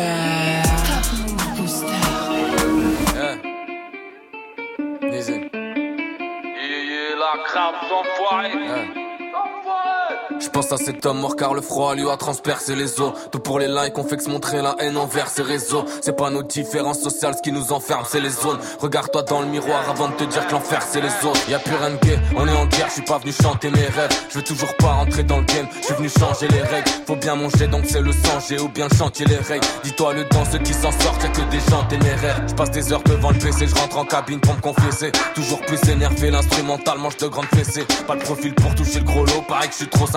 Top 0.89 1.13
Move 1.19 1.57
Booster. 1.57 1.87
Easy. 5.11 5.41
la 7.19 7.43
crabe 7.45 7.75
enfoiré. 7.91 8.86
Je 10.39 10.49
pense 10.49 10.71
à 10.73 10.77
cet 10.77 11.05
homme 11.07 11.21
mort 11.21 11.37
car 11.37 11.55
le 11.55 11.61
froid 11.61 11.95
lui 11.95 12.09
a 12.09 12.17
transpercé 12.17 12.75
les 12.75 13.01
os. 13.01 13.13
Tout 13.33 13.39
pour 13.39 13.59
les 13.59 13.69
likes, 13.69 13.97
on 13.97 14.05
fait 14.05 14.17
que 14.17 14.23
se 14.23 14.31
montrer 14.31 14.61
la 14.63 14.77
haine 14.79 14.97
envers 14.97 15.29
ces 15.29 15.43
réseaux. 15.43 15.85
C'est 16.03 16.17
pas 16.17 16.31
nos 16.31 16.43
différences 16.43 17.01
sociales 17.01 17.35
ce 17.37 17.43
qui 17.43 17.53
nous 17.53 17.73
enferme, 17.73 18.05
c'est 18.09 18.21
les 18.21 18.31
zones. 18.31 18.59
Regarde-toi 18.81 19.23
dans 19.23 19.41
le 19.41 19.47
miroir 19.47 19.89
avant 19.89 20.09
de 20.09 20.15
te 20.15 20.25
dire 20.25 20.47
que 20.47 20.53
l'enfer 20.53 20.83
c'est 20.83 21.01
les 21.01 21.29
autres. 21.29 21.41
Y 21.49 21.55
a 21.55 21.59
plus 21.59 21.75
rien 21.75 21.91
de 21.91 21.97
gay, 21.97 22.19
on 22.37 22.47
est 22.47 22.57
en 22.57 22.67
guerre, 22.67 22.89
je 22.89 22.95
suis 22.95 23.03
pas 23.03 23.19
venu 23.19 23.33
chanter 23.33 23.71
mes 23.71 23.87
rêves. 23.87 24.11
Je 24.29 24.39
veux 24.39 24.45
toujours 24.45 24.75
pas 24.77 24.93
rentrer 24.93 25.23
dans 25.23 25.39
le 25.39 25.45
game, 25.45 25.67
je 25.81 25.87
suis 25.87 25.95
venu 25.95 26.09
changer 26.09 26.49
les 26.49 26.63
règles. 26.63 26.91
Faut 27.07 27.17
bien 27.17 27.35
manger 27.35 27.67
donc 27.67 27.85
c'est 27.89 28.03
le 28.03 28.13
sang, 28.13 28.39
j'ai 28.47 28.61
ou 28.61 28.69
bien 28.69 28.89
chantier 28.97 29.27
les 29.27 29.37
règles. 29.37 29.67
Dis-toi 29.85 30.15
le 30.15 30.29
temps, 30.29 30.45
ceux 30.51 30.59
qui 30.59 30.75
s'en 30.75 30.93
sortent, 30.93 31.23
y'a 31.23 31.29
que 31.31 31.43
des 31.51 31.61
gens 31.71 31.85
téméraires. 31.89 32.43
Je 32.49 32.55
passe 32.55 32.71
des 32.71 32.93
heures 32.93 33.03
devant 33.05 33.31
le 33.31 33.39
PC, 33.39 33.67
je 33.67 33.75
rentre 33.75 33.99
en 33.99 34.05
cabine 34.05 34.41
pour 34.41 34.55
me 34.55 34.61
confesser. 34.61 35.13
Toujours 35.35 35.61
plus 35.63 35.83
énervé, 35.89 36.31
l'instrumental 36.31 36.99
mange 36.99 37.17
de 37.17 37.27
grandes 37.27 37.47
fessées. 37.55 37.87
Pas 38.07 38.15
le 38.15 38.21
profil 38.21 38.55
pour 38.55 38.75
toucher 38.75 38.99
le 38.99 39.05
gros 39.05 39.25
lot, 39.25 39.43
pareil 39.49 39.69
que 39.69 39.73
je 39.73 39.79
suis 39.79 39.89
trop 39.89 40.07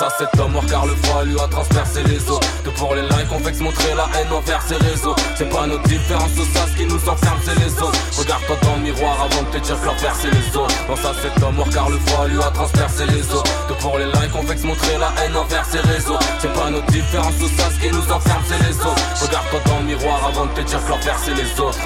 Pense 0.00 0.12
à 0.14 0.16
cet 0.16 0.40
homme 0.40 0.52
mort 0.52 0.64
car 0.66 0.86
le 0.86 0.94
froid 0.94 1.24
lui 1.24 1.38
a 1.38 1.46
transpercé 1.46 2.02
les 2.04 2.30
os. 2.30 2.40
Que 2.64 2.70
pour 2.70 2.94
les 2.94 3.02
likes 3.02 3.28
on 3.32 3.38
se 3.44 3.62
montrer 3.62 3.94
la 3.94 4.08
haine 4.18 4.32
envers 4.32 4.62
ces 4.62 4.76
réseaux. 4.76 5.14
C'est 5.36 5.48
pas 5.50 5.66
notre 5.66 5.82
différence 5.82 6.32
sociale 6.32 6.68
ce 6.72 6.76
qui 6.78 6.86
nous 6.86 7.08
enferme 7.08 7.38
c'est 7.44 7.58
les 7.58 7.72
autres 7.82 8.00
Regarde-toi 8.18 8.56
dans 8.62 8.76
le 8.76 8.80
miroir 8.80 9.28
avant 9.28 9.42
de 9.42 9.58
te 9.58 9.62
dire 9.62 9.78
que 9.78 9.86
l'enfer 9.86 10.14
c'est 10.18 10.30
les 10.30 10.56
autres 10.56 10.74
Pense 10.86 11.04
à 11.04 11.12
cet 11.20 11.42
homme 11.42 11.56
mort 11.56 11.68
car 11.68 11.90
le 11.90 11.98
froid 11.98 12.26
lui 12.26 12.38
a 12.38 12.50
transpercé 12.50 13.04
les 13.06 13.20
os. 13.30 13.42
Que 13.68 13.74
pour 13.74 13.98
les 13.98 14.06
likes 14.06 14.34
on 14.34 14.46
se 14.46 14.66
montrer 14.66 14.96
la 14.96 15.12
haine 15.22 15.36
envers 15.36 15.66
ces 15.66 15.80
réseaux. 15.80 16.18
C'est 16.38 16.52
pas 16.54 16.70
notre 16.70 16.86
différence 16.86 17.34
sociale 17.34 17.72
ce 17.74 17.80
qui 17.86 17.92
nous 17.92 18.10
enferme 18.10 18.42
c'est 18.48 18.66
les 18.66 18.76
autres 18.80 19.04
Regarde-toi 19.20 19.60
dans 19.66 19.78
le 19.80 19.84
miroir 19.84 20.24
avant 20.24 20.46
de 20.46 20.52
te 20.52 20.62
dire 20.62 20.82
que 20.82 20.90
l'enfer 20.90 21.16
c'est 21.22 21.34
les 21.34 21.60
autres 21.60 21.78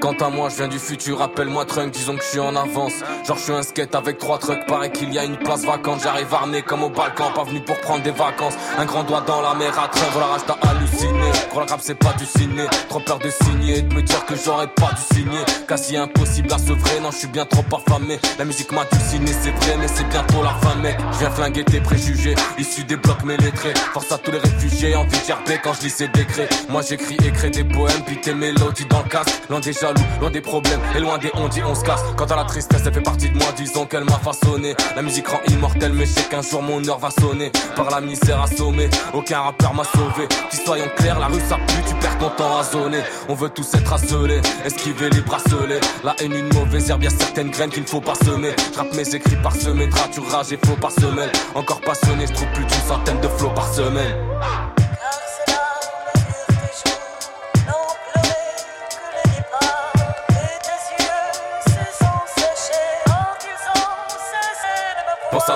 Quant 0.00 0.14
à 0.14 0.30
moi, 0.30 0.48
je 0.48 0.56
viens 0.56 0.68
du 0.68 0.78
futur, 0.78 1.20
appelle-moi 1.20 1.66
Trunk, 1.66 1.90
disons 1.92 2.16
que 2.16 2.22
je 2.22 2.28
suis 2.28 2.40
en 2.40 2.56
avance. 2.56 2.94
Genre, 3.26 3.36
je 3.36 3.42
suis 3.42 3.52
un 3.52 3.62
skate 3.62 3.94
avec 3.94 4.16
trois 4.16 4.38
trucks, 4.38 4.64
paraît 4.66 4.90
qu'il 4.90 5.12
y 5.12 5.18
a 5.18 5.24
une 5.24 5.36
place 5.36 5.66
vacante. 5.66 6.00
J'arrive 6.02 6.32
armé 6.32 6.62
comme 6.62 6.82
au 6.82 6.88
Balkan, 6.88 7.30
pas 7.34 7.44
venu 7.44 7.60
pour 7.60 7.78
prendre 7.80 8.02
des 8.02 8.10
vacances. 8.10 8.54
Un 8.78 8.86
grand 8.86 9.04
doigt 9.04 9.22
dans 9.26 9.42
la 9.42 9.54
mer 9.54 9.78
à 9.78 9.88
train, 9.88 10.06
voilà, 10.12 10.28
rage 10.28 10.40
t'as 10.46 10.56
halluciné. 10.66 11.30
Gros, 11.50 11.60
la 11.60 11.66
rap, 11.66 11.80
c'est 11.82 11.96
pas 11.96 12.14
du 12.14 12.24
ciné. 12.24 12.64
Trop 12.88 13.00
peur 13.00 13.18
de 13.18 13.28
signer 13.28 13.78
et 13.78 13.82
de 13.82 13.94
me 13.94 14.00
dire 14.00 14.24
que 14.24 14.34
j'aurais 14.36 14.68
pas 14.68 14.90
dû 14.92 15.14
signer. 15.14 15.44
Quasi 15.68 15.98
impossible 15.98 16.50
à 16.50 16.58
se 16.58 16.72
vrai, 16.72 17.00
non, 17.02 17.10
je 17.10 17.18
suis 17.18 17.28
bien 17.28 17.44
trop 17.44 17.64
affamé. 17.76 18.18
La 18.38 18.46
musique 18.46 18.72
m'a 18.72 18.86
ciné, 19.10 19.30
c'est 19.42 19.50
vrai, 19.50 19.76
mais 19.78 19.88
c'est 19.88 20.08
bientôt 20.08 20.42
la 20.42 20.54
fin, 20.66 20.76
mec. 20.76 20.96
Je 21.12 21.18
viens 21.18 21.30
flinguer 21.30 21.64
tes 21.64 21.80
préjugés, 21.80 22.34
issus 22.58 22.84
des 22.84 22.96
blocs 22.96 23.22
mélétrés. 23.22 23.74
Force 23.92 24.10
à 24.12 24.16
tous 24.16 24.30
les 24.30 24.38
réfugiés, 24.38 24.96
envie 24.96 25.18
de 25.18 25.24
gerber 25.26 25.60
quand 25.62 25.74
je 25.74 25.82
lis 25.82 25.90
ces 25.90 26.08
décrets. 26.08 26.48
Moi, 26.70 26.80
j'écris 26.88 27.16
crée 27.16 27.50
des 27.50 27.64
poèmes, 27.64 28.02
puis 28.06 28.18
tes 28.18 28.32
mélodies 28.32 28.86
dans 28.86 29.02
le 29.02 29.08
casque. 29.10 29.42
Loin 29.50 29.60
des 29.60 29.74
loin 30.20 30.30
des 30.30 30.40
problèmes 30.40 30.80
et 30.96 31.00
loin 31.00 31.18
des 31.18 31.30
on 31.34 31.48
dit 31.48 31.62
on 31.62 31.74
se 31.74 31.84
casse. 31.84 32.02
Quant 32.16 32.26
à 32.26 32.36
la 32.36 32.44
tristesse, 32.44 32.82
elle 32.86 32.94
fait 32.94 33.00
partie 33.00 33.30
de 33.30 33.36
moi, 33.36 33.46
disons 33.56 33.86
qu'elle 33.86 34.04
m'a 34.04 34.18
façonné. 34.18 34.74
La 34.96 35.02
musique 35.02 35.28
rend 35.28 35.40
immortelle, 35.48 35.92
mais 35.92 36.06
je 36.06 36.12
sais 36.12 36.28
qu'un 36.28 36.42
jour 36.42 36.62
mon 36.62 36.86
heure 36.88 36.98
va 36.98 37.10
sonner. 37.10 37.50
Par 37.76 37.90
la 37.90 38.00
misère 38.00 38.40
assommée, 38.42 38.88
aucun 39.12 39.40
rappeur 39.40 39.74
m'a 39.74 39.84
sauvé. 39.84 40.28
Si 40.50 40.64
soyons 40.64 40.90
clairs, 40.96 41.18
la 41.18 41.26
rue 41.26 41.40
ça 41.48 41.56
pue, 41.66 41.82
tu 41.88 41.94
perds 41.94 42.18
ton 42.18 42.30
temps 42.30 42.58
à 42.58 42.64
zoner. 42.64 43.02
On 43.28 43.34
veut 43.34 43.48
tous 43.48 43.74
être 43.74 43.92
asselés, 43.92 44.40
esquiver 44.64 45.10
les 45.10 45.20
bracelets. 45.20 45.80
La 46.04 46.14
haine, 46.20 46.32
une 46.32 46.52
mauvaise 46.54 46.90
herbe, 46.90 47.02
y'a 47.02 47.10
certaines 47.10 47.50
graines 47.50 47.70
qu'il 47.70 47.82
ne 47.82 47.88
faut 47.88 48.00
pas 48.00 48.14
semer. 48.14 48.54
J'rappe 48.74 48.94
mes 48.94 49.14
écrits 49.14 49.36
par 49.42 49.54
semaine, 49.54 49.90
rage 50.30 50.52
et 50.52 50.58
faux 50.66 50.76
par 50.80 50.92
semaine. 50.92 51.30
Encore 51.54 51.80
passionné, 51.80 52.26
je 52.26 52.32
trouve 52.32 52.48
plus 52.52 52.64
d'une 52.64 52.82
centaine 52.86 53.20
de 53.20 53.28
flots 53.28 53.50
par 53.50 53.72
semaine. 53.72 54.14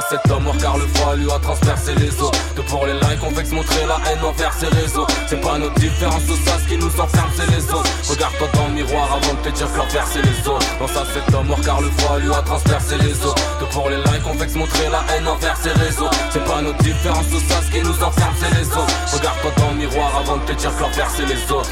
Cet 0.08 0.26
mort 0.40 0.56
car 0.60 0.76
le 0.76 0.86
froid 0.94 1.14
lui 1.16 1.30
a 1.30 1.38
transpercé 1.38 1.94
les 1.94 2.10
os. 2.20 2.30
Que 2.56 2.62
pour 2.62 2.86
les 2.86 2.94
likes 2.94 3.22
on 3.22 3.34
se 3.34 3.54
montrer 3.54 3.86
la 3.86 3.98
haine 4.10 4.24
envers 4.24 4.52
ces 4.52 4.66
réseaux. 4.66 5.06
C'est 5.26 5.40
pas 5.40 5.58
notre 5.58 5.74
différence 5.74 6.22
sociale 6.24 6.60
ce 6.62 6.68
qui 6.68 6.78
nous 6.78 7.00
enferme 7.00 7.30
c'est 7.36 7.50
les 7.50 7.64
autres 7.72 7.90
Regarde-toi 8.08 8.48
dans 8.54 8.68
le 8.68 8.74
miroir 8.74 9.08
avant 9.12 9.34
de 9.34 9.48
te 9.48 9.54
dire 9.54 9.72
que 9.72 9.78
l'enfer 9.78 10.04
c'est 10.12 10.22
les 10.22 10.48
autres 10.48 10.66
à 10.82 11.04
cet 11.12 11.34
homme 11.34 11.46
mort 11.46 11.60
car 11.64 11.80
le 11.80 11.90
froid 11.98 12.18
lui 12.18 12.32
a 12.32 12.42
transpercé 12.42 12.96
les 12.98 13.24
os. 13.24 13.34
Que 13.60 13.64
pour 13.72 13.88
les 13.88 13.96
likes 13.96 14.26
on 14.26 14.48
se 14.48 14.58
montrer 14.58 14.88
la 14.90 15.02
haine 15.14 15.26
envers 15.26 15.56
ces 15.56 15.72
réseaux. 15.72 16.10
C'est 16.30 16.44
pas 16.44 16.60
notre 16.60 16.82
différence 16.82 17.26
sociale 17.28 17.62
ce 17.64 17.70
qui 17.70 17.80
nous 17.80 18.02
enferme 18.02 18.34
c'est 18.40 18.54
les 18.58 18.68
autres 18.68 18.94
Regarde-toi 19.12 19.50
dans 19.58 19.70
le 19.70 19.76
miroir 19.76 20.10
avant 20.18 20.36
de 20.36 20.42
te 20.42 20.52
dire 20.52 20.74
que 20.76 20.82
l'enfer 20.82 21.08
c'est 21.16 21.26
les 21.26 21.52
autres 21.52 21.70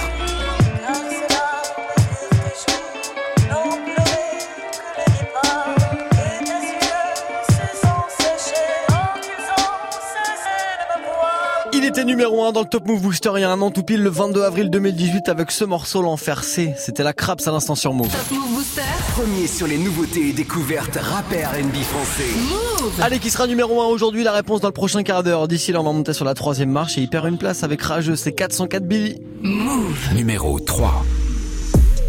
Il 11.83 11.89
était 11.89 12.05
numéro 12.05 12.45
1 12.45 12.53
dans 12.53 12.61
le 12.61 12.68
Top 12.68 12.87
Move 12.87 13.03
Booster 13.03 13.33
il 13.35 13.41
y 13.41 13.45
a 13.45 13.51
un 13.51 13.61
an 13.61 13.72
tout 13.72 13.83
pile 13.83 14.05
le 14.05 14.09
22 14.09 14.45
avril 14.45 14.70
2018 14.70 15.28
avec 15.28 15.51
ce 15.51 15.64
morceau 15.64 16.01
l'enfer 16.01 16.45
C. 16.45 16.74
C'était 16.76 17.03
la 17.03 17.12
Craps 17.12 17.49
à 17.49 17.51
l'instant 17.51 17.74
sur 17.74 17.93
Move. 17.93 18.07
Top 18.07 18.39
Move 18.39 18.55
Booster. 18.55 18.83
Premier 19.16 19.49
sur 19.49 19.66
les 19.66 19.78
nouveautés 19.78 20.28
et 20.28 20.33
découvertes 20.33 20.95
rap 20.95 21.24
et 21.33 21.45
R&B 21.45 21.74
français. 21.83 22.22
Move. 22.37 22.93
Allez, 23.03 23.18
qui 23.18 23.30
sera 23.30 23.49
numéro 23.49 23.83
1 23.83 23.87
aujourd'hui 23.87 24.22
La 24.22 24.30
réponse 24.30 24.61
dans 24.61 24.68
le 24.68 24.72
prochain 24.72 25.03
quart 25.03 25.24
d'heure. 25.24 25.49
D'ici 25.49 25.72
là, 25.72 25.80
on 25.80 25.85
va 25.85 25.91
monter 25.91 26.12
sur 26.12 26.24
la 26.24 26.35
troisième 26.35 26.70
marche 26.70 26.99
et 26.99 27.01
il 27.01 27.09
perd 27.09 27.26
une 27.26 27.37
place 27.37 27.64
avec 27.64 27.83
Rageux. 27.83 28.14
C'est 28.14 28.33
404 28.33 28.85
Billy. 28.85 29.20
Move. 29.43 30.14
Numéro 30.14 30.61
3. 30.61 31.05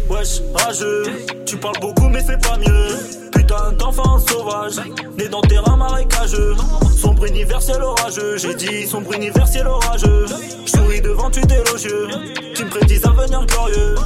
Wesh, 0.08 0.40
rageux, 0.54 1.02
tu 1.46 1.56
parles 1.56 1.80
beaucoup 1.80 2.08
mais 2.08 2.22
c'est 2.24 2.40
pas 2.40 2.58
mieux. 2.58 3.23
Putain 3.46 3.72
d'enfant 3.72 4.18
sauvage, 4.20 4.80
né 5.18 5.28
dans 5.28 5.42
terrain 5.42 5.76
marécageux. 5.76 6.54
Sombre 6.96 7.26
universel 7.26 7.82
orageux, 7.82 8.38
j'ai 8.38 8.54
dit 8.54 8.86
sombre 8.86 9.12
universel 9.12 9.66
orageux. 9.66 10.24
Souris 10.64 11.02
devant 11.02 11.30
tu 11.30 11.42
d'élogieux, 11.42 12.08
qui 12.54 12.64
me 12.64 12.70
prédisent 12.70 13.04
un 13.04 13.10
avenir 13.10 13.44
glorieux. 13.44 13.96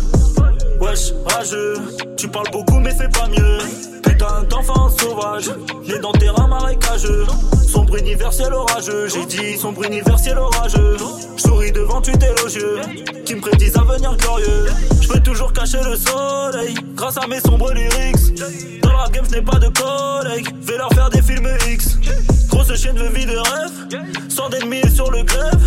Wesh, 0.81 1.13
rageux, 1.25 1.75
tu 2.17 2.27
parles 2.27 2.51
beaucoup 2.51 2.81
mais 2.81 2.91
c'est 2.91 3.13
pas 3.13 3.29
mieux. 3.29 3.98
Putain 4.09 4.43
d'enfant 4.49 4.89
sauvage, 4.89 5.51
né 5.87 5.99
dans 5.99 6.13
terrain 6.13 6.49
marécageux. 6.49 7.27
Sombre 7.71 7.97
universel 7.97 8.53
orageux, 8.55 9.07
j'ai 9.09 9.27
dit 9.27 9.59
sombre 9.59 9.85
universel 9.85 10.39
orageux. 10.39 10.97
Souris 11.37 11.73
devant 11.73 12.01
tu 12.01 12.13
élogieux, 12.13 12.81
qui 13.27 13.35
me 13.35 13.41
prédisent 13.41 13.77
un 13.77 13.83
avenir 13.83 14.17
glorieux. 14.17 14.67
Je 15.03 15.09
peux 15.09 15.21
toujours 15.21 15.53
cacher 15.53 15.81
le 15.85 15.95
soleil, 15.95 16.75
grâce 16.95 17.19
à 17.19 17.27
mes 17.27 17.41
sombres 17.41 17.73
lyrics. 17.73 18.81
Dans 18.83 18.97
la 18.97 19.09
game, 19.11 19.25
je 19.31 19.37
n'ai 19.37 19.43
pas 19.43 19.59
de 19.59 19.69
collègues, 19.69 20.49
vais 20.63 20.79
leur 20.79 20.93
faire 20.95 21.11
des 21.11 21.21
films 21.21 21.49
X. 21.69 21.99
Grosse 22.49 22.75
chaîne 22.77 22.97
de 22.97 23.09
vie 23.09 23.27
de 23.27 23.37
rêve, 23.37 24.03
sans 24.31 24.49
d'ennemis 24.49 24.91
sur 24.95 25.11
le 25.11 25.23
grève. 25.23 25.61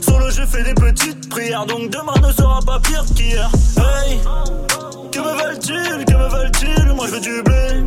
Solo, 0.00 0.30
je 0.30 0.42
fais 0.44 0.64
des 0.64 0.74
petites 0.74 1.28
prières, 1.30 1.64
donc 1.64 1.90
demain 1.90 2.26
ne 2.26 2.32
sera 2.32 2.58
pas 2.66 2.80
pire 2.80 3.04
qu'hier. 3.14 3.48
Hey, 3.78 4.18
que 5.12 5.20
me 5.20 5.32
veulent-ils, 5.42 6.04
que 6.04 6.12
me 6.12 6.28
veulent-ils? 6.28 6.92
Moi 6.92 7.06
je 7.06 7.12
veux 7.12 7.20
du 7.20 7.42
blé. 7.42 7.83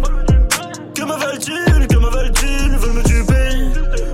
Que 0.93 1.03
me 1.03 1.13
veulent-ils, 1.13 1.87
que 1.87 1.95
me 1.95 2.09
veulent-ils 2.09 2.71
Ils 2.71 2.77
veulent 2.77 2.93
me 2.93 3.03
tuer. 3.03 3.17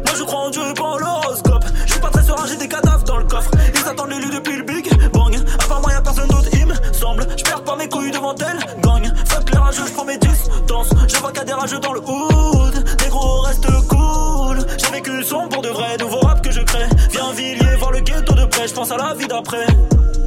Moi 0.05 0.15
je 0.17 0.23
crois 0.23 0.39
en 0.41 0.49
Dieu, 0.49 0.61
pas 0.75 0.84
en 0.84 0.97
l'horoscope. 0.97 1.65
Je 1.86 1.91
suis 1.91 2.01
pas 2.01 2.09
très 2.09 2.23
serein, 2.23 2.45
j'ai 2.47 2.57
des 2.57 2.67
cadavres 2.67 3.03
dans 3.03 3.17
le 3.17 3.25
coffre. 3.25 3.51
Ils 3.73 3.88
attendent 3.88 4.09
l'élu 4.11 4.29
depuis 4.29 4.57
le 4.57 4.63
Big 4.63 4.89
Bang. 5.11 5.36
À 5.63 5.67
part 5.67 5.81
moi, 5.81 5.91
y'a 5.91 6.01
personne 6.01 6.27
d'autre, 6.27 6.49
il 6.53 6.65
me 6.65 6.73
semble. 6.93 7.25
Je 7.38 7.43
perds 7.43 7.63
pas 7.63 7.75
mes 7.75 7.89
couilles 7.89 8.11
devant 8.11 8.36
elle, 8.36 8.59
gagne. 8.81 9.13
Fuck 9.27 9.49
les 9.51 9.57
rageux, 9.57 9.84
je 9.88 9.93
prends 9.93 10.05
mes 10.05 10.17
distances. 10.17 10.89
Je 11.07 11.17
vois 11.17 11.31
a 11.38 11.43
des 11.43 11.53
rageux 11.53 11.79
dans 11.79 11.93
le 11.93 12.01
hood. 12.01 12.84
Des 12.97 13.09
gros 13.09 13.41
reste 13.41 13.67
cool. 13.88 14.59
J'ai 14.77 14.91
vécu 14.91 15.23
son 15.23 15.47
pour 15.47 15.61
de 15.61 15.69
vrai, 15.69 15.97
nouveau 15.97 16.19
rap 16.19 16.41
que 16.41 16.51
je 16.51 16.61
crée. 16.61 16.88
Viens 17.11 17.31
Villiers, 17.34 17.75
voir 17.77 17.91
le 17.91 17.99
ghetto 17.99 18.34
de 18.34 18.45
près. 18.45 18.67
Je 18.67 18.73
pense 18.73 18.91
à 18.91 18.97
la 18.97 19.13
vie 19.13 19.27
d'après. 19.27 19.67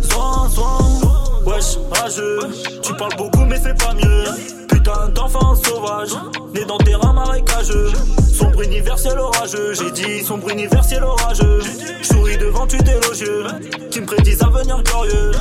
Soin, 0.02 0.48
soin. 0.48 0.78
Wesh, 1.46 1.78
rageux, 1.92 2.40
tu 2.82 2.92
parles 2.94 3.14
beaucoup 3.16 3.44
mais 3.44 3.60
fais 3.60 3.74
pas 3.74 3.94
mieux. 3.94 4.65
Putain 4.86 5.08
d'enfant 5.08 5.56
sauvage, 5.56 6.12
né 6.54 6.64
dans 6.64 6.78
terrain 6.78 7.12
marécageux. 7.12 7.90
Sombre 8.32 8.62
universel 8.62 9.18
orageux, 9.18 9.74
j'ai 9.74 9.90
dit 9.90 10.22
sombre 10.22 10.48
universel 10.48 11.02
orageux. 11.02 11.58
Souris 12.02 12.38
devant 12.38 12.68
tu 12.68 12.76
élogieux, 12.76 13.46
qui 13.90 14.00
me 14.00 14.06
prédisent 14.06 14.44
un 14.44 14.46
avenir 14.46 14.80
glorieux. 14.84 15.32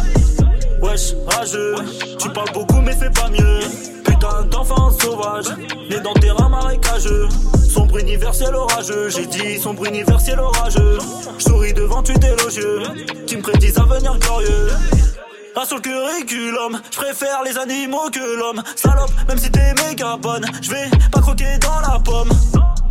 Wesh, 0.82 1.14
rageux, 1.28 1.76
tu 2.18 2.28
parles 2.32 2.52
beaucoup 2.56 2.82
mais 2.82 2.93
fais 2.93 3.12
pas 3.12 3.30
mieux. 3.30 3.60
Putain 4.04 4.46
d'enfant 4.50 4.89
sauvage, 4.89 5.56
né 5.91 6.00
dans 6.00 6.14
terrain 6.14 6.50
marécageux. 6.50 7.28
Sombre 7.70 8.00
universel 8.00 8.56
orageux, 8.56 9.10
j'ai 9.10 9.28
dit 9.28 9.60
sombre 9.60 9.86
universel 9.86 10.39
orageux. 10.39 10.98
Souris 11.38 11.74
devant 11.74 12.02
tu 12.02 12.14
élogieux, 12.14 12.82
qui 13.28 13.38
me 13.38 13.43
prédisent 13.43 13.78
un 13.78 13.84
avenir 13.84 14.18
glorieux. 14.18 14.70
Sur 15.64 15.78
le 15.78 15.82
curriculum, 15.82 16.80
je 16.91 16.97
préfère 16.97 17.41
les 17.43 17.58
animaux 17.58 18.12
que 18.12 18.20
l'homme. 18.20 18.62
Salope, 18.76 19.10
même 19.28 19.38
si 19.39 19.49
t'es 19.49 19.74
méga 19.74 20.16
bonne, 20.16 20.45
je 20.62 20.70
vais 20.70 20.91
pas 21.12 21.22
croquer 21.22 21.58
dans 21.60 21.80
la 21.80 21.97
pomme. 21.97 22.30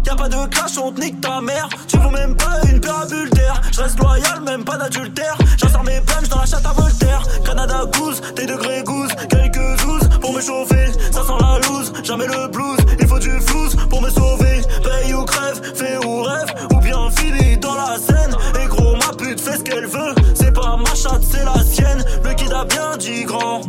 Y'a 0.07 0.15
pas 0.15 0.29
de 0.29 0.47
clash, 0.49 0.79
on 0.79 0.93
te 0.93 1.01
nique 1.01 1.21
ta 1.21 1.41
mère. 1.41 1.69
Tu 1.89 1.97
vaux 1.97 2.11
même 2.11 2.37
pas 2.37 2.61
une 2.71 2.81
parabule 2.81 3.31
d'air. 3.31 3.61
Je 3.73 3.81
reste 3.81 3.99
loyal, 3.99 4.41
même 4.45 4.65
pas 4.65 4.77
d'adultère. 4.77 5.37
J'insère 5.57 5.83
mes 5.83 6.01
punches 6.01 6.29
dans 6.29 6.41
la 6.41 6.47
chatte 6.47 6.67
à 6.67 6.73
Voltaire. 6.73 7.23
Canada 7.45 7.85
Goose, 7.93 8.21
tes 8.35 8.47
degrés 8.47 8.83
goose, 8.85 9.11
quelques 9.31 9.83
douze 9.83 10.09
pour 10.21 10.33
me 10.33 10.41
chauffer. 10.41 10.93
Ça 11.11 11.23
sent 11.23 11.39
la 11.41 11.59
loose, 11.69 11.93
jamais 12.03 12.27
le 12.27 12.49
blues. 12.49 12.79
Il 13.01 13.07
faut 13.07 13.19
du 13.19 13.31
flouze 13.41 13.77
pour 13.89 14.03
me 14.03 14.11
sauver. 14.11 14.63
Paye 14.83 15.15
ou 15.15 15.25
crève, 15.25 15.61
fais 15.75 15.97
ou 16.05 16.23
rêve, 16.23 16.53
ou 16.75 16.81
bien 16.81 17.11
fini 17.11 17.57
dans 17.57 17.75
la 17.75 17.97
scène. 17.99 18.37
Et 18.63 18.67
gros, 18.67 18.97
ma 18.97 19.13
pute 19.17 19.41
fait 19.41 19.57
ce 19.57 19.63
qu'elle 19.63 19.87
veut. 19.87 20.15
C'est 20.35 20.53
pas 20.53 20.77
ma 20.77 20.95
chatte, 20.95 21.23
c'est 21.23 21.45
la 21.45 21.63
sienne. 21.65 22.05
Le 22.23 22.35
kid 22.35 22.53
a 22.53 22.65
bien 22.65 22.97
dit 22.99 23.25
grand. 23.25 23.63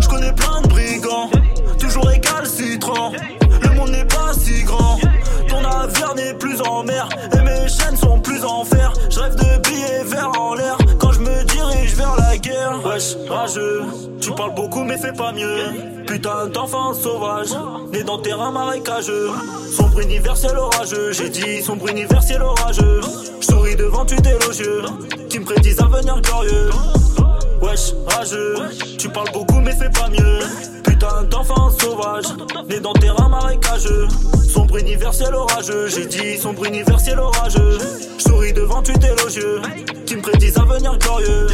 Je 0.00 0.08
connais 0.08 0.32
plein 0.32 0.60
de 0.62 0.68
brigands, 0.68 1.30
toujours 1.78 2.06
récalcitrants. 2.06 3.12
Le 3.12 3.39
monde 3.80 3.90
n'est 3.90 4.04
pas 4.04 4.32
si 4.34 4.62
grand. 4.62 4.98
Ton 5.48 5.60
navire 5.62 6.14
n'est 6.14 6.34
plus 6.34 6.60
en 6.62 6.84
mer 6.84 7.08
et 7.32 7.42
mes 7.42 7.68
chaînes 7.68 7.96
sont 7.96 8.18
plus 8.20 8.44
en 8.44 8.64
fer. 8.64 8.92
Je 9.10 9.20
rêve 9.20 9.34
de 9.34 9.68
billets 9.68 10.04
verts 10.04 10.32
en 10.38 10.54
l'air 10.54 10.76
quand 10.98 11.12
je 11.12 11.20
me 11.20 11.44
dirige 11.44 11.94
vers 11.94 12.14
la 12.16 12.36
guerre. 12.36 12.80
Wesh, 12.84 13.16
rageux, 13.28 13.84
tu 14.20 14.30
parles 14.32 14.54
beaucoup 14.54 14.84
mais 14.84 14.98
fais 14.98 15.12
pas 15.12 15.32
mieux. 15.32 16.04
Putain 16.06 16.48
d'enfant 16.48 16.92
sauvage, 16.92 17.50
né 17.92 18.02
dans 18.02 18.18
terrain 18.18 18.50
marécageux. 18.50 19.30
Sombre 19.76 20.00
universel 20.00 20.56
orageux, 20.56 21.12
j'ai 21.12 21.28
dit 21.28 21.62
sombre 21.62 21.88
universel 21.88 22.42
orageux. 22.42 23.00
Je 23.40 23.46
souris 23.46 23.76
devant 23.76 24.04
tu 24.04 24.16
élogieux, 24.16 24.82
qui 25.28 25.38
me 25.38 25.44
prédisent 25.44 25.80
un 25.80 25.86
avenir 25.86 26.20
glorieux. 26.20 26.70
Wesh, 27.62 27.92
rageux, 28.06 28.54
tu 28.98 29.08
parles 29.08 29.30
beaucoup 29.32 29.60
mais 29.60 29.72
fais 29.72 29.90
pas 29.90 30.08
mieux. 30.08 30.40
Putain 30.82 31.24
d'enfant 31.24 31.70
sauvage, 31.70 32.24
né 32.68 32.80
dans 32.80 32.92
terrain 32.94 33.28
marécageux. 33.28 34.08
Sombre 34.48 34.78
universel 34.78 35.34
orageux, 35.34 35.88
j'ai 35.88 36.06
dit 36.06 36.38
sombre 36.38 36.64
universel 36.64 37.18
orageux. 37.18 37.78
Je 38.18 38.22
souris 38.22 38.52
devant 38.52 38.82
tu 38.82 38.92
élogieux, 38.92 39.60
qui 40.06 40.16
me 40.16 40.22
prédisent 40.22 40.58
un 40.58 40.62
avenir 40.62 40.98
glorieux. 40.98 41.46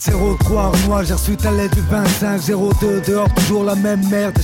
703 0.00 0.72
moi 0.86 1.04
j'ai 1.04 1.14
reçu 1.14 1.36
ta 1.36 1.50
lettre 1.50 1.74
du 1.76 1.82
2502 1.82 3.02
Dehors 3.06 3.32
toujours 3.34 3.64
la 3.64 3.74
même 3.74 4.06
merde, 4.08 4.34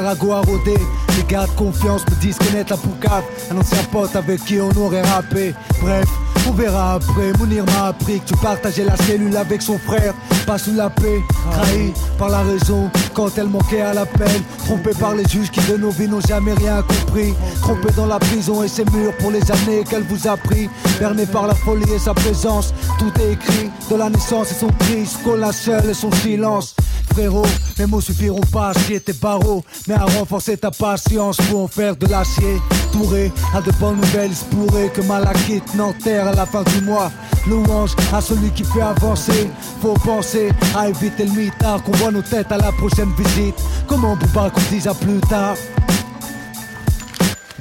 ragots 0.00 0.32
à 0.32 0.40
rôder. 0.40 0.76
Les 1.16 1.24
gars 1.24 1.46
de 1.46 1.52
confiance 1.52 2.04
me 2.08 2.14
disent 2.20 2.38
connaître 2.38 2.72
la 2.72 2.76
poucave 2.76 3.24
Un 3.50 3.58
ancien 3.58 3.82
pote 3.90 4.14
avec 4.14 4.44
qui 4.44 4.60
on 4.60 4.70
aurait 4.78 5.02
rappé. 5.02 5.54
Bref, 5.80 6.08
on 6.48 6.52
verra 6.52 6.94
après 6.94 7.32
Mounir 7.38 7.64
m'a 7.66 7.88
appris 7.88 8.20
que 8.20 8.28
tu 8.28 8.36
partageais 8.36 8.84
la 8.84 8.96
cellule 8.96 9.36
avec 9.36 9.62
son 9.62 9.78
frère 9.78 10.14
La 10.52 10.90
paix, 10.90 11.22
trahi 11.50 11.94
par 12.18 12.28
la 12.28 12.42
raison. 12.42 12.90
Quand 13.14 13.30
elle 13.38 13.46
manquait 13.46 13.80
à 13.80 13.94
l'appel 13.94 14.28
Trompé 14.66 14.90
par 15.00 15.14
les 15.14 15.24
juges 15.24 15.50
qui 15.50 15.60
de 15.60 15.78
nos 15.78 15.88
vies 15.88 16.06
n'ont 16.06 16.20
jamais 16.20 16.52
rien 16.52 16.82
compris. 16.82 17.32
Trompé 17.62 17.90
dans 17.96 18.04
la 18.04 18.18
prison 18.18 18.62
et 18.62 18.68
ses 18.68 18.84
murs 18.92 19.16
pour 19.18 19.30
les 19.30 19.40
années 19.50 19.82
qu'elle 19.88 20.02
vous 20.02 20.28
a 20.28 20.36
pris. 20.36 20.68
Berné 21.00 21.24
par 21.24 21.46
la 21.46 21.54
folie 21.54 21.90
et 21.90 21.98
sa 21.98 22.12
présence 22.12 22.74
Tout 22.98 23.10
est 23.22 23.32
écrit. 23.32 23.70
De 23.90 23.96
la 23.96 24.10
naissance 24.10 24.50
et 24.50 24.54
son 24.54 24.68
cri 24.78 25.08
qu'on 25.24 25.36
la 25.36 25.52
seule 25.52 25.88
et 25.88 25.94
son 25.94 26.12
silence 26.12 26.76
Frérot, 27.12 27.46
mes 27.78 27.86
mots 27.86 28.00
suffiront 28.00 28.40
pas 28.52 28.70
à 28.70 28.74
scier 28.74 29.00
tes 29.00 29.12
barreaux 29.12 29.62
Mais 29.86 29.94
à 29.94 30.04
renforcer 30.04 30.56
ta 30.56 30.70
patience 30.70 31.36
pour 31.48 31.62
en 31.62 31.68
faire 31.68 31.96
de 31.96 32.06
l'acier. 32.06 32.60
Touré 32.92 33.32
à 33.54 33.60
de 33.60 33.70
bonnes 33.72 33.96
nouvelles, 33.96 34.34
se 34.34 34.44
pourrait 34.44 34.90
que 34.90 35.02
Malakite 35.02 35.74
n'enterre 35.74 36.28
à 36.28 36.32
la 36.32 36.46
fin 36.46 36.62
du 36.62 36.80
mois. 36.82 37.10
Louange 37.46 37.90
à 38.12 38.20
celui 38.20 38.50
qui 38.50 38.64
fait 38.64 38.82
avancer 38.82 39.50
Faut 39.80 39.94
penser 39.94 40.52
à 40.76 40.88
éviter 40.88 41.24
le 41.24 41.32
mitard 41.32 41.82
Qu'on 41.82 41.92
voit 41.92 42.12
nos 42.12 42.22
têtes 42.22 42.52
à 42.52 42.56
la 42.56 42.72
prochaine 42.72 43.12
visite. 43.18 43.56
Comment 43.86 44.16
Bouba 44.16 44.50
qu'on 44.50 44.60
dise 44.70 44.86
à 44.86 44.94
plus 44.94 45.20
tard? 45.20 45.56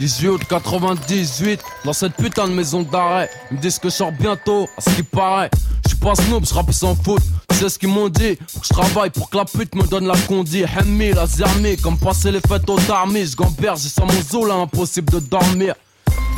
18 0.01 0.29
août 0.29 0.41
98, 0.49 1.61
dans 1.85 1.93
cette 1.93 2.15
putain 2.15 2.47
de 2.47 2.53
maison 2.53 2.81
d'arrêt. 2.81 3.29
Ils 3.51 3.57
me 3.57 3.61
disent 3.61 3.77
que 3.77 3.87
je 3.87 3.93
sors 3.93 4.11
bientôt, 4.11 4.67
à 4.75 4.81
ce 4.81 4.89
qui 4.95 5.03
paraît. 5.03 5.51
Je 5.83 5.89
suis 5.89 5.97
pas 5.99 6.15
snob, 6.15 6.43
je 6.43 6.55
rappe 6.55 6.71
sans 6.71 6.95
faute. 6.95 7.21
Tu 7.49 7.57
sais 7.57 7.69
ce 7.69 7.77
qu'ils 7.77 7.89
m'ont 7.89 8.09
dit? 8.09 8.35
Je 8.63 8.69
travaille 8.69 9.11
pour 9.11 9.29
que 9.29 9.37
la 9.37 9.45
pute 9.45 9.75
me 9.75 9.83
donne 9.83 10.07
la 10.07 10.17
condi. 10.27 10.63
Hemmi, 10.63 11.11
la 11.11 11.27
zermi, 11.27 11.77
comme 11.77 11.99
passer 11.99 12.31
les 12.31 12.39
fêtes 12.39 12.67
au 12.67 12.79
tarmi. 12.79 13.27
Je 13.27 13.35
gamberge, 13.35 13.81
j'ai 13.81 13.89
sans 13.89 14.07
mon 14.07 14.21
zoo 14.23 14.43
là, 14.43 14.55
impossible 14.55 15.11
de 15.13 15.19
dormir. 15.19 15.75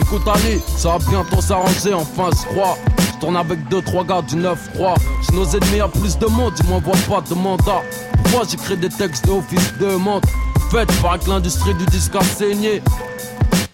Écoute 0.01 0.27
Ali, 0.27 0.59
ça 0.75 0.97
va 0.97 1.09
bientôt 1.09 1.39
s'arranger, 1.39 1.93
enfin 1.93 2.31
je 2.31 2.53
crois. 2.53 2.77
Je 2.99 3.19
tourne 3.21 3.37
avec 3.37 3.59
2-3 3.69 4.05
gars 4.05 4.21
du 4.23 4.35
9-3. 4.35 4.95
J'ai 5.21 5.35
nos 5.37 5.45
ennemis 5.45 5.79
à 5.79 5.87
plus 5.87 6.17
de 6.17 6.25
monde, 6.25 6.53
ils 6.59 6.69
m'envoient 6.69 6.97
pas 7.07 7.21
de 7.21 7.33
mandat. 7.33 7.81
Pourquoi 8.23 8.45
j'écris 8.45 8.75
des 8.75 8.89
textes 8.89 9.25
d'office 9.25 9.73
de 9.79 9.95
montre 9.95 10.27
Faites 10.69 10.91
par 11.01 11.17
que 11.17 11.29
l'industrie 11.29 11.75
du 11.75 11.85
disque 11.85 12.13
a 12.15 12.23
saigné. 12.23 12.81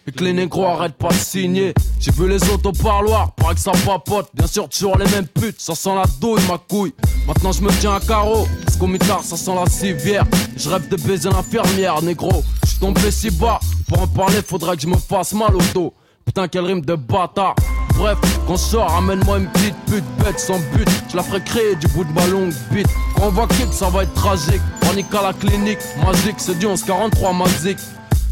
Et 0.07 0.11
que 0.11 0.23
les 0.23 0.33
négros 0.33 0.65
arrêtent 0.65 0.97
pas 0.97 1.09
de 1.09 1.13
signer. 1.13 1.73
J'ai 1.99 2.11
vu 2.11 2.27
les 2.27 2.41
autres 2.49 2.69
au 2.69 2.71
parloir, 2.71 3.31
paraît 3.33 3.55
que 3.55 3.59
ça 3.61 3.71
papote. 3.85 4.29
Bien 4.33 4.47
sûr, 4.47 4.67
toujours 4.69 4.97
les 4.97 5.09
mêmes 5.11 5.27
putes, 5.27 5.59
ça 5.59 5.75
sent 5.75 5.93
la 5.93 6.05
douille, 6.19 6.41
ma 6.49 6.57
couille. 6.57 6.93
Maintenant, 7.27 7.51
je 7.51 7.61
me 7.61 7.69
tiens 7.79 7.95
à 7.95 7.99
carreau. 7.99 8.47
jusqu'au 8.67 8.87
mitard, 8.87 9.23
ça 9.23 9.37
sent 9.37 9.53
la 9.53 9.69
civière. 9.69 10.25
Je 10.57 10.69
rêve 10.69 10.87
de 10.87 10.95
baiser 10.95 11.29
l'infirmière, 11.29 12.01
négro. 12.01 12.43
Je 12.63 12.69
suis 12.69 12.79
tombé 12.79 13.11
si 13.11 13.29
bas, 13.29 13.59
pour 13.87 14.01
en 14.01 14.07
parler, 14.07 14.41
faudrait 14.41 14.75
que 14.75 14.81
je 14.81 14.87
me 14.87 14.97
fasse 14.97 15.33
mal 15.33 15.55
au 15.55 15.61
dos. 15.73 15.93
Putain, 16.25 16.47
quel 16.47 16.65
rime 16.65 16.81
de 16.81 16.95
bâtard. 16.95 17.55
Bref, 17.95 18.17
quand 18.47 18.55
je 18.55 18.61
sors, 18.61 18.93
amène-moi 18.95 19.39
une 19.39 19.47
petite 19.47 19.75
pute 19.87 20.03
bête 20.23 20.39
sans 20.39 20.59
but. 20.73 20.87
Je 21.11 21.17
la 21.17 21.23
ferai 21.23 21.43
créer 21.43 21.75
du 21.75 21.87
bout 21.87 22.05
de 22.05 22.11
ma 22.13 22.25
longue 22.27 22.53
bite. 22.71 22.87
Quand 23.15 23.27
on 23.27 23.31
va 23.31 23.47
kick, 23.47 23.73
ça 23.73 23.89
va 23.89 24.03
être 24.03 24.13
tragique. 24.13 24.61
Panique 24.79 25.13
à 25.13 25.21
la 25.21 25.33
clinique, 25.33 25.79
magique, 26.05 26.35
c'est 26.37 26.57
du 26.57 26.65
1143 26.67 27.33
magique. 27.33 27.79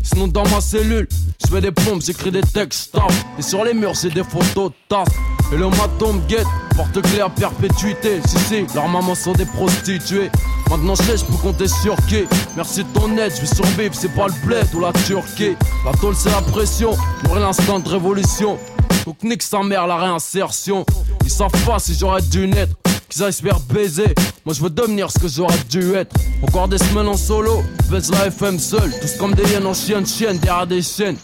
Sinon 0.08 0.28
dans 0.28 0.48
ma 0.48 0.62
cellule, 0.62 1.08
je 1.44 1.52
fais 1.52 1.60
des 1.60 1.72
pompes, 1.72 2.02
j'écris 2.02 2.32
des 2.32 2.42
textes, 2.42 2.90
stop. 2.90 3.12
Et 3.38 3.42
sur 3.42 3.66
les 3.66 3.74
murs, 3.74 3.96
c'est 3.96 4.14
des 4.14 4.24
photos 4.24 4.72
tasses. 4.88 5.08
Et 5.52 5.58
le 5.58 5.68
maton 5.70 6.14
me 6.14 6.28
guette, 6.28 6.48
porte 6.76 7.02
clé 7.02 7.20
à 7.20 7.30
perpétuité. 7.30 8.22
Si, 8.26 8.38
si, 8.40 8.66
leurs 8.74 8.88
mamans 8.88 9.16
sont 9.16 9.34
des 9.34 9.46
prostituées. 9.46 10.32
Maintenant, 10.70 10.96
je 10.96 11.04
sais, 11.04 11.18
je 11.18 11.42
compter 11.42 11.68
sur 11.68 11.96
qui. 12.08 12.24
Merci 12.56 12.84
de 12.84 12.90
ton 12.98 13.18
aide, 13.18 13.34
je 13.36 13.42
vais 13.42 13.54
survivre, 13.54 13.94
c'est 13.94 14.14
pas 14.14 14.28
le 14.28 14.34
bled 14.46 14.68
ou 14.74 14.80
la 14.80 14.94
Turquie. 14.94 15.56
La 15.86 15.92
tôle, 16.00 16.16
c'est 16.16 16.32
la 16.32 16.42
pression, 16.42 16.92
j'aurai 17.26 17.42
l'instant 17.42 17.80
de 17.80 17.90
révolution. 17.90 18.58
Donc, 19.06 19.22
nique 19.24 19.44
sa 19.44 19.62
mère, 19.62 19.88
la 19.88 19.98
réinsertion. 19.98 20.86
Ils 21.24 21.30
savent 21.30 21.52
pas 21.66 21.80
si 21.80 21.96
j'aurais 21.96 22.22
dû 22.22 22.48
naître 22.48 22.76
qu'ils 23.10 23.24
aillent 23.24 23.34
baiser. 23.74 24.14
Moi 24.46 24.54
je 24.54 24.62
veux 24.62 24.70
devenir 24.70 25.12
ce 25.12 25.20
que 25.20 25.28
j'aurais 25.28 25.58
dû 25.70 25.94
être. 25.96 26.16
Encore 26.44 26.68
des 26.68 26.78
semaines 26.78 27.08
en 27.08 27.18
solo, 27.18 27.64
baisse 27.90 28.10
la 28.12 28.28
FM 28.28 28.60
seul. 28.60 28.92
Tous 29.02 29.18
comme 29.18 29.34
des 29.34 29.44
hyènes 29.52 29.66
en 29.66 29.74
chienne, 29.74 30.06
chienne 30.06 30.38
derrière 30.38 30.68
des 30.68 30.82
chaînes. 30.82 31.18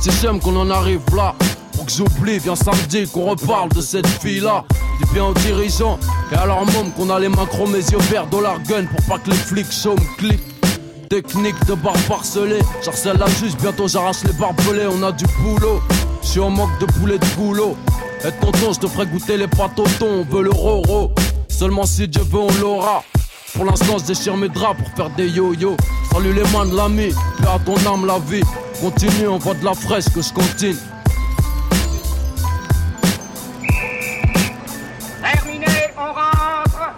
C'est 0.00 0.12
j'aime 0.20 0.40
qu'on 0.40 0.56
en 0.56 0.70
arrive 0.70 1.00
là. 1.14 1.34
Pour 1.72 1.86
que 1.86 1.92
j'oublie, 1.92 2.38
viens 2.38 2.56
samedi 2.56 3.06
qu'on 3.06 3.30
reparle 3.30 3.68
de 3.70 3.80
cette 3.80 4.06
fille-là. 4.06 4.64
Dis 4.98 5.12
bien 5.12 5.26
aux 5.26 5.34
dirigeants 5.34 5.98
et 6.32 6.34
à 6.34 6.46
leur 6.46 6.64
môme 6.64 6.90
qu'on 6.96 7.10
a 7.10 7.18
les 7.18 7.28
mains 7.28 7.46
chromées, 7.46 7.78
yeux 7.78 7.98
verts, 8.10 8.26
dollar 8.26 8.60
gun 8.62 8.84
pour 8.84 9.04
pas 9.06 9.18
que 9.18 9.30
les 9.30 9.36
flics 9.36 9.72
show 9.72 9.94
me. 9.94 10.36
Technique 11.08 11.64
de 11.66 11.74
barbe 11.74 11.98
parcelée, 12.06 12.58
j'harcèle 12.84 13.16
la 13.16 13.26
juge, 13.26 13.56
bientôt 13.56 13.88
j'arrache 13.88 14.24
les 14.24 14.32
barbelés, 14.34 14.86
on 14.90 15.02
a 15.02 15.10
du 15.10 15.24
boulot. 15.40 15.80
Je 16.22 16.28
suis 16.28 16.40
en 16.40 16.50
manque 16.50 16.78
de 16.80 16.86
poulet 16.86 17.18
de 17.18 17.26
boulot. 17.36 17.76
Et 18.24 18.32
tonton, 18.32 18.72
je 18.72 18.80
te 18.80 18.86
ferai 18.88 19.06
goûter 19.06 19.36
les 19.36 19.46
pâtes 19.46 19.78
au 19.78 19.84
thon, 19.98 20.06
on 20.06 20.22
veut 20.24 20.42
le 20.42 20.50
roro. 20.50 21.12
Seulement 21.48 21.86
si 21.86 22.08
Dieu 22.08 22.22
veut, 22.22 22.40
on 22.40 22.52
l'aura. 22.60 23.04
Pour 23.54 23.64
l'instant, 23.64 23.98
je 23.98 24.06
déchire 24.06 24.36
mes 24.36 24.48
draps 24.48 24.76
pour 24.82 24.88
faire 24.96 25.10
des 25.10 25.28
yo-yo. 25.28 25.76
Salut 26.12 26.32
les 26.32 26.42
mains 26.52 26.66
de 26.66 26.76
l'ami, 26.76 27.14
paix 27.38 27.48
à 27.48 27.58
ton 27.60 27.76
âme 27.86 28.06
la 28.06 28.18
vie. 28.18 28.42
Continue, 28.80 29.28
on 29.28 29.38
voit 29.38 29.54
de 29.54 29.64
la 29.64 29.74
fraîche 29.74 30.06
que 30.06 30.20
je 30.20 30.32
continue. 30.32 30.76
Terminé, 35.22 35.66
on 35.96 36.12
rentre 36.12 36.94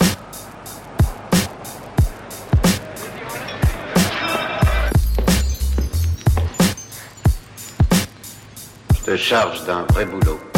Je 8.94 9.04
te 9.04 9.16
charge 9.16 9.64
d'un 9.66 9.84
vrai 9.90 10.06
boulot. 10.06 10.49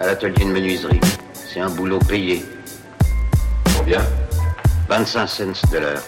À 0.00 0.06
l'atelier 0.06 0.44
de 0.44 0.50
menuiserie. 0.50 1.00
C'est 1.32 1.60
un 1.60 1.70
boulot 1.70 1.98
payé. 2.00 2.44
Combien 3.76 4.04
25 4.88 5.26
cents 5.26 5.70
de 5.70 5.78
l'heure. 5.78 6.02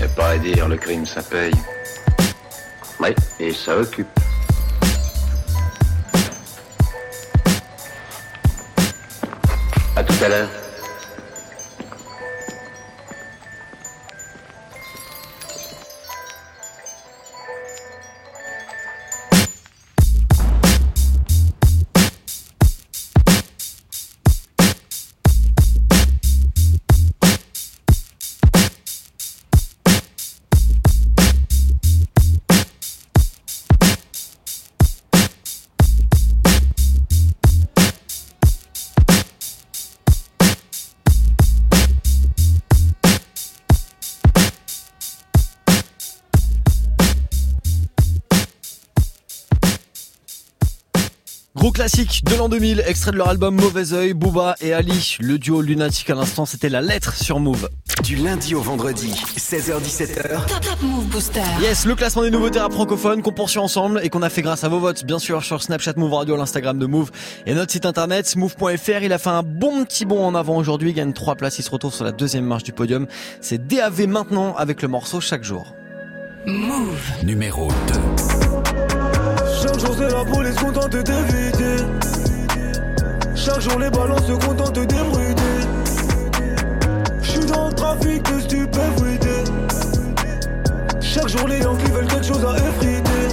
Y 0.00 0.04
a 0.04 0.08
pas 0.08 0.30
à 0.30 0.38
dire, 0.38 0.68
le 0.68 0.76
crime 0.76 1.06
ça 1.06 1.22
paye. 1.22 1.54
Oui, 3.00 3.14
et 3.38 3.52
ça 3.52 3.76
occupe. 3.76 4.08
À 9.94 10.02
tout 10.02 10.24
à 10.24 10.28
l'heure. 10.28 10.65
Classique 51.86 52.24
de 52.24 52.34
l'an 52.34 52.48
2000, 52.48 52.82
extrait 52.84 53.12
de 53.12 53.16
leur 53.16 53.28
album 53.28 53.54
Mauvais 53.54 53.92
Oeil, 53.92 54.12
Booba 54.12 54.56
et 54.60 54.72
Ali, 54.72 55.18
le 55.20 55.38
duo 55.38 55.62
lunatique 55.62 56.10
à 56.10 56.16
l'instant, 56.16 56.44
c'était 56.44 56.68
la 56.68 56.80
lettre 56.80 57.14
sur 57.14 57.38
Move. 57.38 57.68
Du 58.02 58.16
lundi 58.16 58.56
au 58.56 58.60
vendredi, 58.60 59.12
16h17h. 59.36 60.46
Top, 60.48 60.60
top 60.62 60.82
Move 60.82 61.04
Booster. 61.04 61.42
Yes, 61.60 61.86
le 61.86 61.94
classement 61.94 62.22
des 62.22 62.32
nouveautés 62.32 62.58
rap 62.58 62.72
francophones 62.72 63.22
qu'on 63.22 63.30
poursuit 63.30 63.60
ensemble 63.60 64.00
et 64.02 64.08
qu'on 64.08 64.22
a 64.22 64.30
fait 64.30 64.42
grâce 64.42 64.64
à 64.64 64.68
vos 64.68 64.80
votes, 64.80 65.04
bien 65.04 65.20
sûr, 65.20 65.44
sur 65.44 65.62
Snapchat 65.62 65.92
Move 65.96 66.12
Radio, 66.12 66.36
l'Instagram 66.36 66.76
de 66.76 66.86
Move 66.86 67.12
et 67.46 67.54
notre 67.54 67.70
site 67.70 67.86
internet 67.86 68.34
move.fr. 68.34 69.02
Il 69.02 69.12
a 69.12 69.18
fait 69.18 69.30
un 69.30 69.44
bon 69.44 69.84
petit 69.84 70.06
bond 70.06 70.24
en 70.24 70.34
avant 70.34 70.56
aujourd'hui, 70.56 70.90
il 70.90 70.94
gagne 70.94 71.12
trois 71.12 71.36
places, 71.36 71.60
il 71.60 71.62
se 71.62 71.70
retrouve 71.70 71.94
sur 71.94 72.04
la 72.04 72.10
deuxième 72.10 72.46
marche 72.46 72.64
du 72.64 72.72
podium. 72.72 73.06
C'est 73.40 73.64
DAV 73.64 74.08
maintenant 74.08 74.56
avec 74.56 74.82
le 74.82 74.88
morceau 74.88 75.20
chaque 75.20 75.44
jour. 75.44 75.72
Move. 76.46 77.00
Numéro 77.22 77.68
2. 77.68 78.15
Chaque 79.78 79.88
jour 79.88 79.96
c'est 79.98 80.10
la 80.10 80.24
police 80.24 80.54
contente 80.54 80.90
d'éviter 80.90 81.84
Chaque 83.34 83.60
jour 83.60 83.78
les 83.78 83.90
balances 83.90 84.26
se 84.26 84.32
contentent 84.32 84.72
d'ébruiter. 84.72 85.42
J'suis 87.20 87.44
dans 87.44 87.68
le 87.68 87.74
trafic 87.74 88.22
de 88.22 88.40
stupéfiés. 88.40 89.44
Chaque 91.02 91.28
jour 91.28 91.46
les 91.46 91.58
Yankees 91.58 91.90
veulent 91.92 92.06
quelque 92.06 92.24
chose 92.24 92.46
à 92.46 92.56
effriter. 92.56 93.28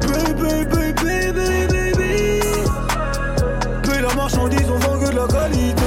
Baby, 0.00 0.64
baby, 0.64 1.32
baby, 1.34 1.66
baby. 1.68 2.40
Paye 3.82 4.00
la 4.00 4.14
marchandise, 4.14 4.70
on 4.70 4.78
vend 4.78 4.98
que 4.98 5.10
de 5.10 5.16
la 5.16 5.26
qualité 5.26 5.79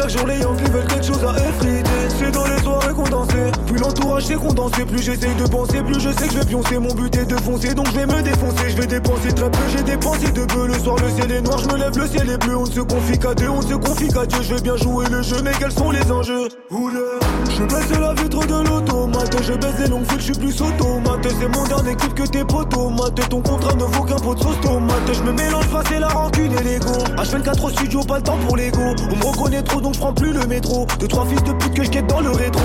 chaque 0.00 0.10
jour 0.10 0.26
les 0.26 0.38
veulent 0.38 0.86
quelque 0.86 1.04
chose 1.04 1.24
à 1.24 1.36
effriter. 1.36 1.84
C'est 2.18 2.30
dans 2.30 2.46
les 2.46 2.58
soirées 2.62 2.94
condensées 2.94 3.50
Plus 3.66 3.78
l'entourage 3.78 4.24
s'est 4.24 4.34
condensé 4.34 4.84
Plus 4.84 5.02
j'essaye 5.02 5.34
de 5.34 5.46
penser 5.48 5.82
Plus 5.82 6.00
je 6.00 6.10
sais 6.10 6.26
que 6.26 6.32
je 6.32 6.38
vais 6.38 6.46
pioncer. 6.46 6.78
Mon 6.78 6.94
but 6.94 7.14
est 7.16 7.26
de 7.26 7.36
foncer 7.36 7.74
Donc 7.74 7.86
je 7.88 7.92
vais 7.92 8.06
me 8.06 8.22
défoncer. 8.22 8.70
Je 8.70 8.76
vais 8.76 8.86
dépenser 8.86 9.32
très 9.32 9.50
peu 9.50 9.58
J'ai 9.76 9.82
dépensé 9.82 10.30
de 10.32 10.44
peu. 10.44 10.66
Le 10.66 10.74
soir 10.74 10.96
le 11.02 11.10
ciel 11.10 11.32
est 11.32 11.42
noir 11.42 11.58
Je 11.58 11.68
me 11.68 11.76
lève 11.76 11.98
le 11.98 12.06
ciel 12.06 12.30
est 12.30 12.38
bleu. 12.38 12.56
On 12.56 12.66
ne 12.66 12.70
se 12.70 12.80
confie 12.80 13.18
qu'à 13.18 13.34
deux 13.34 13.48
On 13.48 13.58
ne 13.58 13.66
se 13.66 13.74
confie 13.74 14.08
qu'à 14.08 14.26
Dieu. 14.26 14.38
Je 14.42 14.54
vais 14.54 14.60
bien 14.60 14.76
jouer 14.76 15.06
le 15.10 15.22
jeu 15.22 15.36
Mais 15.42 15.52
quels 15.58 15.72
sont 15.72 15.90
les 15.90 16.10
enjeux? 16.10 16.48
Oula 16.70 17.19
Je 17.60 17.66
baisse 17.66 18.00
la 18.00 18.14
vitre 18.14 18.46
de 18.46 18.68
l'automate 18.68 19.36
Je 19.42 19.52
baisse 19.52 19.78
les 19.80 19.88
longues 19.88 20.06
fils 20.06 20.18
Je 20.18 20.32
suis 20.32 20.32
plus 20.32 20.62
automate 20.62 21.26
C'est 21.28 21.48
mon 21.48 21.64
dernier 21.64 21.94
clip 21.94 22.14
que 22.14 22.22
tes 22.22 22.42
potomates 22.42 23.28
Ton 23.28 23.42
contrat 23.42 23.74
ne 23.74 23.84
vaut 23.84 24.04
qu'un 24.04 24.16
pot 24.16 24.34
de 24.34 24.40
sauce 24.40 24.60
tomate 24.62 25.12
Je 25.12 25.22
me 25.22 25.32
mélange 25.32 25.66
face 25.66 25.90
et 25.94 25.98
la 25.98 26.08
rancune 26.08 26.52
et 26.54 26.62
l'ego 26.62 26.92
H24 27.18 27.62
au 27.62 27.68
studio 27.68 28.00
Pas 28.00 28.16
le 28.16 28.22
temps 28.22 28.38
pour 28.46 28.56
l'ego 28.56 28.80
On 29.12 29.16
me 29.16 29.24
reconnaît 29.24 29.62
trop 29.62 29.78
donc 29.82 29.92
je 29.92 29.98
prends 29.98 30.14
plus 30.14 30.32
le 30.32 30.46
métro. 30.46 30.86
Deux, 30.98 31.08
trois 31.08 31.26
fils 31.26 31.42
de 31.42 31.52
pute 31.52 31.74
que 31.74 31.84
je 31.84 32.00
dans 32.00 32.20
le 32.20 32.30
rétro. 32.30 32.62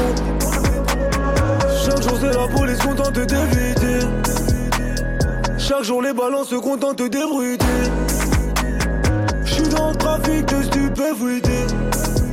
Chaque 1.84 2.02
jour 2.02 2.18
c'est 2.22 2.34
la 2.34 2.48
police 2.48 2.80
contente 2.80 3.14
d'éviter. 3.14 4.00
Chaque 5.58 5.84
jour 5.84 6.02
les 6.02 6.14
balances 6.14 6.48
se 6.48 6.56
contentent 6.56 7.02
d'ébruiter. 7.02 7.66
J'suis 9.44 9.68
dans 9.68 9.90
le 9.90 9.96
trafic 9.98 10.46
de 10.46 10.64
stupéfiés. 10.64 12.25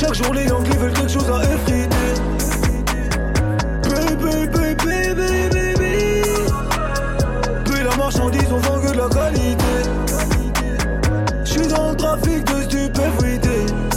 Chaque 0.00 0.14
jour 0.14 0.32
les 0.32 0.44
Yankees 0.44 0.76
veulent 0.78 0.92
quelque 0.92 1.10
chose 1.10 1.28
à 1.28 1.42
effriter. 1.42 1.88
Baby, 3.82 4.46
baby, 4.46 4.76
baby, 4.84 5.48
baby. 5.52 6.22
Puis 7.64 7.82
la 7.82 7.96
marchandise, 7.96 8.46
on 8.52 8.58
vend 8.58 8.78
que 8.78 8.92
de 8.92 8.98
la 8.98 9.08
qualité. 9.08 9.64
J'suis 11.44 11.66
dans 11.66 11.90
le 11.90 11.96
trafic 11.96 12.44
de 12.44 12.62
stupéfiés. 12.62 13.87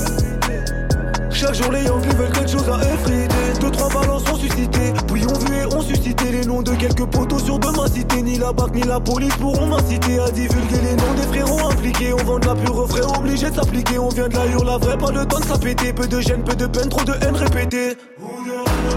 Chaque 1.41 1.55
jour 1.55 1.71
les 1.71 1.85
Yankees 1.85 2.15
veulent 2.17 2.31
quelque 2.31 2.51
chose 2.51 2.69
à 2.69 2.77
effriter. 2.93 3.59
Deux 3.59 3.71
trois 3.71 3.89
balances 3.89 4.29
ont 4.31 4.35
suscité. 4.35 4.93
Puis 5.07 5.25
ont 5.25 5.39
vu 5.39 5.57
et 5.57 5.65
ont 5.73 5.81
suscité. 5.81 6.31
Les 6.31 6.45
noms 6.45 6.61
de 6.61 6.69
quelques 6.75 7.07
poteaux 7.07 7.39
sur 7.39 7.57
de 7.57 7.67
ma 7.69 7.87
cité. 7.87 8.21
Ni 8.21 8.37
la 8.37 8.53
BAC 8.53 8.75
ni 8.75 8.83
la 8.83 8.99
police 8.99 9.35
pourront 9.37 9.65
m'inciter 9.65 10.19
À 10.19 10.29
divulguer 10.29 10.81
les 10.83 10.95
noms 10.95 11.13
des 11.15 11.23
frérots 11.23 11.67
impliqués. 11.71 12.13
On 12.13 12.23
vend 12.23 12.37
de 12.37 12.45
la 12.45 12.53
pure 12.53 12.75
refrain 12.75 13.17
obligé 13.17 13.49
de 13.49 13.55
s'appliquer. 13.55 13.97
On 13.97 14.09
vient 14.09 14.27
de 14.27 14.35
la 14.35 14.45
hurle 14.45 14.67
la 14.67 14.77
vraie 14.77 14.97
pas 14.99 15.11
le 15.11 15.25
temps 15.25 15.39
de 15.39 15.45
s'appéter 15.45 15.91
Peu 15.93 16.07
de 16.07 16.21
gêne, 16.21 16.43
peu 16.43 16.55
de 16.55 16.67
peine, 16.67 16.89
trop 16.89 17.03
de 17.05 17.13
haine 17.13 17.35
répétée 17.35 17.97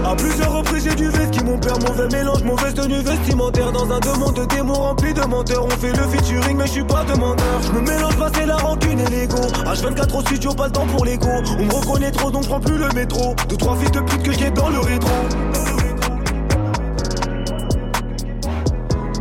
à 0.03 0.15
plusieurs 0.15 0.51
reprises 0.51 0.83
j'ai 0.83 0.95
du 0.95 1.09
veste 1.09 1.31
qui 1.31 1.43
mon 1.43 1.57
père 1.57 1.77
mauvais 1.79 2.07
mélange 2.09 2.43
mauvaise 2.43 2.73
tenue 2.73 3.01
vestimentaire. 3.01 3.71
Dans 3.71 3.91
un 3.91 3.99
deux 3.99 4.41
de 4.41 4.45
démons 4.45 4.73
remplis 4.73 5.13
de 5.13 5.21
menteurs. 5.21 5.65
On 5.65 5.69
fait 5.69 5.91
le 5.91 6.03
featuring 6.03 6.57
mais 6.57 6.67
je 6.67 6.71
suis 6.71 6.83
pas 6.83 7.03
demandeur. 7.03 7.61
Je 7.61 7.71
me 7.71 7.81
mélange 7.81 8.17
pas 8.17 8.29
c'est 8.33 8.45
la 8.45 8.57
rancune 8.57 8.99
et 8.99 9.09
l'ego. 9.09 9.41
H24 9.65 10.17
au 10.17 10.21
studio 10.21 10.53
pas 10.53 10.67
le 10.67 10.71
temps 10.71 10.87
pour 10.87 11.05
l'ego. 11.05 11.29
On 11.59 11.65
me 11.65 11.73
reconnaît 11.73 12.11
trop 12.11 12.31
donc 12.31 12.47
prends 12.47 12.59
plus 12.59 12.77
le 12.77 12.89
métro. 12.89 13.35
Deux 13.49 13.57
trois 13.57 13.75
fils 13.77 13.91
de 13.91 13.99
pute 14.01 14.23
que 14.23 14.31
j'ai 14.31 14.51
dans 14.51 14.69
le 14.69 14.79
rétro 14.79 15.11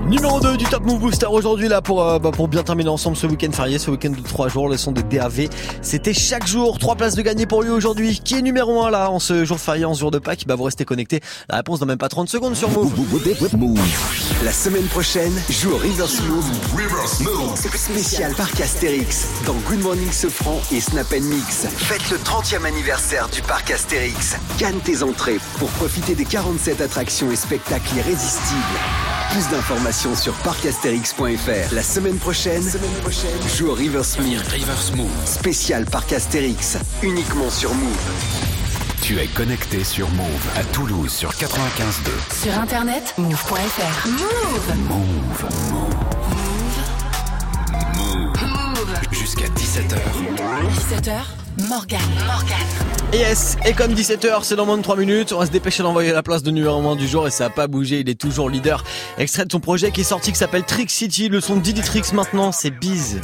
Numéro 0.07 0.39
2 0.39 0.59
du 0.59 0.67
Top 0.67 0.85
Move 0.85 1.01
Booster 1.01 1.27
aujourd'hui 1.27 1.67
là 1.67 1.81
pour, 1.81 2.03
euh, 2.03 2.19
bah, 2.19 2.31
pour 2.31 2.47
bien 2.47 2.63
terminer 2.63 2.91
ensemble 2.91 3.17
ce 3.17 3.27
week-end 3.27 3.51
férié, 3.53 3.79
ce 3.79 3.91
week-end 3.91 4.11
de 4.11 4.21
3 4.21 4.49
jours, 4.49 4.69
le 4.69 4.77
son 4.77 4.93
de 4.93 5.01
DAV. 5.01 5.49
C'était 5.81 6.13
chaque 6.13 6.47
jour, 6.47 6.79
3 6.79 6.97
places 6.97 7.15
de 7.15 7.23
gagner 7.23 7.47
pour 7.47 7.63
lui 7.63 7.71
aujourd'hui. 7.71 8.21
Qui 8.23 8.35
est 8.39 8.43
numéro 8.43 8.85
1 8.85 8.91
là 8.91 9.11
en 9.11 9.19
ce 9.19 9.47
jour 9.47 9.59
férié, 9.59 9.87
en 9.87 9.95
ce 9.95 10.01
jour 10.01 10.11
de 10.11 10.19
Pâques? 10.19 10.45
Bah 10.47 10.57
vous 10.57 10.65
restez 10.65 10.85
connectés. 10.85 11.21
La 11.49 11.57
réponse 11.57 11.81
dans 11.81 11.87
même 11.87 11.97
pas 11.97 12.11
30 12.11 12.29
secondes 12.29 12.55
sur 12.55 12.69
Move. 12.69 12.93
La 14.45 14.53
semaine 14.53 14.87
prochaine, 14.87 15.33
joue 15.49 15.73
au 15.73 15.79
Rivers 15.79 16.07
Move. 16.29 16.45
Spécial 17.75 18.35
parc 18.35 18.61
Astérix 18.61 19.27
dans 19.47 19.55
Good 19.69 19.81
Morning 19.81 20.13
Sofran 20.13 20.61
et 20.71 20.81
Snap 20.81 21.11
Mix. 21.13 21.67
Faites 21.77 22.11
le 22.11 22.19
30e 22.19 22.67
anniversaire 22.67 23.29
du 23.31 23.41
parc 23.41 23.71
Astérix. 23.71 24.37
Gagne 24.59 24.79
tes 24.81 25.03
entrées 25.03 25.39
pour 25.59 25.71
profiter 25.71 26.15
des 26.15 26.27
47 26.27 26.83
attractions 26.83 27.31
et 27.33 27.37
spectacles 27.37 27.97
irrésistibles. 27.97 28.61
Plus 29.35 29.49
d'informations 29.49 30.14
sur 30.14 30.32
parcastérix.fr. 30.45 31.74
La 31.74 31.82
semaine 31.82 32.18
prochaine, 32.18 32.62
semaine 32.62 32.93
prochaine, 33.03 33.37
joue 33.57 33.66
au 33.66 33.74
Rivers 33.74 34.05
Move. 34.20 35.11
Spécial 35.24 35.87
parc 35.87 36.12
Astérix, 36.12 36.78
uniquement 37.03 37.51
sur 37.51 37.74
Move. 37.74 38.12
Tu 39.03 39.18
es 39.18 39.26
connecté 39.26 39.82
sur 39.82 40.09
Move 40.11 40.49
à 40.55 40.62
Toulouse 40.62 41.12
sur 41.12 41.30
95.2. 41.30 42.45
Sur 42.45 42.61
internet, 42.61 43.12
move.fr. 43.18 44.07
Move. 44.07 44.76
Move. 44.89 45.49
Move. 45.72 45.95
Jusqu'à 49.11 49.47
17h. 49.49 49.99
17h, 50.76 51.22
Morgane. 51.69 52.01
Morgane. 52.27 53.13
Yes, 53.13 53.57
et 53.65 53.75
comme 53.75 53.93
17h, 53.95 54.43
c'est 54.43 54.57
dans 54.57 54.67
moins 54.67 54.77
de 54.77 54.83
3 54.83 54.97
minutes, 54.97 55.33
on 55.33 55.39
va 55.39 55.47
se 55.47 55.53
dépêcher 55.53 55.85
d'envoyer 55.85 56.11
la 56.11 56.23
place 56.23 56.43
de 56.43 56.51
numéro 56.51 56.77
1 56.89 56.97
du 56.97 57.07
jour 57.07 57.29
et 57.29 57.31
ça 57.31 57.47
a 57.47 57.51
pas 57.51 57.69
bougé, 57.69 58.01
il 58.01 58.09
est 58.09 58.21
toujours 58.21 58.51
leader. 58.51 58.83
Extrait 59.19 59.45
de 59.45 59.53
son 59.53 59.61
projet 59.61 59.93
qui 59.93 60.01
est 60.01 60.05
sorti 60.05 60.33
qui 60.33 60.39
s'appelle 60.39 60.65
Trick 60.65 60.91
City, 60.91 61.29
le 61.29 61.41
son 61.41 61.57
de 61.57 61.61
Diddy 61.61 61.83
Tricks 61.83 62.13
maintenant, 62.13 62.51
c'est 62.51 62.71
Biz. 62.71 63.21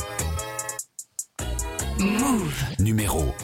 Move. 1.98 2.54
Numéro 2.78 3.34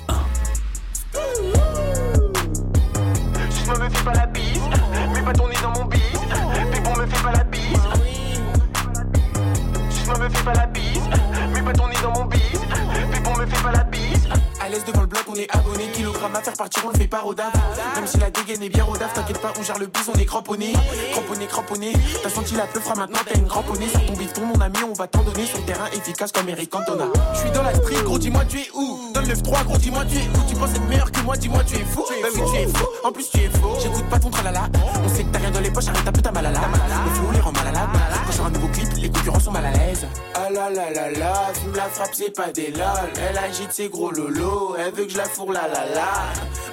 À 14.66 14.68
l'aise 14.68 14.84
devant 14.84 15.02
le 15.02 15.06
bloc, 15.06 15.22
on 15.28 15.34
est 15.36 15.46
abonné. 15.54 15.84
Kilogramme 15.92 16.34
à 16.34 16.40
faire 16.40 16.54
partir, 16.54 16.82
on 16.84 16.90
le 16.90 16.98
fait 16.98 17.06
pas 17.06 17.20
rodave. 17.20 17.52
Même 17.94 18.06
si 18.08 18.18
la 18.18 18.32
dégaine 18.32 18.64
est 18.64 18.68
bien 18.68 18.82
rodave, 18.82 19.12
t'inquiète 19.14 19.40
pas, 19.40 19.52
on 19.56 19.62
gère 19.62 19.78
le 19.78 19.86
bus, 19.86 20.02
on 20.12 20.18
est 20.18 20.24
cramponné. 20.24 20.72
Cramponné, 21.12 21.46
cramponné. 21.46 21.92
T'as 22.20 22.30
senti 22.30 22.56
la 22.56 22.66
peu 22.66 22.80
fera 22.80 22.96
maintenant, 22.96 23.20
t'as 23.24 23.38
une 23.38 23.46
cramponnée. 23.46 23.86
Sur 23.88 24.32
ton 24.32 24.46
mon 24.46 24.60
ami, 24.60 24.78
on 24.90 24.92
va 24.92 25.06
t'en 25.06 25.22
donner. 25.22 25.46
Sur 25.46 25.58
le 25.58 25.66
terrain 25.66 25.86
efficace 25.92 26.32
comme 26.32 26.48
Eric 26.48 26.68
Cantona. 26.68 27.04
Je 27.34 27.38
suis 27.38 27.50
dans 27.52 27.62
la 27.62 27.74
street, 27.76 28.02
gros, 28.02 28.18
dis-moi, 28.18 28.44
tu 28.48 28.58
es 28.58 28.68
où? 28.74 29.12
Donne 29.14 29.28
le 29.28 29.36
3 29.36 29.62
gros, 29.62 29.76
dis-moi, 29.76 30.04
tu 30.10 30.16
es 30.16 30.22
où? 30.22 30.48
Tu 30.48 30.56
penses 30.56 30.70
être 30.70 30.88
meilleur 30.88 31.12
que 31.12 31.20
moi, 31.20 31.36
dis-moi, 31.36 31.62
tu 31.62 31.76
es 31.76 31.84
fou. 31.84 32.04
Bah 32.20 32.28
oui, 32.34 32.40
tu 32.52 32.58
es 32.58 32.66
fou. 32.66 32.86
En 33.04 33.12
plus, 33.12 33.30
tu 33.30 33.38
es 33.38 33.48
faux. 33.48 33.76
J'écoute 33.80 34.08
pas 34.10 34.18
ton 34.18 34.30
tralala. 34.30 34.68
On 35.04 35.08
sait 35.08 35.22
que 35.22 35.28
t'as 35.28 35.38
rien 35.38 35.52
dans 35.52 35.60
les 35.60 35.70
poches, 35.70 35.86
arrête 35.86 36.08
un 36.08 36.12
peu 36.12 36.22
ta 36.22 36.32
malala. 36.32 36.60
Le 37.04 37.10
flow 37.14 37.30
les 37.32 37.40
rend 37.40 37.52
mal 37.52 37.68
à 37.68 37.70
la 37.70 37.88
Quand 38.36 38.46
un 38.46 38.50
nouveau 38.50 38.68
clip, 38.68 38.88
les 39.26 39.32
concurrents 39.32 39.40
sont 39.40 39.52
mal 39.52 39.66
à 39.66 39.72
l'aise. 39.72 40.06
Ah 40.34 40.50
là 40.50 40.70
là 40.70 40.90
là 40.90 41.10
là, 41.10 41.52
fume 41.54 41.74
la 41.74 41.88
frappe, 41.88 42.10
c'est 42.12 42.34
pas 42.34 42.52
des 42.52 42.70
lol. 42.70 43.10
Elle 43.28 43.38
agite 43.38 43.72
ses 43.72 43.88
gros 43.88 44.10
lolos, 44.10 44.76
elle 44.78 44.92
veut 44.94 45.04
que 45.04 45.12
je 45.12 45.16
la 45.16 45.24
fourre 45.24 45.52
la 45.52 45.66
la 45.66 45.84
la. 45.94 46.12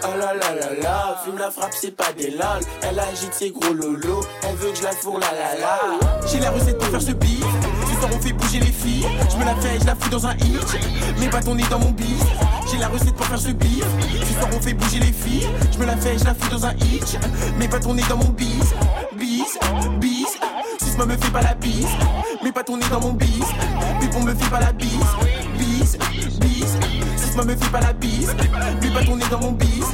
Ah 0.03 0.17
là 0.17 0.33
là 0.33 0.55
là 0.59 0.81
là, 0.81 1.21
fume 1.25 1.37
la 1.37 1.49
frappe, 1.49 1.73
c'est 1.73 1.95
pas 1.95 2.11
des 2.13 2.29
lol. 2.29 2.61
Elle 2.83 2.99
agite 2.99 3.33
ses 3.33 3.51
gros 3.51 3.73
lolos, 3.73 4.23
elle 4.43 4.55
veut 4.57 4.71
que 4.71 4.77
je 4.77 4.83
la 4.83 4.91
fourre 4.91 5.19
la 5.19 5.31
la 5.31 5.59
la. 5.59 6.27
J'ai 6.27 6.39
la 6.39 6.51
recette 6.51 6.77
pour 6.77 6.87
faire 6.89 7.01
ce 7.01 7.11
beat. 7.11 7.43
Ce 7.87 7.99
soir 7.99 8.11
on 8.13 8.21
fait 8.21 8.33
bouger 8.33 8.59
les 8.59 8.71
filles. 8.71 9.07
Je 9.31 9.37
me 9.37 9.45
la 9.45 9.55
fais, 9.55 9.79
je 9.79 9.85
la 9.85 9.95
fous 9.95 10.09
dans 10.09 10.27
un 10.27 10.35
hit. 10.35 11.31
Pas 11.31 11.41
ton 11.41 11.55
nez 11.55 11.63
dans 11.71 11.79
mon 11.79 11.89
bif. 11.89 12.21
J'ai 12.69 12.77
la 12.77 12.87
recette 12.87 13.15
pour 13.15 13.25
faire 13.25 13.39
ce 13.39 13.49
beat. 13.49 13.83
Ce 14.27 14.33
soir 14.33 14.49
on 14.55 14.61
fait 14.61 14.73
bouger 14.73 14.99
les 14.99 15.11
filles. 15.11 15.47
Je 15.71 15.79
me 15.79 15.85
la 15.85 15.97
fais, 15.97 16.19
je 16.19 16.25
la 16.25 16.35
fous 16.35 16.49
dans 16.51 16.65
un 16.67 16.73
hit. 16.73 17.17
Pas 17.71 17.79
ton 17.79 17.95
nez 17.95 18.03
dans 18.07 18.17
mon 18.17 18.29
bis. 18.29 18.73
Bis, 19.17 19.57
bis. 19.99 20.12
Sisma 20.93 21.07
me 21.07 21.17
fait 21.17 21.31
pas 21.31 21.41
la 21.41 21.55
bise. 21.55 21.87
Mets 22.43 22.51
pas 22.51 22.63
ton 22.63 22.77
nez 22.77 22.85
dans 22.91 23.01
mon 23.01 23.13
bis. 23.13 23.43
Pipon 23.99 24.21
me 24.21 24.35
fait 24.35 24.49
pas 24.51 24.59
la 24.59 24.71
bise. 24.73 24.91
Bis, 25.57 25.97
bis. 26.39 26.77
Sisma 27.17 27.43
me 27.43 27.55
fait 27.55 27.71
pas 27.71 27.79
la 27.79 27.93
bise. 27.93 28.35
Mets 28.79 28.93
pas 28.93 29.03
ton 29.03 29.15
nez 29.15 29.25
dans 29.31 29.39
mon 29.39 29.53
bis. 29.53 29.87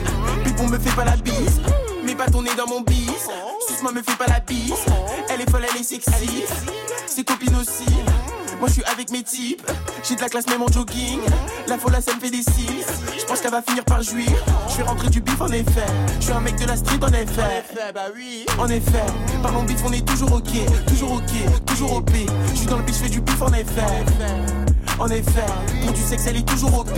Pipon 0.44 0.68
me 0.68 0.78
fait 0.78 0.94
pas 0.94 1.06
la 1.06 1.16
bise. 1.16 1.62
Mets 2.04 2.16
pas 2.16 2.26
ton 2.26 2.42
nez 2.42 2.54
dans 2.58 2.68
mon 2.68 2.82
bis. 2.82 3.30
Sisma 3.66 3.94
me 3.94 4.02
fait 4.02 4.18
pas 4.18 4.28
la 4.28 4.42
bise. 4.42 4.74
Elle 5.30 5.40
est 5.40 5.50
folle, 5.50 5.66
elle 5.74 5.80
est 5.80 5.86
sexy. 5.86 6.44
Ses 7.08 7.24
copines 7.24 7.56
aussi. 7.56 7.86
Moi 8.60 8.68
je 8.68 8.74
suis 8.74 8.84
avec 8.84 9.10
mes 9.12 9.24
types, 9.24 9.66
j'ai 10.04 10.16
de 10.16 10.22
la 10.22 10.28
classe 10.28 10.48
même 10.48 10.62
en 10.62 10.68
jogging. 10.68 11.20
La 11.68 11.78
folle 11.78 11.94
ça 12.02 12.14
me 12.14 12.20
fait 12.20 12.30
des 12.30 12.44
cils. 12.44 12.86
Je 13.18 13.26
pense 13.26 13.40
qu'elle 13.40 13.52
va 13.52 13.62
finir 13.62 13.86
par 13.86 14.02
jouir. 14.02 14.28
Je 14.68 14.74
suis 14.74 14.84
rentré 14.84 15.10
du 15.10 15.22
bif 15.22 15.40
en 15.40 15.48
effet. 15.48 15.86
Je 16.20 16.26
suis 16.26 16.34
un 16.34 16.42
mec 16.42 16.58
de 16.60 16.66
la 16.66 16.76
street 16.76 17.00
en 17.02 17.08
effet. 17.14 17.64
bah 17.94 18.08
oui. 18.14 18.46
En 18.58 18.68
effet, 18.68 19.06
parlons 19.42 19.64
bif, 19.64 19.82
on 19.86 19.94
est 19.94 20.06
toujours 20.06 20.34
ok, 20.34 20.86
toujours 20.88 21.14
ok, 21.14 21.66
toujours 21.66 21.94
OP. 21.94 22.12
Je 22.52 22.58
suis 22.58 22.68
dans 22.68 22.78
le 22.78 22.84
bif, 22.84 22.96
je 22.98 23.04
fais 23.04 23.10
du 23.10 23.22
bif 23.22 23.42
en 23.42 23.54
effet. 23.54 23.82
En 25.00 25.08
effet, 25.08 25.46
pour 25.82 25.94
du 25.94 26.02
sexe, 26.02 26.26
elle 26.28 26.38
est 26.38 26.48
toujours 26.48 26.80
OP. 26.80 26.90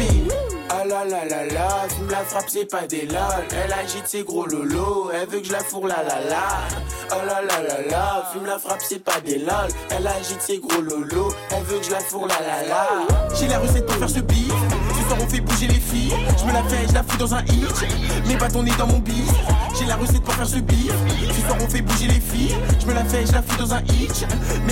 Ah 0.94 1.06
là 1.06 1.24
là 1.24 1.46
là 1.46 1.54
là, 1.54 1.88
fume 1.88 2.10
la 2.10 2.24
frappe, 2.26 2.50
c'est 2.50 2.66
pas 2.66 2.86
des 2.86 3.06
lol. 3.06 3.18
Elle 3.52 3.72
agite 3.72 4.08
ses 4.08 4.24
gros 4.24 4.46
lolos, 4.46 5.10
elle 5.14 5.30
veut 5.30 5.40
que 5.40 5.48
je 5.48 5.54
la 5.54 5.60
fourre 5.60 5.88
la 5.88 6.04
la 6.04 6.20
la. 6.20 6.68
Oh 7.12 7.26
là 7.26 7.42
là 7.42 7.62
là 7.66 7.90
là, 7.90 8.30
fume 8.34 8.46
la 8.46 8.60
frappe, 8.60 8.82
c'est 8.82 9.00
pas 9.00 9.22
des 9.22 9.38
lol. 9.38 9.70
Elle 9.90 10.06
agite 10.06 10.42
ses 10.42 10.60
gros 10.60 10.82
lolos, 10.82 11.34
elle 11.52 11.64
veut 11.64 11.80
que 11.80 11.86
je 11.86 11.92
la 11.92 12.02
fourre 12.02 12.28
la 12.28 12.42
la 12.42 12.68
la. 12.68 12.88
J'ai 13.34 13.48
la 13.48 13.60
recette 13.60 13.86
pour 13.86 13.96
faire 13.96 14.10
ce 14.10 14.20
beat. 14.20 14.52
Ce 14.98 15.08
soir 15.08 15.18
on 15.22 15.28
fait 15.30 15.40
bouger 15.40 15.68
les 15.68 15.80
filles. 15.80 16.14
Je 16.38 16.46
me 16.46 16.52
la 16.52 16.64
fais, 16.64 16.86
je 16.88 16.94
la 16.94 17.04
fous 17.04 17.18
dans 17.18 17.36
un 17.36 17.44
hit. 17.46 18.38
Pas 18.38 18.50
ton 18.50 18.64
nez 18.64 18.72
dans 18.78 18.88
mon 18.88 19.00
bis. 19.00 19.32
J'ai 19.80 19.86
la 19.86 19.96
recette 19.96 20.24
pour 20.24 20.34
faire 20.34 20.48
ce 20.48 20.58
beat. 20.58 20.92
Ce 21.34 21.42
soir 21.48 21.58
on 21.62 21.70
fait 21.70 21.82
bouger 21.82 22.08
les 22.08 22.20
filles. 22.20 22.56
Je 22.82 22.86
me 22.86 22.94
la 22.94 23.06
fais, 23.06 23.26
je 23.26 23.32
la 23.32 23.42
fous 23.42 23.58
dans 23.58 23.74
un 23.74 23.82
hit. 23.84 24.28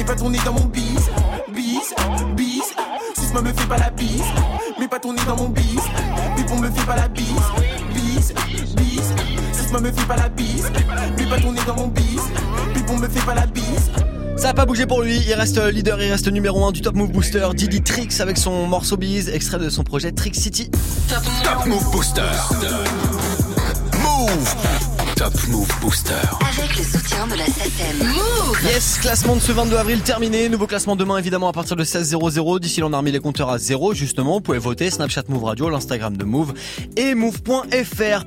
Pas 0.06 0.16
ton 0.16 0.30
nez 0.30 0.40
dans 0.44 0.54
mon 0.54 0.66
bis. 0.66 1.00
Bis, 1.54 1.94
bis. 2.36 2.76
Sisma 3.30 3.42
me 3.42 3.54
fait 3.54 3.68
pas 3.68 3.78
la 3.78 3.92
bise. 3.92 4.24
Mets 4.80 4.88
pas 4.88 4.98
ton 4.98 5.14
nez 5.14 5.22
dans 5.28 5.38
mon 5.38 5.50
bis. 5.50 5.78
Pipon 6.36 6.58
me 6.58 6.72
fait 6.72 6.86
pas 6.88 6.96
la 6.96 7.08
bise. 7.10 7.28
Bis, 7.94 8.34
bis. 8.76 9.14
Sisma 9.54 9.80
me 9.80 9.92
fait 9.92 10.08
pas 10.08 10.16
la 10.16 10.30
bise. 10.30 10.72
Mets 11.16 11.30
pas 11.30 11.40
ton 11.40 11.52
nez 11.52 11.62
dans 11.68 11.76
mon 11.76 11.88
bis. 11.90 12.22
Pipon 12.74 12.98
me 12.98 13.08
fait 13.08 13.24
pas 13.24 13.36
la 13.36 13.46
bise. 13.46 13.92
Ça 14.36 14.50
a 14.50 14.54
pas 14.56 14.66
bougé 14.66 14.88
pour 14.88 15.04
lui, 15.04 15.20
il 15.28 15.34
reste 15.36 15.64
leader, 15.64 16.02
il 16.02 16.10
reste 16.10 16.28
numéro 16.32 16.66
1 16.66 16.72
du 16.72 16.82
Top 16.82 16.96
Move 16.96 17.12
Booster, 17.12 17.50
Didi 17.54 17.84
Tricks 17.84 18.20
avec 18.20 18.38
son 18.38 18.66
morceau 18.66 18.98
Biz, 18.98 19.30
extrait 19.30 19.60
de 19.60 19.70
son 19.70 19.84
projet 19.84 20.12
Trick 20.12 20.34
City. 20.34 20.72
Top 21.44 21.68
Move 21.68 21.92
Booster. 21.92 22.24
Move. 24.02 24.99
Top 25.20 25.34
Move 25.50 25.68
Booster. 25.82 26.14
Avec 26.48 26.78
le 26.78 26.82
soutien 26.82 27.28
de 27.28 27.36
la 27.36 27.46
SACEM. 27.46 28.08
Move. 28.08 28.58
Yes, 28.64 29.00
classement 29.00 29.36
de 29.36 29.42
ce 29.42 29.52
22 29.52 29.76
avril 29.76 30.00
terminé. 30.00 30.48
Nouveau 30.48 30.66
classement 30.66 30.96
demain 30.96 31.18
évidemment 31.18 31.50
à 31.50 31.52
partir 31.52 31.76
de 31.76 31.84
16.00. 31.84 32.62
D'ici 32.62 32.80
là 32.80 32.88
on 32.88 32.94
a 32.94 32.98
remis 33.00 33.12
les 33.12 33.20
compteurs 33.20 33.50
à 33.50 33.58
zéro 33.58 33.94
justement. 33.94 34.36
Vous 34.36 34.40
pouvez 34.40 34.60
voter 34.60 34.90
Snapchat 34.90 35.24
Move 35.28 35.44
Radio, 35.44 35.70
l'Instagram 35.70 36.16
de 36.16 36.24
Move 36.24 36.54
et 36.96 37.16
Move.fr. 37.16 38.18